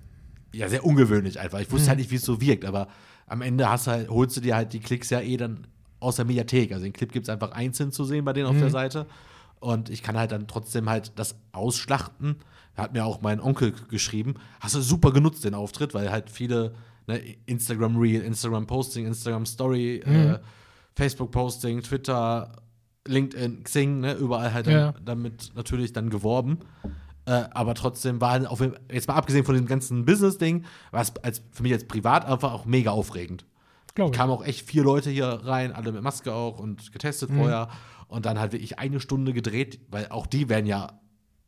[0.54, 1.60] äh, ja, sehr ungewöhnlich einfach.
[1.60, 2.88] Ich wusste halt nicht, wie es so wirkt, aber
[3.28, 5.66] am Ende hast halt, holst du dir halt die Klicks ja eh dann
[6.00, 6.74] aus der Mediathek.
[6.74, 9.08] Also den Clip gibt es einfach einzeln zu sehen bei denen auf der Seite.
[9.62, 12.36] Und ich kann halt dann trotzdem halt das ausschlachten.
[12.76, 14.34] Da hat mir auch mein Onkel geschrieben.
[14.60, 16.74] Hast du super genutzt, den Auftritt, weil halt viele
[17.08, 20.40] ne, Instagram Reel, Instagram Posting, Instagram Story, äh,
[20.96, 22.52] Facebook Posting, Twitter,
[23.08, 24.94] LinkedIn, Xing, ne, überall halt dann, Ja.
[25.04, 26.60] damit natürlich dann geworben.
[27.26, 28.62] Äh, aber trotzdem war halt auf,
[28.92, 32.52] jetzt mal abgesehen von dem ganzen Business-Ding, war es als, für mich als privat einfach
[32.52, 33.46] auch mega aufregend.
[33.96, 34.18] Glaube ich.
[34.18, 37.38] Kamen auch echt vier Leute hier rein, alle mit Maske auch und getestet Mhm.
[37.38, 37.70] vorher.
[38.08, 41.00] Und dann halt wirklich eine Stunde gedreht, weil auch die werden ja,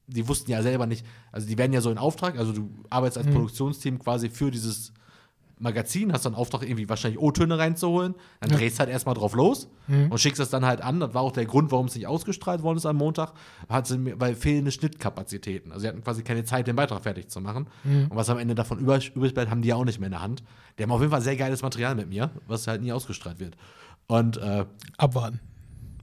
[0.07, 3.17] die wussten ja selber nicht, also die werden ja so in Auftrag, also du arbeitest
[3.17, 3.27] Mhm.
[3.27, 4.93] als Produktionsteam quasi für dieses
[5.57, 8.57] Magazin, hast dann Auftrag, irgendwie wahrscheinlich O-Töne reinzuholen, dann Ja.
[8.57, 10.11] drehst halt erstmal drauf los Mhm.
[10.11, 10.99] und schickst das dann halt an.
[10.99, 13.31] Das war auch der Grund, warum es nicht ausgestrahlt worden ist am Montag,
[13.69, 15.71] hat sie weil fehlende Schnittkapazitäten.
[15.71, 17.67] Also sie hatten quasi keine Zeit, den Beitrag fertig zu machen.
[17.85, 18.07] Mhm.
[18.09, 20.11] Und was am Ende davon übrig, übrig bleibt, haben die ja auch nicht mehr in
[20.11, 20.43] der Hand.
[20.77, 23.55] Die haben auf jeden Fall sehr geiles Material mit mir, was halt nie ausgestrahlt wird.
[24.07, 24.65] Und äh,
[24.97, 25.39] Abwarten.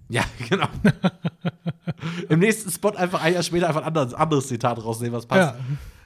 [0.09, 0.67] ja, genau.
[2.29, 5.55] Im nächsten Spot einfach ein Jahr später einfach ein anderes, anderes Zitat rausnehmen, was passt.
[5.55, 5.61] Ja.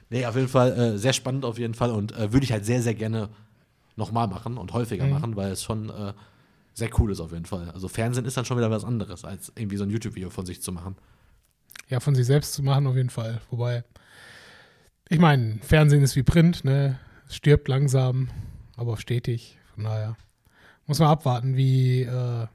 [0.09, 2.65] Nee, auf jeden Fall äh, sehr spannend auf jeden Fall und äh, würde ich halt
[2.65, 3.29] sehr, sehr gerne
[3.95, 5.11] nochmal machen und häufiger Mhm.
[5.11, 6.13] machen, weil es schon äh,
[6.73, 7.69] sehr cool ist auf jeden Fall.
[7.71, 10.61] Also Fernsehen ist dann schon wieder was anderes, als irgendwie so ein YouTube-Video von sich
[10.61, 10.95] zu machen.
[11.89, 13.41] Ja, von sich selbst zu machen auf jeden Fall.
[13.49, 13.83] Wobei,
[15.09, 16.99] ich meine, Fernsehen ist wie Print, ne?
[17.27, 18.29] Es stirbt langsam,
[18.75, 19.57] aber stetig.
[19.73, 20.15] Von daher
[20.85, 22.47] muss man abwarten, wie, äh,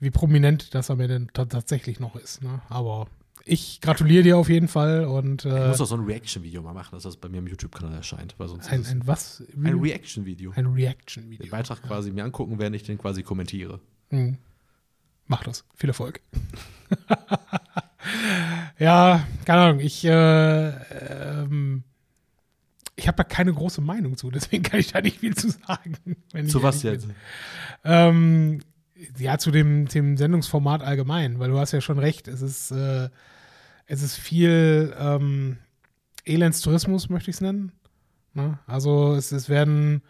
[0.00, 2.42] wie prominent das am Ende ta- tatsächlich noch ist.
[2.42, 2.60] Ne?
[2.68, 3.06] Aber
[3.46, 6.72] ich gratuliere dir auf jeden Fall und Ich äh, muss auch so ein Reaction-Video mal
[6.72, 9.42] machen, dass das bei mir im YouTube-Kanal erscheint, weil sonst ein, ein was?
[9.62, 10.52] ein Reaction-Video.
[10.52, 11.50] Ein Den Reaction-Video.
[11.50, 13.80] Beitrag quasi mir angucken, während ich den quasi kommentiere.
[14.10, 14.38] Mhm.
[15.26, 15.64] Mach das.
[15.74, 16.20] Viel Erfolg.
[18.78, 19.80] ja, keine Ahnung.
[19.80, 21.82] Ich, äh, ähm,
[22.96, 25.96] ich habe da keine große Meinung zu, deswegen kann ich da nicht viel zu sagen.
[26.32, 27.08] ich Zu was jetzt?
[27.84, 28.60] Ähm,
[29.18, 32.28] ja, zu dem, dem Sendungsformat allgemein, weil du hast ja schon recht.
[32.28, 33.08] Es ist, äh,
[33.86, 35.58] es ist viel ähm,
[36.24, 37.72] Elendstourismus, möchte ich es nennen.
[38.32, 38.58] Ne?
[38.66, 40.02] Also es, es werden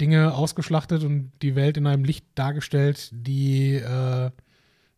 [0.00, 4.30] Dinge ausgeschlachtet und die Welt in einem Licht dargestellt, die äh,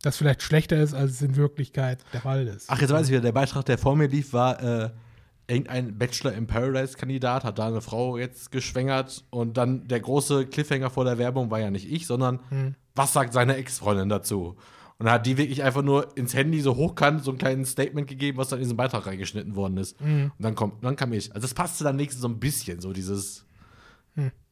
[0.01, 2.69] das vielleicht schlechter ist, als es in Wirklichkeit der Fall ist.
[2.69, 4.89] Ach, jetzt weiß ich wieder, der Beitrag, der vor mir lief, war äh,
[5.47, 10.89] irgendein Bachelor in Paradise-Kandidat hat da eine Frau jetzt geschwängert und dann der große Cliffhanger
[10.89, 12.39] vor der Werbung war ja nicht ich, sondern
[12.95, 14.55] was sagt seine Ex-Freundin dazu?
[14.97, 18.07] Und dann hat die wirklich einfach nur ins Handy so hochkant so ein kleines Statement
[18.07, 19.99] gegeben, was dann in diesen Beitrag reingeschnitten worden ist.
[19.99, 21.33] Und dann kommt, dann kam ich.
[21.33, 23.45] Also das passte dann nächstes so ein bisschen, so dieses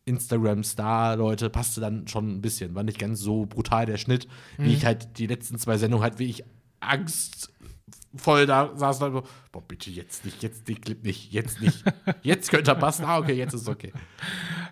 [0.06, 2.76] Instagram-Star-Leute, passte dann schon ein bisschen.
[2.76, 4.28] War nicht ganz so brutal der Schnitt,
[4.58, 6.44] wie ich halt die letzten zwei Sendungen halt, wie ich
[6.82, 11.84] angstvoll da saß und so, boah, bitte jetzt nicht, jetzt den Clip nicht, jetzt nicht.
[12.22, 13.06] Jetzt könnte er passen.
[13.06, 13.94] Ah, okay, jetzt ist es okay.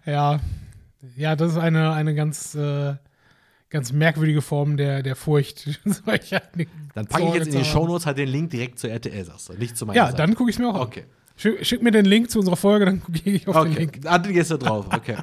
[0.05, 0.39] Ja,
[1.15, 2.95] ja, das ist eine, eine ganz, äh,
[3.71, 5.79] ganz merkwürdige Form der, der Furcht.
[5.85, 7.65] Dann packe ich jetzt in die.
[7.65, 10.17] Shownotes halt den Link direkt zur RTL, sagst du, nicht zu meiner Ja, Seite.
[10.17, 10.81] dann gucke ich es mir auch an.
[10.81, 11.05] Okay.
[11.37, 13.99] Schick, schick mir den Link zu unserer Folge, dann gehe ich auf den Okay, Link.
[14.05, 15.17] ah, du gehst da drauf, okay.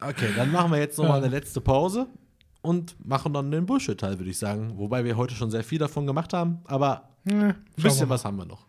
[0.00, 1.26] Okay, dann machen wir jetzt nochmal Ja.
[1.26, 2.06] eine letzte Pause
[2.62, 4.74] und machen dann den Bullshit-Teil, würde ich sagen.
[4.76, 8.24] Wobei wir heute schon sehr viel davon gemacht haben, aber Ja, ein wir bisschen was
[8.24, 8.66] haben wir noch.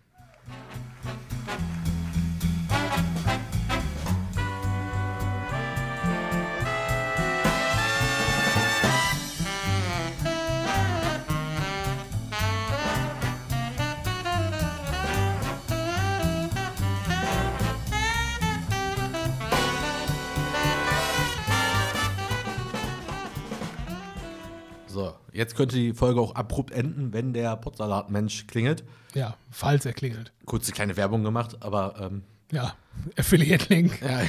[25.38, 28.84] Jetzt könnte die Folge auch abrupt enden, wenn der Potsalat-Mensch klingelt.
[29.14, 30.34] Ja, falls er klingelt.
[30.46, 32.74] Kurze kleine Werbung gemacht, aber ähm, Ja,
[33.18, 34.02] Affiliate-Link.
[34.02, 34.22] Ja.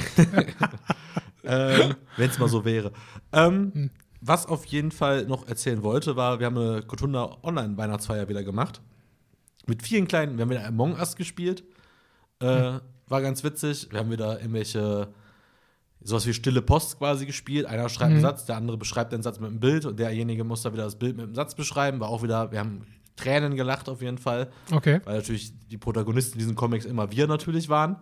[1.43, 2.91] ähm, Wenn es mal so wäre.
[3.33, 3.89] Ähm,
[4.21, 8.81] Was auf jeden Fall noch erzählen wollte, war, wir haben eine Kotunda Online-Weihnachtsfeier wieder gemacht.
[9.65, 11.63] Mit vielen kleinen, wir haben wieder Among Us gespielt.
[12.41, 13.87] Äh, War ganz witzig.
[13.91, 15.09] Wir haben wieder irgendwelche,
[16.01, 17.65] sowas wie stille Post quasi gespielt.
[17.65, 20.61] Einer schreibt einen Satz, der andere beschreibt den Satz mit einem Bild und derjenige muss
[20.61, 21.99] dann wieder das Bild mit einem Satz beschreiben.
[21.99, 22.85] War auch wieder, wir haben
[23.15, 24.49] Tränen gelacht auf jeden Fall.
[24.71, 25.01] Okay.
[25.03, 27.97] Weil natürlich die Protagonisten in diesen Comics immer wir natürlich waren.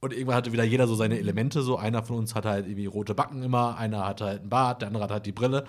[0.00, 1.62] Und irgendwann hatte wieder jeder so seine Elemente.
[1.62, 4.82] So einer von uns hatte halt irgendwie rote Backen immer, einer hatte halt einen Bart,
[4.82, 5.64] der andere hat halt die Brille.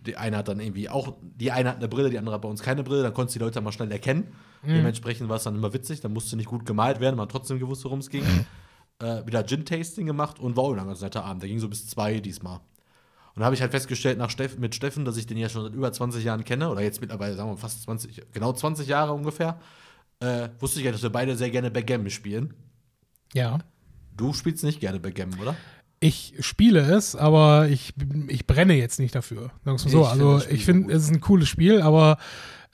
[0.00, 2.48] Die eine hat dann irgendwie auch, die eine hat eine Brille, die andere hat bei
[2.48, 3.04] uns keine Brille.
[3.04, 4.28] Dann konntest du die Leute mal schnell erkennen.
[4.64, 6.00] Dementsprechend war es dann immer witzig.
[6.00, 8.24] Dann musste nicht gut gemalt werden, man hat trotzdem gewusst, worum es ging.
[9.00, 11.42] äh, wieder Gin-Tasting gemacht und war auch ein ganz netter Abend.
[11.42, 12.60] Der ging so bis zwei diesmal.
[13.34, 15.62] Und da habe ich halt festgestellt nach Steff, mit Steffen, dass ich den ja schon
[15.62, 19.12] seit über 20 Jahren kenne, oder jetzt mittlerweile, sagen wir fast 20, genau 20 Jahre
[19.12, 19.60] ungefähr,
[20.20, 22.54] äh, wusste ich ja, dass wir beide sehr gerne Backgammon spielen.
[23.34, 23.58] Ja.
[24.16, 25.54] Du spielst nicht gerne Backgammon, oder?
[26.00, 27.92] Ich spiele es, aber ich,
[28.28, 29.50] ich brenne jetzt nicht dafür.
[29.64, 30.02] Sagen wir so.
[30.02, 32.16] Ich finde also ich finde, es ist ein cooles Spiel, aber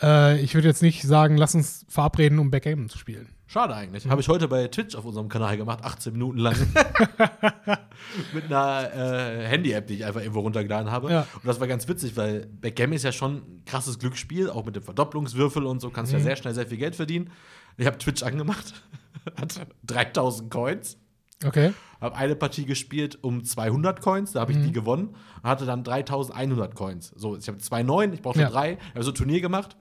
[0.00, 3.28] äh, ich würde jetzt nicht sagen, lass uns verabreden, um Backgammon zu spielen.
[3.52, 4.08] Schade eigentlich.
[4.08, 6.56] Habe ich heute bei Twitch auf unserem Kanal gemacht, 18 Minuten lang.
[8.32, 11.10] Mit einer äh, Handy-App, die ich einfach irgendwo runtergeladen habe.
[11.10, 11.26] Ja.
[11.34, 14.74] Und das war ganz witzig, weil Backgammon ist ja schon ein krasses Glücksspiel, auch mit
[14.74, 17.30] dem Verdopplungswürfel und so kannst du ja sehr schnell sehr viel Geld verdienen.
[17.76, 18.72] Ich habe Twitch angemacht,
[19.38, 20.96] hatte 3000 Coins,
[21.44, 21.74] Okay.
[22.00, 25.08] habe eine Partie gespielt um 200 Coins, da habe ich die gewonnen
[25.42, 27.12] und hatte dann 3100 Coins.
[27.16, 28.48] So, ich habe 2,9, ich brauchte Ja.
[28.48, 29.76] drei, habe so ein Turnier gemacht,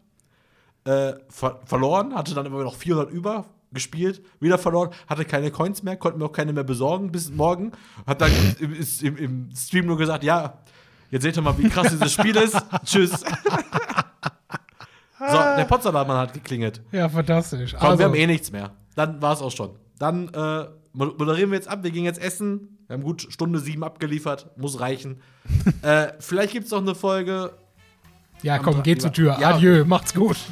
[0.84, 5.84] äh, ver verloren, hatte dann immer noch 400 über, gespielt, wieder verloren, hatte keine Coins
[5.84, 7.72] mehr, konnte mir auch keine mehr besorgen bis morgen.
[8.06, 10.60] Hat dann im, im, im Stream nur gesagt, ja,
[11.10, 12.56] jetzt seht ihr mal, wie krass dieses Spiel ist.
[12.86, 13.12] Tschüss.
[15.20, 16.82] so, der Potsdamer hat geklingelt.
[16.92, 17.74] Ja, fantastisch.
[17.80, 18.72] Komm, wir haben Also, eh nichts mehr.
[18.96, 19.72] Dann war es auch schon.
[20.00, 21.84] Dann äh, mo- moderieren wir jetzt ab.
[21.84, 22.78] Wir gehen jetzt essen.
[22.88, 24.50] Wir haben gut Stunde sieben abgeliefert.
[24.58, 25.22] Muss reichen.
[25.82, 27.54] äh, vielleicht gibt es noch eine Folge.
[28.42, 29.38] ja, komm, geht zur Tür.
[29.40, 29.56] Ja.
[29.56, 30.38] Adieu, macht's gut.